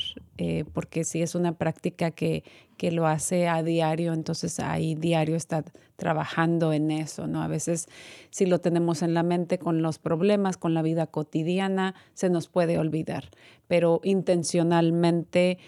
porque 0.74 1.04
si 1.04 1.22
es 1.22 1.36
una 1.36 1.52
práctica 1.52 2.10
que, 2.10 2.43
que 2.78 2.91
lo 2.91 3.06
hace 3.06 3.47
a 3.47 3.62
diario, 3.62 4.14
entonces 4.14 4.60
ahí 4.60 4.95
diario 4.95 5.36
está 5.36 5.64
trabajando 5.97 6.74
en 6.74 6.89
eso, 6.89 7.28
¿no? 7.28 7.43
A 7.43 7.47
veces 7.47 7.88
si 8.32 8.47
lo 8.47 8.60
tenemos 8.60 9.04
en 9.04 9.14
la 9.14 9.22
mente 9.22 9.60
con 9.60 9.84
los 9.84 9.99
problemas, 9.99 10.58
con 10.58 10.74
la 10.74 10.82
vida 10.82 11.06
cotidiana, 11.06 11.93
se 12.16 12.32
nos 12.32 12.47
puede 12.47 12.80
olvidar, 12.80 13.26
pero 13.68 14.02
intencionalmente 14.04 15.60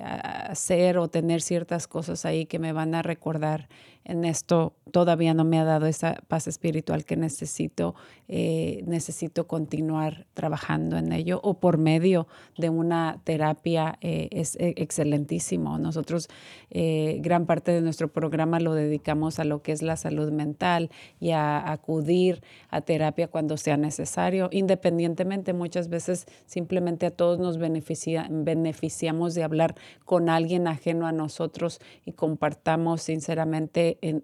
hacer 0.00 0.98
o 0.98 1.08
tener 1.08 1.42
ciertas 1.42 1.88
cosas 1.88 2.24
ahí 2.24 2.46
que 2.46 2.60
me 2.60 2.72
van 2.72 2.94
a 2.94 3.02
recordar 3.02 3.68
en 4.06 4.24
esto 4.24 4.74
todavía 4.92 5.34
no 5.34 5.44
me 5.44 5.58
ha 5.58 5.64
dado 5.64 5.86
esa 5.86 6.14
paz 6.28 6.46
espiritual 6.46 7.04
que 7.04 7.16
necesito. 7.16 7.94
Eh, 8.28 8.82
necesito 8.86 9.46
continuar 9.46 10.26
trabajando 10.34 10.96
en 10.96 11.12
ello 11.12 11.40
o 11.44 11.60
por 11.60 11.78
medio 11.78 12.26
de 12.58 12.70
una 12.70 13.20
terapia 13.22 13.98
eh, 14.00 14.28
es 14.32 14.56
eh, 14.56 14.74
excelentísimo. 14.76 15.78
Nosotros 15.78 16.28
gran 16.70 17.46
parte 17.46 17.72
de 17.72 17.80
nuestro 17.80 18.08
programa 18.08 18.60
lo 18.60 18.74
dedicamos 18.74 19.38
a 19.38 19.44
lo 19.44 19.62
que 19.62 19.72
es 19.72 19.82
la 19.82 19.96
salud 19.96 20.30
mental 20.30 20.90
y 21.20 21.30
a 21.30 21.70
acudir 21.70 22.42
a 22.68 22.80
terapia 22.82 23.28
cuando 23.28 23.56
sea 23.56 23.76
necesario, 23.76 24.48
independientemente 24.52 25.52
muchas 25.52 25.88
veces 25.88 26.26
simplemente 26.44 27.06
a 27.06 27.10
todos 27.10 27.38
nos 27.38 27.58
beneficia, 27.58 28.26
beneficiamos 28.30 29.34
de 29.34 29.44
hablar 29.44 29.74
con 30.04 30.28
alguien 30.28 30.68
ajeno 30.68 31.06
a 31.06 31.12
nosotros 31.12 31.80
y 32.04 32.12
compartamos 32.12 33.02
sinceramente 33.02 33.95
en 34.02 34.22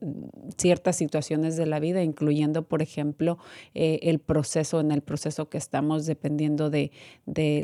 ciertas 0.57 0.97
situaciones 0.97 1.57
de 1.57 1.67
la 1.67 1.81
vida, 1.81 2.03
incluyendo, 2.03 2.63
por 2.63 2.83
ejemplo, 2.83 3.39
eh, 3.75 4.01
el 4.03 4.19
proceso, 4.19 4.81
en 4.81 4.91
el 4.91 5.03
proceso 5.03 5.49
que 5.49 5.59
estamos, 5.59 6.07
dependiendo 6.07 6.71
de, 6.71 6.91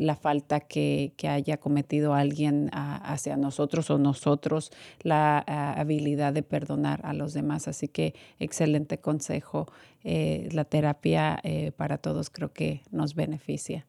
la 0.00 0.16
falta 0.16 0.61
que, 0.61 1.12
haya 1.28 1.59
cometido 1.59 2.14
alguien 2.14 2.70
hacia 2.72 3.36
nosotros 3.36 3.90
o 3.90 3.98
nosotros, 3.98 4.70
la 5.02 5.38
habilidad 5.38 6.32
de 6.32 6.42
perdonar 6.42 7.00
a 7.04 7.12
los 7.12 7.34
demás. 7.34 7.68
Así 7.68 7.88
que 7.88 8.14
excelente 8.38 8.98
consejo. 8.98 9.66
Eh, 10.04 10.48
la 10.52 10.64
terapia 10.64 11.38
eh, 11.42 11.72
para 11.76 11.98
todos 11.98 12.30
creo 12.30 12.52
que 12.52 12.82
nos 12.90 13.14
beneficia. 13.14 13.86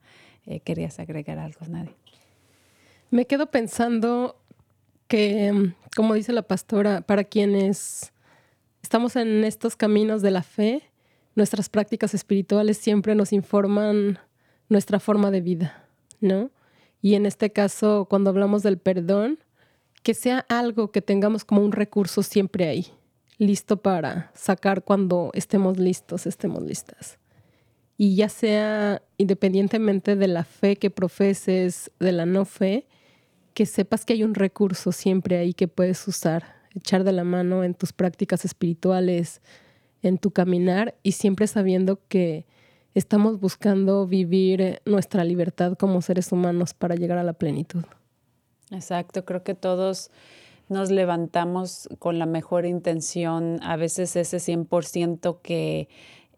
¿Querías 0.63 0.99
agregar 0.99 1.37
algo, 1.37 1.59
Nadie? 1.67 1.93
Me 3.11 3.25
quedo 3.25 3.51
pensando 3.51 4.38
que, 5.09 5.51
mm, 5.51 5.73
como 5.97 6.13
dice 6.13 6.31
la 6.31 6.43
pastora, 6.43 7.01
para 7.01 7.25
quienes 7.25 8.13
estamos 8.81 9.17
en 9.17 9.43
estos 9.43 9.75
caminos 9.75 10.21
de 10.21 10.31
la 10.31 10.43
fe, 10.43 10.83
nuestras 11.35 11.67
prácticas 11.67 12.13
espirituales 12.13 12.77
siempre 12.77 13.15
nos 13.15 13.33
informan 13.33 14.19
nuestra 14.69 15.01
forma 15.01 15.31
de 15.31 15.41
vida, 15.41 15.85
¿no? 16.21 16.51
Y 17.01 17.15
en 17.15 17.25
este 17.25 17.51
caso, 17.51 18.07
cuando 18.09 18.29
hablamos 18.29 18.63
del 18.63 18.77
perdón, 18.77 19.39
que 20.03 20.13
sea 20.13 20.45
algo 20.47 20.91
que 20.91 21.01
tengamos 21.01 21.43
como 21.43 21.61
un 21.61 21.71
recurso 21.71 22.23
siempre 22.23 22.67
ahí, 22.67 22.87
listo 23.37 23.77
para 23.77 24.31
sacar 24.35 24.83
cuando 24.83 25.31
estemos 25.33 25.77
listos, 25.77 26.27
estemos 26.27 26.61
listas. 26.63 27.17
Y 27.97 28.15
ya 28.15 28.29
sea 28.29 29.01
independientemente 29.17 30.15
de 30.15 30.27
la 30.27 30.43
fe 30.43 30.75
que 30.75 30.89
profeses, 30.89 31.91
de 31.99 32.11
la 32.11 32.25
no 32.25 32.45
fe, 32.45 32.85
que 33.59 33.65
sepas 33.65 34.05
que 34.05 34.13
hay 34.13 34.23
un 34.23 34.35
recurso 34.35 34.93
siempre 34.93 35.37
ahí 35.37 35.53
que 35.53 35.67
puedes 35.67 36.07
usar, 36.07 36.55
echar 36.73 37.03
de 37.03 37.11
la 37.11 37.25
mano 37.25 37.65
en 37.65 37.73
tus 37.73 37.91
prácticas 37.91 38.45
espirituales, 38.45 39.41
en 40.01 40.17
tu 40.17 40.31
caminar 40.31 40.95
y 41.03 41.11
siempre 41.11 41.45
sabiendo 41.45 41.99
que 42.07 42.45
estamos 42.93 43.41
buscando 43.41 44.07
vivir 44.07 44.81
nuestra 44.85 45.25
libertad 45.25 45.73
como 45.77 46.01
seres 46.01 46.31
humanos 46.31 46.73
para 46.73 46.95
llegar 46.95 47.17
a 47.17 47.23
la 47.23 47.33
plenitud. 47.33 47.83
Exacto, 48.71 49.25
creo 49.25 49.43
que 49.43 49.55
todos 49.55 50.09
nos 50.69 50.89
levantamos 50.89 51.89
con 51.99 52.17
la 52.17 52.25
mejor 52.25 52.65
intención, 52.65 53.59
a 53.61 53.75
veces 53.75 54.15
ese 54.15 54.37
100% 54.37 55.41
que 55.41 55.89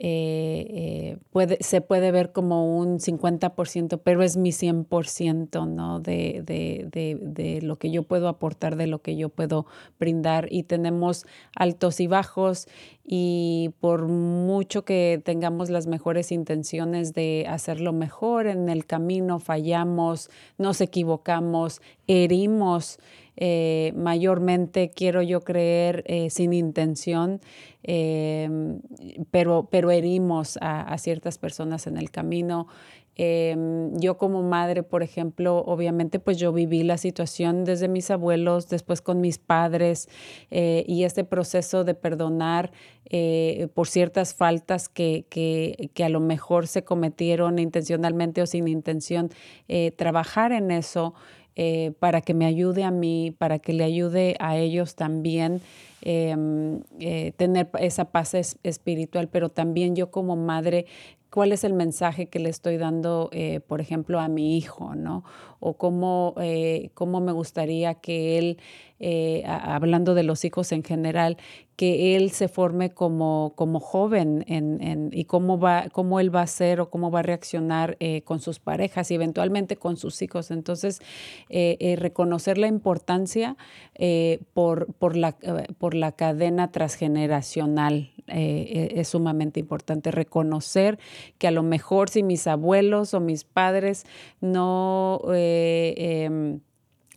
eh, 0.04 1.18
puede, 1.30 1.60
se 1.62 1.80
puede 1.80 2.12
ver 2.12 2.32
como 2.32 2.76
un 2.76 2.97
50%, 2.97 4.02
pero 4.04 4.24
es 4.24 4.36
mi 4.36 4.49
100%, 4.49 5.68
¿no? 5.68 5.99
De, 5.99 6.41
de, 6.43 6.88
de, 6.91 7.20
de, 7.22 7.62
lo 7.62 7.78
que 7.78 7.91
yo 7.91 8.02
puedo 8.02 8.28
aportar, 8.28 8.78
de 8.78 8.88
lo 8.88 9.04
que 9.04 9.16
yo 9.16 9.30
puedo 9.30 9.68
brindar. 9.99 10.47
Y 10.49 10.64
tenemos 10.64 11.28
altos 11.56 11.99
y 11.99 12.08
bajos 12.08 12.68
y 13.04 13.72
por 13.80 14.08
mucho 14.08 14.86
que 14.86 15.22
tengamos 15.24 15.70
las 15.70 15.86
mejores 15.86 16.32
intenciones 16.32 17.14
de 17.14 17.45
hacerlo 17.47 17.93
mejor, 17.93 18.47
en 18.47 18.70
el 18.70 18.88
camino 18.88 19.38
fallamos, 19.38 20.32
nos 20.58 20.82
equivocamos, 20.82 21.80
herimos. 22.12 22.99
Eh, 23.38 23.93
mayormente 23.95 24.91
quiero 24.93 25.22
yo 25.22 25.39
creer 25.41 26.03
sin 26.30 26.53
intención 26.53 27.39
Em, 27.84 28.82
pero, 29.32 29.68
pero 29.72 29.91
herimos 29.91 30.57
a, 30.62 30.97
ciertas 30.97 31.38
personas 31.38 31.88
en 31.88 31.97
el 31.97 32.12
camino. 32.12 32.68
Em, 33.16 33.93
yo 33.99 34.18
como 34.18 34.41
madre, 34.41 34.84
por 34.84 35.03
ejemplo, 35.03 35.57
obviamente 35.66 36.20
pues 36.20 36.38
yo 36.38 36.53
viví 36.53 36.84
la 36.84 36.97
situación 36.97 37.66
desde 37.66 37.89
mis 37.89 38.09
abuelos, 38.09 38.70
después 38.70 39.01
con 39.01 39.20
mis 39.20 39.38
padres 39.38 40.07
eh, 40.49 40.86
y 40.88 41.03
este 41.03 41.26
proceso 41.26 41.84
de 41.84 41.93
perdonar 41.93 42.72
eh, 43.05 43.68
por 43.74 43.89
ciertas 43.89 44.34
faltas 44.34 44.88
que, 44.88 45.26
que, 45.30 45.91
que, 45.93 46.03
a 46.05 46.09
lo 46.09 46.22
mejor 46.22 46.68
se 46.68 46.86
cometieron 46.86 47.59
intencionalmente 47.59 48.41
o 48.41 48.45
sin 48.45 48.70
intención, 48.70 49.30
eh, 49.68 49.91
trabajar 49.91 50.53
en 50.53 50.72
eso. 50.72 51.14
Para 51.99 52.22
que 52.22 52.34
me 52.34 52.45
ayude 52.45 52.84
a 52.84 52.91
mí, 52.91 53.36
para 53.38 53.60
que 53.60 53.74
le 53.74 53.84
ayude 53.84 54.36
a 54.39 54.58
ellos 54.58 54.95
también. 54.95 55.62
Em, 56.04 56.82
eh, 56.99 57.32
tener 57.38 57.70
esa 57.80 58.06
paz 58.06 58.34
espiritual, 58.64 59.28
pero 59.28 59.49
también 59.49 59.95
yo 59.95 60.10
como 60.10 60.36
madre 60.36 60.88
cuál 61.30 61.52
es 61.52 61.64
el 61.64 61.74
mensaje 61.74 62.26
que 62.26 62.39
le 62.39 62.49
estoy 62.49 62.78
dando, 62.78 63.30
eh, 63.32 63.60
por 63.60 63.82
ejemplo, 63.82 64.20
a 64.20 64.28
mi 64.28 64.58
hijo, 64.58 64.95
¿no? 64.95 65.24
O 65.60 65.76
cómo, 65.76 66.34
eh, 66.41 66.89
cómo 66.95 67.22
me 67.22 67.32
gustaría 67.32 67.93
que 67.93 68.39
él 68.39 68.58
eh, 69.04 69.41
hablando 69.47 70.14
de 70.14 70.22
los 70.22 70.45
hijos 70.45 70.72
en 70.72 70.84
general, 70.84 71.38
que 71.76 72.16
él 72.16 72.30
se 72.30 72.47
forme 72.47 72.91
como, 72.91 73.54
como 73.56 73.80
joven 73.80 74.45
en, 74.47 75.10
y 75.12 75.26
cómo, 75.26 75.58
va, 75.58 75.86
cómo 75.91 76.20
él 76.20 76.34
va 76.34 76.41
a 76.41 76.47
ser 76.47 76.80
o 76.80 76.91
cómo 76.91 77.10
va 77.10 77.20
a 77.20 77.24
reaccionar 77.24 77.97
eh, 77.99 78.22
con 78.22 78.39
sus 78.39 78.60
parejas 78.60 79.10
y 79.10 79.16
eventualmente 79.16 79.76
con 79.76 79.97
sus 79.97 80.22
hijos. 80.22 80.52
Entonces, 80.52 80.99
eh, 81.49 81.95
reconocer 81.97 82.60
la 82.60 82.68
importancia 82.68 83.58
por, 84.54 84.93
por, 84.93 85.18
la, 85.18 85.36
por 85.80 85.95
la 85.95 86.12
cadena 86.12 86.72
transgeneracional 86.72 88.12
e, 88.28 88.93
es 88.97 89.08
sumamente 89.08 89.60
importante. 89.60 90.12
Reconocer 90.12 90.99
que 91.39 91.47
a 91.47 91.52
lo 91.52 91.64
mejor 91.64 92.10
si 92.10 92.22
mis 92.22 92.45
abuelos 92.45 93.16
o 93.16 93.20
mis 93.20 93.45
padres 93.45 94.06
no 94.41 95.22
em, 95.34 96.60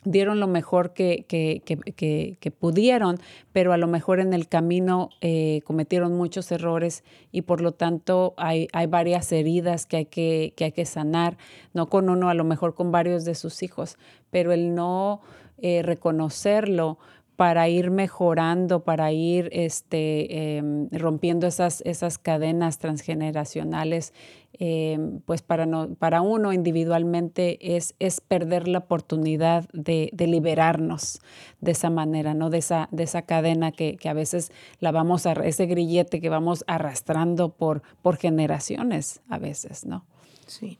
dieron 0.05 0.39
lo 0.39 0.47
mejor 0.47 0.93
que, 0.93 1.25
que, 1.27 2.51
pudieron, 2.51 3.19
pero 3.51 3.73
a 3.73 3.77
lo 3.77 3.87
mejor 3.87 4.19
en 4.19 4.33
el 4.33 4.47
camino 4.47 5.09
eh, 5.21 5.61
cometieron 5.65 6.15
muchos 6.15 6.51
errores 6.51 7.03
y 7.31 7.41
por 7.41 7.61
lo 7.61 7.73
tanto 7.73 8.33
hay, 8.37 8.67
hay 8.71 8.87
varias 8.87 9.31
heridas 9.31 9.85
que 9.85 9.97
hay 9.97 10.05
que, 10.05 10.53
hay 10.59 10.71
que 10.71 10.85
sanar, 10.85 11.37
no 11.73 11.89
con 11.89 12.09
uno, 12.09 12.29
a 12.29 12.33
lo 12.33 12.43
mejor 12.43 12.75
con 12.75 12.91
varios 12.91 13.25
de 13.25 13.35
sus 13.35 13.63
hijos, 13.63 13.97
pero 14.29 14.53
el 14.53 14.73
no 14.73 15.21
eh, 15.57 15.81
reconocerlo 15.81 16.97
para 17.35 17.67
ir 17.67 17.91
mejorando, 17.91 18.83
para 18.83 19.11
ir 19.11 19.49
este, 19.51 20.57
em, 20.57 20.87
rompiendo 20.91 21.47
esas, 21.47 21.81
esas 21.81 22.17
cadenas 22.17 22.77
transgeneracionales, 22.77 24.13
em, 24.59 25.19
pues 25.21 25.41
para, 25.41 25.65
no, 25.65 25.93
para 25.95 26.21
uno 26.21 26.53
individualmente 26.53 27.75
es, 27.75 27.95
es 27.99 28.21
perder 28.21 28.67
la 28.67 28.79
oportunidad 28.79 29.67
de, 29.73 30.11
liberarnos 30.17 31.21
de 31.61 31.71
esa 31.71 31.89
manera, 31.89 32.33
¿no? 32.33 32.49
De 32.49 32.59
esa, 32.59 32.89
de 32.91 33.03
esa 33.03 33.23
cadena 33.23 33.71
que, 33.71 33.97
a 34.05 34.13
veces 34.13 34.51
la 34.79 34.91
vamos 34.91 35.25
a, 35.25 35.33
ese 35.33 35.65
grillete 35.65 36.21
que 36.21 36.29
vamos 36.29 36.63
arrastrando 36.67 37.49
por, 37.49 37.81
por 38.01 38.17
generaciones 38.17 39.21
a 39.29 39.37
veces, 39.37 39.85
¿no? 39.85 40.05
Sí, 40.47 40.79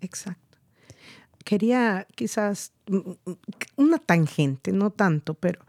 exacto 0.00 0.50
quería 1.44 2.06
quizás 2.14 2.72
mm, 2.86 2.96
mm, 2.96 3.32
una 3.76 3.98
tangente, 3.98 4.72
no 4.72 4.90
tanto, 4.90 5.34
pero 5.34 5.60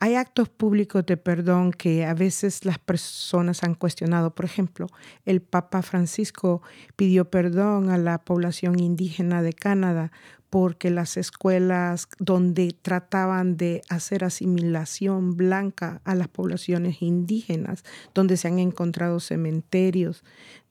hay 0.00 0.14
actos 0.14 0.48
públicos 0.48 1.04
de 1.04 1.18
perdón 1.18 1.72
que 1.72 2.06
a 2.06 2.14
veces 2.14 2.64
las 2.64 2.78
personas 2.78 3.62
han 3.62 3.74
cuestionado. 3.74 4.34
Por 4.34 4.46
ejemplo, 4.46 4.86
el 5.26 5.42
Papa 5.42 5.82
Francisco 5.82 6.62
pidió 6.96 7.30
perdón 7.30 7.90
a 7.90 7.98
la 7.98 8.18
población 8.18 8.80
indígena 8.80 9.42
de 9.42 9.52
Canadá 9.52 10.10
porque 10.48 10.90
las 10.90 11.18
escuelas 11.18 12.08
donde 12.18 12.74
trataban 12.82 13.58
de 13.58 13.82
hacer 13.90 14.24
asimilación 14.24 15.36
blanca 15.36 16.00
a 16.04 16.14
las 16.14 16.28
poblaciones 16.28 17.02
indígenas, 17.02 17.84
donde 18.14 18.38
se 18.38 18.48
han 18.48 18.58
encontrado 18.58 19.20
cementerios 19.20 20.24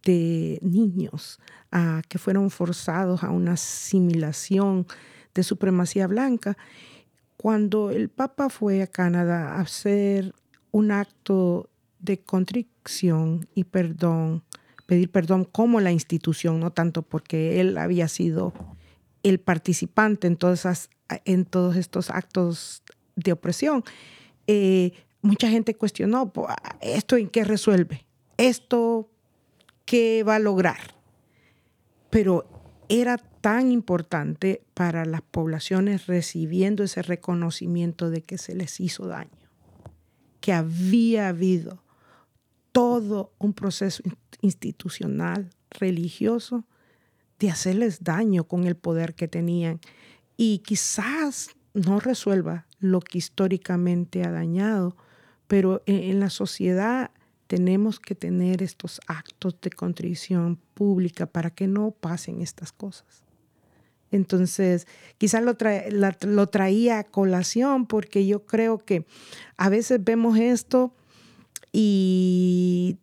de 0.03 0.59
niños 0.63 1.39
ah, 1.71 2.01
que 2.09 2.17
fueron 2.17 2.49
forzados 2.49 3.23
a 3.23 3.29
una 3.29 3.53
asimilación 3.53 4.87
de 5.33 5.43
supremacía 5.43 6.07
blanca. 6.07 6.57
Cuando 7.41 7.89
el 7.89 8.09
Papa 8.09 8.49
fue 8.49 8.81
a 8.81 8.87
Canadá 8.87 9.53
a 9.53 9.61
hacer 9.61 10.35
un 10.71 10.91
acto 10.91 11.69
de 11.99 12.19
contrición 12.19 13.47
y 13.55 13.63
perdón, 13.63 14.43
pedir 14.85 15.09
perdón 15.09 15.45
como 15.45 15.79
la 15.79 15.93
institución, 15.93 16.59
no 16.59 16.73
tanto 16.73 17.01
porque 17.01 17.61
él 17.61 17.77
había 17.77 18.09
sido 18.09 18.53
el 19.23 19.39
participante 19.39 20.27
en, 20.27 20.35
todos 20.35 20.65
estos 21.77 22.09
actos 22.09 22.83
de 23.15 23.31
opresión, 23.31 23.85
eh, 24.45 24.91
mucha 25.21 25.47
gente 25.49 25.77
cuestionó, 25.77 26.33
¿esto 26.81 27.15
en 27.15 27.29
qué 27.29 27.45
resuelve? 27.45 28.05
¿Esto 28.35 29.09
qué 29.85 30.25
va 30.27 30.35
a 30.35 30.39
lograr? 30.39 30.93
Pero 32.09 32.58
era 32.89 33.17
tan 33.17 33.71
importante 33.71 34.63
para 34.73 35.05
las 35.05 35.21
poblaciones 35.21 36.07
recibiendo 36.07 36.83
ese 36.83 37.01
reconocimiento 37.03 38.09
de 38.09 38.23
que 38.23 38.37
se 38.37 38.55
les 38.55 38.79
hizo 38.79 39.07
daño, 39.07 39.29
que 40.41 40.53
había 40.53 41.29
habido 41.29 41.83
todo 42.71 43.33
un 43.37 43.53
proceso 43.53 44.03
institucional, 44.41 45.49
religioso, 45.69 46.65
de 47.39 47.51
hacerles 47.51 48.03
daño 48.03 48.45
con 48.45 48.65
el 48.65 48.75
poder 48.75 49.15
que 49.15 49.27
tenían. 49.27 49.79
Y 50.35 50.59
quizás 50.59 51.51
no 51.73 51.99
resuelva 51.99 52.65
lo 52.79 52.99
que 53.01 53.17
históricamente 53.17 54.23
ha 54.23 54.31
dañado, 54.31 54.95
pero 55.47 55.83
en, 55.85 56.19
la 56.19 56.29
sociedad 56.29 57.11
tenemos 57.49 57.99
que 57.99 58.13
tener 58.13 58.61
estos 58.61 59.01
actos 59.07 59.59
de 59.59 59.71
contrición 59.71 60.59
pública 60.75 61.25
para 61.25 61.49
que 61.49 61.65
no 61.65 61.89
pasen 61.89 62.43
estas 62.43 62.71
cosas. 62.71 63.23
Entonces, 64.11 64.85
quizás 65.17 65.41
lo, 65.43 65.57
lo 66.27 66.47
traía 66.47 66.99
a 66.99 67.03
colación 67.05 67.87
porque 67.87 68.27
yo 68.27 68.45
creo 68.45 68.77
que 68.77 69.07
a 69.57 69.69
veces 69.69 70.03
vemos 70.03 70.37
esto 70.37 70.93
y 71.71 72.97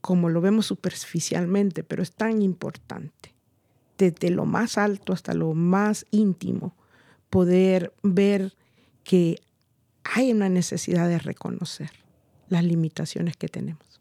como 0.00 0.28
lo 0.28 0.40
vemos 0.40 0.66
superficialmente, 0.66 1.82
pero 1.82 2.04
es 2.04 2.12
tan 2.12 2.40
importante 2.40 3.34
desde 3.98 4.30
lo 4.30 4.44
más 4.44 4.78
alto 4.78 5.12
hasta 5.12 5.34
lo 5.34 5.54
más 5.54 6.06
íntimo, 6.12 6.76
poder 7.30 7.92
ver 8.04 8.54
que 9.02 9.40
hay 10.04 10.30
una 10.30 10.48
necesidad 10.48 11.08
de 11.08 11.18
reconocer 11.18 12.01
las 12.52 12.64
limitaciones 12.64 13.36
que 13.36 13.48
tenemos. 13.48 14.00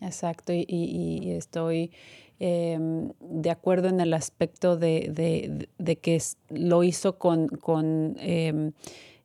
Exacto, 0.00 0.52
y, 0.54 1.30
estoy 1.32 1.90
em, 2.38 3.12
de 3.20 3.50
acuerdo 3.50 3.88
en 3.88 4.00
el 4.00 4.14
aspecto 4.14 4.76
de, 4.76 5.68
que 6.00 6.22
lo 6.50 6.84
hizo 6.84 7.18
con, 7.18 8.16
em, 8.20 8.72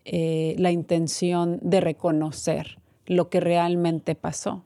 eh, 0.06 0.56
la 0.58 0.72
intención 0.72 1.60
de 1.62 1.80
reconocer 1.80 2.80
lo 3.06 3.30
que 3.30 3.40
realmente 3.40 4.16
pasó. 4.16 4.64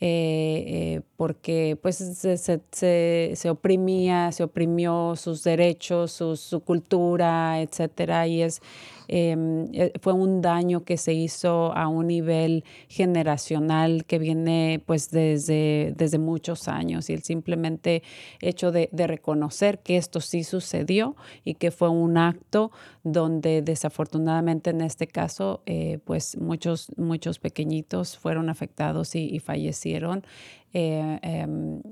Eh, 0.00 0.64
eh, 0.66 1.00
porque 1.16 1.78
pues 1.80 1.96
se, 1.96 2.36
se, 2.36 3.50
oprimía, 3.50 4.32
se 4.32 4.42
oprimió 4.42 5.14
sus 5.16 5.44
derechos, 5.44 6.12
su, 6.12 6.62
cultura, 6.62 7.62
etcétera, 7.62 8.26
y 8.26 8.42
es, 8.42 8.60
eh, 9.08 9.92
fue 10.00 10.12
un 10.12 10.40
daño 10.40 10.84
que 10.84 10.96
se 10.96 11.12
hizo 11.12 11.72
a 11.74 11.88
un 11.88 12.06
nivel 12.06 12.64
generacional 12.88 14.04
que 14.04 14.18
viene 14.18 14.82
pues 14.86 15.10
desde, 15.10 15.94
desde 15.96 16.18
muchos 16.18 16.68
años 16.68 17.10
y 17.10 17.14
el 17.14 17.22
simplemente 17.22 18.02
hecho 18.40 18.72
de, 18.72 18.88
reconocer 19.04 19.80
que 19.80 19.98
esto 19.98 20.20
sí 20.20 20.44
sucedió 20.44 21.14
y 21.44 21.54
que 21.54 21.70
fue 21.70 21.90
un 21.90 22.16
acto 22.16 22.70
donde 23.02 23.60
desafortunadamente 23.60 24.70
en 24.70 24.80
este 24.80 25.06
caso 25.06 25.62
pues 26.04 26.38
muchos, 26.38 26.90
muchos 26.96 27.38
pequeñitos 27.38 28.16
fueron 28.16 28.48
afectados 28.48 29.14
y, 29.14 29.38
fallecieron. 29.38 30.24
Eh, 30.72 31.18
em, 31.22 31.82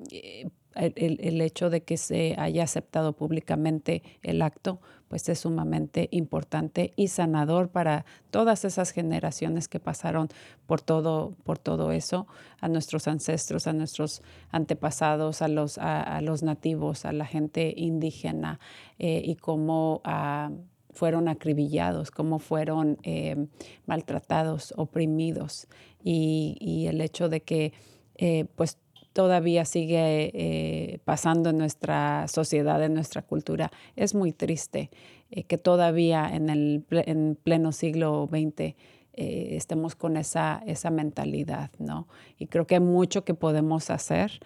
el, 0.75 1.41
hecho 1.41 1.69
de 1.69 1.83
que 1.83 1.97
se 1.97 2.35
haya 2.39 2.65
aceptado 2.65 3.13
públicamente 3.13 4.03
el 4.23 4.41
acto, 4.41 4.81
pues 5.13 5.29
es 5.29 5.41
sumamente 5.41 6.09
importante 6.11 6.95
y 6.97 7.09
sanador 7.09 7.69
para 7.69 8.07
todas 8.31 8.65
esas 8.65 8.93
generaciones 8.93 9.69
que 9.69 9.79
pasaron 9.79 10.29
por 10.65 10.81
todo, 10.81 11.35
por 11.45 11.59
todo 11.59 11.93
eso, 11.93 12.27
a 12.63 12.69
nuestros 12.69 13.07
ancestros, 13.09 13.67
a 13.67 13.75
nuestros 13.75 14.23
antepasados, 14.53 15.43
a 15.43 15.49
los, 15.49 15.77
a, 15.77 16.19
los 16.23 16.43
nativos, 16.43 17.05
a 17.05 17.13
la 17.13 17.27
gente 17.27 17.75
indígena 17.77 18.59
eh, 18.99 19.21
y 19.23 19.35
cómo 19.35 20.01
ah, 20.05 20.51
fueron 20.89 21.29
acribillados, 21.29 22.11
cómo 22.11 22.39
fueron 22.39 22.97
em, 23.03 23.49
maltratados, 23.85 24.73
oprimidos. 24.79 25.69
Y, 26.03 26.57
y 26.59 26.87
el 26.87 27.03
hecho 27.03 27.29
de 27.29 27.43
que 27.43 27.75
eh, 28.17 28.47
pues 28.57 28.79
todavía 29.13 29.65
sigue 29.65 30.31
eh, 30.35 30.99
pasando 31.05 31.51
en 31.51 31.59
nuestra 31.59 32.27
sociedad, 32.29 32.83
en 32.83 32.95
nuestra 32.95 33.23
cultura. 33.23 33.71
Es 33.97 34.15
muy 34.15 34.33
triste 34.33 34.91
eh, 35.31 35.45
que 35.45 35.59
todavía 35.59 36.29
en 36.33 36.51
el 36.51 36.85
en 36.91 37.39
pleno 37.43 37.73
siglo 37.73 38.29
XX 38.31 38.75
eh, 39.15 39.57
estemos 39.57 39.95
con 39.95 40.17
esa, 40.17 40.63
esa 40.67 40.91
mentalidad, 40.91 41.71
¿no? 41.79 42.09
Y 42.39 42.47
creo 42.47 42.67
que 42.67 42.77
hay 42.77 42.81
mucho 42.81 43.27
que 43.27 43.35
podemos 43.35 43.91
hacer, 43.91 44.41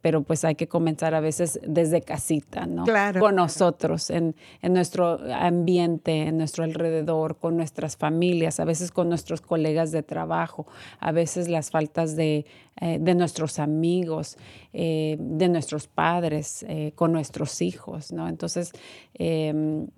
pero 0.00 0.22
pues 0.22 0.42
hay 0.46 0.54
que 0.54 0.68
comenzar 0.68 1.14
a 1.14 1.20
veces 1.20 1.60
desde 1.62 2.00
casita, 2.00 2.64
¿no? 2.64 2.84
Claro. 2.84 3.20
Con 3.20 3.36
nosotros, 3.36 4.08
en, 4.08 4.36
en 4.62 4.72
nuestro 4.72 5.20
ambiente, 5.34 6.22
en 6.22 6.38
nuestro 6.38 6.64
alrededor, 6.64 7.36
con 7.36 7.58
nuestras 7.58 7.98
familias, 7.98 8.58
a 8.58 8.64
veces 8.64 8.90
con 8.90 9.10
nuestros 9.10 9.42
colegas 9.42 9.92
de 9.92 10.02
trabajo, 10.02 10.66
a 10.98 11.12
veces 11.12 11.48
las 11.48 11.70
faltas 11.70 12.16
de, 12.16 12.46
eh, 12.80 12.96
de 12.98 13.14
nuestros 13.14 13.58
amigos, 13.58 14.38
eh, 14.72 15.18
de 15.20 15.48
nuestros 15.50 15.88
padres, 15.88 16.64
con 16.94 17.12
nuestros 17.12 17.60
hijos, 17.60 18.12
¿no? 18.12 18.28
Entonces, 18.28 18.72
em, 19.12 19.88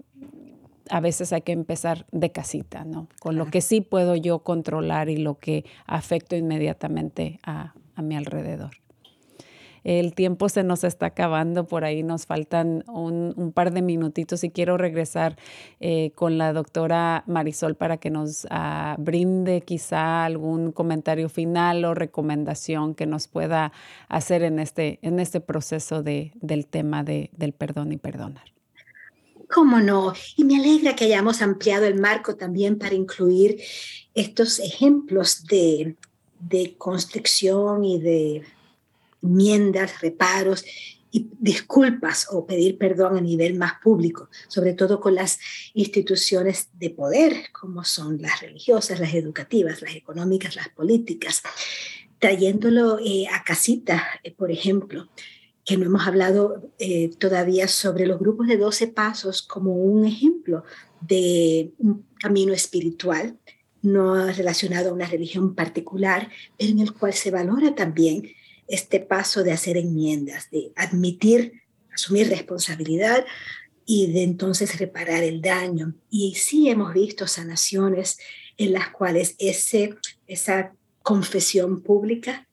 a 0.90 1.00
veces 1.00 1.32
hay 1.32 1.42
que 1.42 1.52
empezar 1.52 2.06
de 2.12 2.32
casita, 2.32 2.84
¿no? 2.84 3.08
Con 3.20 3.36
lo 3.36 3.46
que 3.46 3.60
sí 3.60 3.80
puedo 3.80 4.16
yo 4.16 4.40
controlar 4.40 5.08
y 5.08 5.16
lo 5.16 5.38
que 5.38 5.64
afecto 5.86 6.36
inmediatamente 6.36 7.38
a, 7.42 7.74
mi 8.02 8.14
alrededor. 8.14 8.72
El 9.82 10.14
tiempo 10.14 10.50
se 10.50 10.64
nos 10.64 10.84
está 10.84 11.06
acabando, 11.06 11.66
por 11.66 11.84
ahí 11.84 12.02
nos 12.02 12.26
faltan 12.26 12.84
un, 12.88 13.52
par 13.54 13.72
de 13.72 13.80
minutitos 13.80 14.44
y 14.44 14.50
quiero 14.50 14.76
regresar 14.76 15.36
eh, 15.80 16.10
con 16.14 16.36
la 16.36 16.52
doctora 16.52 17.24
Marisol 17.26 17.74
para 17.74 17.96
que 17.96 18.10
nos 18.10 18.46
ah, 18.50 18.96
brinde 18.98 19.62
quizá 19.62 20.24
algún 20.26 20.72
comentario 20.72 21.30
final 21.30 21.84
o 21.86 21.94
recomendación 21.94 22.94
que 22.94 23.06
nos 23.06 23.28
pueda 23.28 23.72
hacer 24.08 24.42
en 24.42 24.58
este, 24.58 24.98
en 25.00 25.20
este 25.20 25.40
proceso 25.40 26.02
de, 26.02 26.32
del 26.34 26.66
tema 26.66 27.02
de, 27.02 27.30
del 27.32 27.52
perdón 27.52 27.92
y 27.92 27.96
perdonar. 27.96 28.55
¿Cómo 29.48 29.80
no? 29.80 30.12
Y 30.36 30.44
me 30.44 30.56
alegra 30.56 30.96
que 30.96 31.04
hayamos 31.04 31.42
ampliado 31.42 31.86
el 31.86 32.00
marco 32.00 32.36
también 32.36 32.78
para 32.78 32.94
incluir 32.94 33.60
estos 34.14 34.58
ejemplos 34.58 35.44
de, 35.44 35.96
de 36.40 36.74
construcción 36.76 37.84
y 37.84 38.00
de 38.00 38.42
enmiendas, 39.22 40.00
reparos, 40.00 40.64
y 41.10 41.30
disculpas 41.38 42.26
o 42.30 42.46
pedir 42.46 42.76
perdón 42.76 43.16
a 43.16 43.20
nivel 43.20 43.54
más 43.54 43.74
público, 43.82 44.28
sobre 44.48 44.74
todo 44.74 45.00
con 45.00 45.14
las 45.14 45.38
instituciones 45.72 46.68
de 46.74 46.90
poder, 46.90 47.52
como 47.52 47.84
son 47.84 48.20
las 48.20 48.40
religiosas, 48.42 49.00
las 49.00 49.14
educativas, 49.14 49.80
las 49.80 49.94
económicas, 49.94 50.56
las 50.56 50.68
políticas, 50.68 51.42
trayéndolo 52.18 52.98
eh, 52.98 53.26
a 53.32 53.44
casita, 53.44 54.04
eh, 54.22 54.32
por 54.32 54.50
ejemplo, 54.50 55.08
que 55.66 55.76
no 55.76 55.84
hemos 55.84 56.06
hablado 56.06 56.70
eh, 56.78 57.10
todavía 57.18 57.66
sobre 57.66 58.06
los 58.06 58.20
grupos 58.20 58.46
de 58.46 58.56
12 58.56 58.86
pasos 58.86 59.42
como 59.42 59.74
un 59.74 60.04
ejemplo 60.06 60.62
de 61.00 61.72
un 61.78 62.06
camino 62.20 62.52
espiritual, 62.52 63.36
no 63.82 64.26
relacionado 64.32 64.90
a 64.90 64.92
una 64.92 65.06
religión 65.06 65.56
particular, 65.56 66.30
pero 66.56 66.70
en 66.70 66.78
el 66.78 66.94
cual 66.94 67.12
se 67.14 67.32
valora 67.32 67.74
también 67.74 68.30
este 68.68 69.00
paso 69.00 69.42
de 69.42 69.52
hacer 69.52 69.76
enmiendas, 69.76 70.50
de 70.50 70.72
admitir, 70.76 71.62
asumir 71.92 72.28
responsabilidad 72.28 73.24
y 73.84 74.12
de 74.12 74.22
entonces 74.22 74.78
reparar 74.78 75.24
el 75.24 75.40
daño. 75.40 75.94
Y 76.10 76.36
sí 76.36 76.68
hemos 76.68 76.94
visto 76.94 77.26
sanaciones 77.26 78.18
en 78.56 78.72
las 78.72 78.90
cuales 78.90 79.34
ese, 79.38 79.96
esa 80.28 80.72
confesión 81.02 81.82
pública 81.82 82.46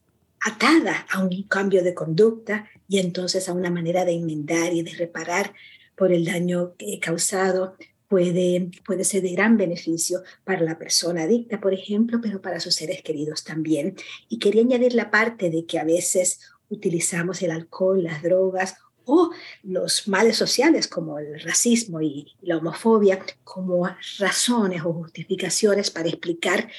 atada 0.45 1.05
a 1.09 1.19
un 1.23 1.43
cambio 1.43 1.83
de 1.83 1.93
conducta 1.93 2.67
y 2.87 2.99
entonces 2.99 3.47
a 3.47 3.53
una 3.53 3.69
manera 3.69 4.05
de 4.05 4.13
enmendar 4.13 4.73
y 4.73 4.83
de 4.83 4.91
reparar 4.91 5.53
por 5.95 6.11
el 6.11 6.25
daño 6.25 6.73
causado 7.01 7.77
puede, 8.07 8.69
puede 8.85 9.03
ser 9.05 9.23
de 9.23 9.31
gran 9.31 9.57
beneficio 9.57 10.21
para 10.43 10.61
la 10.61 10.77
persona 10.77 11.23
adicta, 11.23 11.59
por 11.59 11.73
ejemplo, 11.73 12.19
pero 12.21 12.41
para 12.41 12.59
sus 12.59 12.75
seres 12.75 13.01
queridos 13.01 13.43
también. 13.43 13.95
Y 14.29 14.39
quería 14.39 14.61
añadir 14.61 14.93
la 14.93 15.09
parte 15.09 15.49
de 15.49 15.65
que 15.65 15.79
a 15.79 15.83
veces 15.83 16.39
utilizamos 16.69 17.41
el 17.41 17.51
alcohol, 17.51 18.03
las 18.03 18.21
drogas 18.21 18.75
o 19.05 19.31
los 19.63 20.07
males 20.07 20.37
sociales 20.37 20.87
como 20.87 21.19
el 21.19 21.39
racismo 21.41 22.01
y 22.01 22.35
la 22.41 22.57
homofobia 22.57 23.19
como 23.43 23.87
razones 24.19 24.83
o 24.83 24.93
justificaciones 24.93 25.91
para 25.91 26.09
explicar 26.09 26.69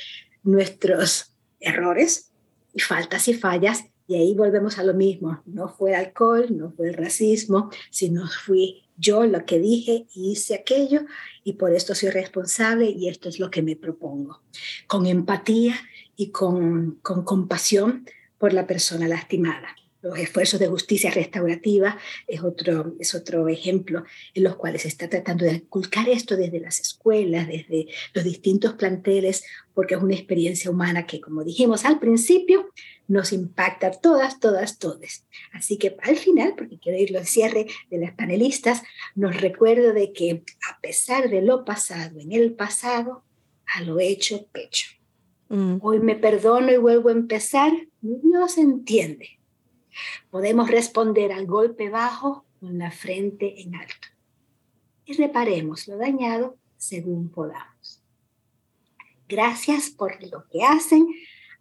nuestros 0.42 1.34
errores 1.60 2.33
y 2.74 2.80
faltas 2.80 3.28
y 3.28 3.34
fallas. 3.34 3.84
Y 4.06 4.16
ahí 4.16 4.34
volvemos 4.34 4.78
a 4.78 4.84
lo 4.84 4.92
mismo. 4.92 5.42
No 5.46 5.68
fue 5.68 5.94
alcohol, 5.94 6.48
no 6.50 6.72
fue 6.72 6.88
el 6.88 6.94
racismo, 6.94 7.70
sino 7.90 8.26
fui 8.28 8.82
yo 8.96 9.24
lo 9.24 9.44
que 9.44 9.58
dije 9.58 10.06
y 10.14 10.32
hice 10.32 10.54
aquello 10.54 11.00
y 11.42 11.54
por 11.54 11.72
esto 11.72 11.94
soy 11.94 12.10
responsable 12.10 12.86
y 12.90 13.08
esto 13.08 13.28
es 13.28 13.38
lo 13.38 13.50
que 13.50 13.62
me 13.62 13.76
propongo. 13.76 14.42
Con 14.86 15.06
empatía 15.06 15.74
y 16.16 16.30
con, 16.30 16.98
con 17.02 17.24
compasión 17.24 18.06
por 18.38 18.52
la 18.52 18.66
persona 18.66 19.08
lastimada. 19.08 19.74
Los 20.04 20.18
esfuerzos 20.18 20.60
de 20.60 20.66
justicia 20.66 21.10
restaurativa 21.10 21.96
es 22.26 22.42
otro, 22.42 22.94
es 23.00 23.14
otro 23.14 23.48
ejemplo 23.48 24.04
en 24.34 24.44
los 24.44 24.56
cuales 24.56 24.82
se 24.82 24.88
está 24.88 25.08
tratando 25.08 25.46
de 25.46 25.54
inculcar 25.54 26.10
esto 26.10 26.36
desde 26.36 26.60
las 26.60 26.78
escuelas, 26.78 27.48
desde 27.48 27.86
los 28.12 28.22
distintos 28.22 28.74
planteles, 28.74 29.44
porque 29.72 29.94
es 29.94 30.02
una 30.02 30.14
experiencia 30.14 30.70
humana 30.70 31.06
que, 31.06 31.22
como 31.22 31.42
dijimos 31.42 31.86
al 31.86 32.00
principio, 32.00 32.68
nos 33.08 33.32
impacta 33.32 33.92
todas, 33.92 34.40
todas, 34.40 34.78
todas. 34.78 35.24
Así 35.54 35.78
que 35.78 35.96
al 36.02 36.16
final, 36.16 36.52
porque 36.54 36.78
quiero 36.78 36.98
irlo 36.98 37.18
al 37.18 37.26
cierre 37.26 37.64
de 37.88 37.96
las 37.96 38.12
panelistas, 38.12 38.82
nos 39.14 39.40
recuerdo 39.40 39.94
de 39.94 40.12
que 40.12 40.42
a 40.70 40.82
pesar 40.82 41.30
de 41.30 41.40
lo 41.40 41.64
pasado 41.64 42.20
en 42.20 42.32
el 42.32 42.52
pasado, 42.52 43.24
a 43.74 43.80
lo 43.80 43.98
hecho, 44.00 44.48
pecho. 44.52 44.86
Mm. 45.48 45.78
Hoy 45.80 45.98
me 46.00 46.14
perdono 46.14 46.70
y 46.70 46.76
vuelvo 46.76 47.08
a 47.08 47.12
empezar, 47.12 47.72
Dios 48.02 48.58
entiende 48.58 49.38
Podemos 50.30 50.70
responder 50.70 51.32
al 51.32 51.46
golpe 51.46 51.88
bajo 51.88 52.44
con 52.60 52.78
la 52.78 52.90
frente 52.90 53.60
en 53.62 53.74
alto 53.74 54.08
y 55.04 55.14
reparemos 55.14 55.86
lo 55.86 55.96
dañado 55.96 56.56
según 56.76 57.28
podamos. 57.28 58.02
Gracias 59.28 59.90
por 59.90 60.22
lo 60.22 60.46
que 60.48 60.64
hacen 60.64 61.06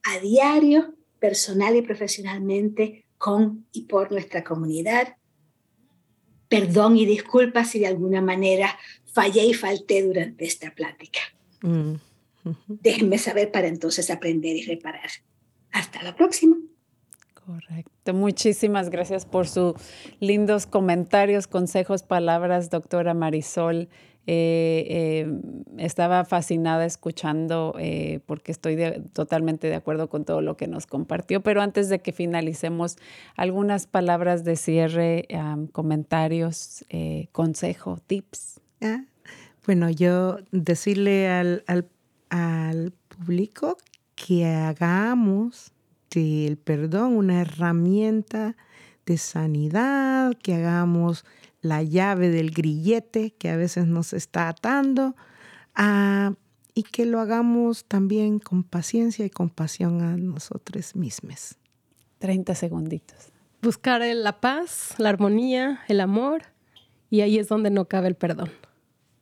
a 0.04 0.20
diario, 0.20 0.96
personal 1.20 1.76
y 1.76 1.82
profesionalmente, 1.82 3.06
con 3.18 3.66
y 3.72 3.84
por 3.84 4.12
nuestra 4.12 4.44
comunidad. 4.44 5.16
Perdón 6.50 6.98
y 6.98 7.06
disculpas 7.06 7.70
si 7.70 7.80
de 7.80 7.88
alguna 7.88 8.22
manera 8.22 8.78
fallé 9.06 9.46
y 9.46 9.54
falté 9.54 10.04
durante 10.04 10.46
esta 10.46 10.76
plática. 10.76 11.22
Mm. 11.62 11.94
Déjenme 12.68 13.18
saber 13.18 13.52
para 13.52 13.68
entonces 13.68 14.10
aprender 14.10 14.58
y 14.58 14.66
reparar. 14.66 15.10
Hasta 15.72 16.04
la 16.04 16.16
próxima. 16.16 16.58
Correcto. 17.46 18.14
Muchísimas 18.14 18.90
gracias 18.90 19.26
por 19.26 19.48
sus 19.48 19.74
lindos 20.20 20.66
comentarios, 20.66 21.48
consejos, 21.48 22.04
palabras, 22.04 22.70
doctora 22.70 23.14
Marisol. 23.14 23.90
Eh, 24.26 24.86
eh, 24.90 25.42
estaba 25.78 26.24
fascinada 26.24 26.86
escuchando 26.86 27.76
eh, 27.78 28.22
porque 28.26 28.54
estoy 28.54 28.78
totalmente 29.12 29.68
de 29.68 29.76
acuerdo 29.76 30.08
con 30.08 30.24
todo 30.24 30.40
lo 30.42 30.56
que 30.56 30.68
nos 30.68 30.88
compartió, 30.88 31.44
pero 31.44 31.62
antes 31.62 31.90
de 31.90 32.00
que 32.00 32.14
finalicemos, 32.14 32.96
algunas 33.36 33.86
palabras 33.88 34.46
de 34.46 34.56
cierre, 34.56 35.28
comentarios, 35.74 36.86
consejo, 37.34 37.98
tips. 38.08 38.62
Ah, 38.82 39.04
bueno, 39.66 39.90
yo 39.90 40.38
decirle 40.52 41.28
al, 41.28 41.66
al 42.30 42.94
público 43.10 43.78
que 44.16 44.46
hagamos 44.46 45.73
el 46.20 46.58
perdón 46.58 47.16
una 47.16 47.42
herramienta 47.42 48.56
de 49.06 49.18
sanidad, 49.18 50.34
que 50.42 50.56
hagamos 50.56 51.26
la 51.62 51.82
llave 51.82 52.30
del 52.30 52.52
grillete 52.52 53.32
que 53.32 53.50
a 53.50 53.56
veces 53.56 53.88
nos 53.88 54.14
está 54.14 54.50
atando 54.50 55.16
ah, 55.76 56.34
y 56.74 56.84
que 56.84 57.06
lo 57.06 57.20
hagamos 57.20 57.86
también 57.86 58.40
con 58.40 58.64
paciencia 58.64 59.26
y 59.26 59.30
compasión 59.30 60.02
a 60.02 60.18
nosotros 60.18 60.96
mismos. 60.96 61.56
30 62.20 62.56
segunditos. 62.56 63.32
Buscar 63.62 64.02
la 64.02 64.40
paz, 64.40 64.96
la 64.98 65.10
armonía, 65.10 65.82
el 65.88 66.02
amor 66.02 66.44
y 67.10 67.22
ahí 67.22 67.38
es 67.38 67.48
donde 67.48 67.70
no 67.70 67.86
cabe 67.86 68.08
el 68.08 68.16
perdón. 68.16 68.50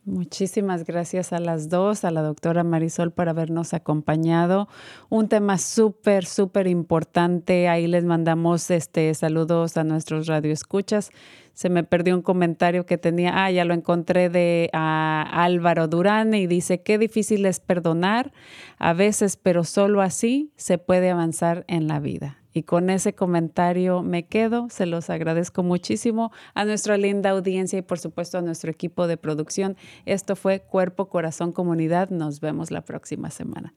Muchísimas 0.04 0.84
gracias 0.84 1.32
a 1.32 1.38
las 1.38 1.70
dos, 1.70 2.04
a 2.06 2.10
la 2.10 2.24
doctora 2.24 2.64
Marisol 2.64 3.12
por 3.12 3.30
habernos 3.30 3.76
acompañado. 3.76 4.68
Un 5.10 5.30
tema 5.30 5.60
súper, 5.60 6.26
súper 6.26 6.66
importante. 6.66 7.70
Ahí 7.70 7.86
les 7.86 8.04
mandamos 8.04 8.72
este 8.72 9.14
saludos 9.14 9.78
a 9.78 9.84
nuestros 9.84 10.26
radioescuchas. 10.26 11.12
Se 11.54 11.70
me 11.70 11.84
perdió 11.84 12.16
un 12.16 12.24
comentario 12.24 12.88
que 12.88 12.98
tenía, 12.98 13.46
ah, 13.46 13.52
ya 13.52 13.64
lo 13.64 13.76
encontré 13.76 14.30
de 14.30 14.72
Álvaro 14.74 15.88
Durán 15.88 16.34
y 16.34 16.48
dice, 16.48 16.82
qué 16.82 16.98
difícil 16.98 17.46
es 17.46 17.60
perdonar 17.60 18.32
a 18.80 18.94
veces, 18.94 19.38
pero 19.38 19.64
solo 19.64 20.02
así 20.02 20.52
se 20.56 20.80
puede 20.80 21.12
avanzar 21.12 21.64
en 21.68 21.88
la 21.88 22.00
vida. 22.00 22.41
Y 22.54 22.64
con 22.64 22.90
ese 22.90 23.14
comentario 23.14 24.04
me 24.04 24.28
quedo. 24.28 24.70
Se 24.70 24.86
los 24.86 25.10
agradezco 25.10 25.64
muchísimo 25.64 26.32
a 26.54 26.66
nuestra 26.66 26.98
linda 26.98 27.32
audiencia 27.32 27.80
y 27.80 27.82
por 27.82 28.00
supuesto 28.00 28.38
a 28.38 28.42
nuestro 28.42 28.72
equipo 28.72 29.08
de 29.08 29.18
producción. 29.18 29.78
Esto 30.06 30.36
fue 30.36 30.62
Cuerpo, 30.62 31.10
Corazón, 31.10 31.52
Comunidad. 31.52 32.10
Nos 32.10 32.40
vemos 32.40 32.72
la 32.72 32.82
próxima 32.82 33.30
semana. 33.30 33.74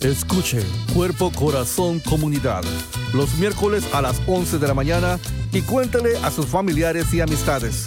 Escuche 0.00 0.60
Cuerpo, 0.94 1.30
Corazón, 1.30 2.00
Comunidad 2.00 2.64
los 3.12 3.36
miércoles 3.38 3.84
a 3.92 4.00
las 4.00 4.20
11 4.26 4.58
de 4.58 4.68
la 4.68 4.74
mañana 4.74 5.18
y 5.52 5.60
cuéntale 5.62 6.16
a 6.22 6.30
sus 6.30 6.46
familiares 6.46 7.12
y 7.12 7.20
amistades. 7.20 7.86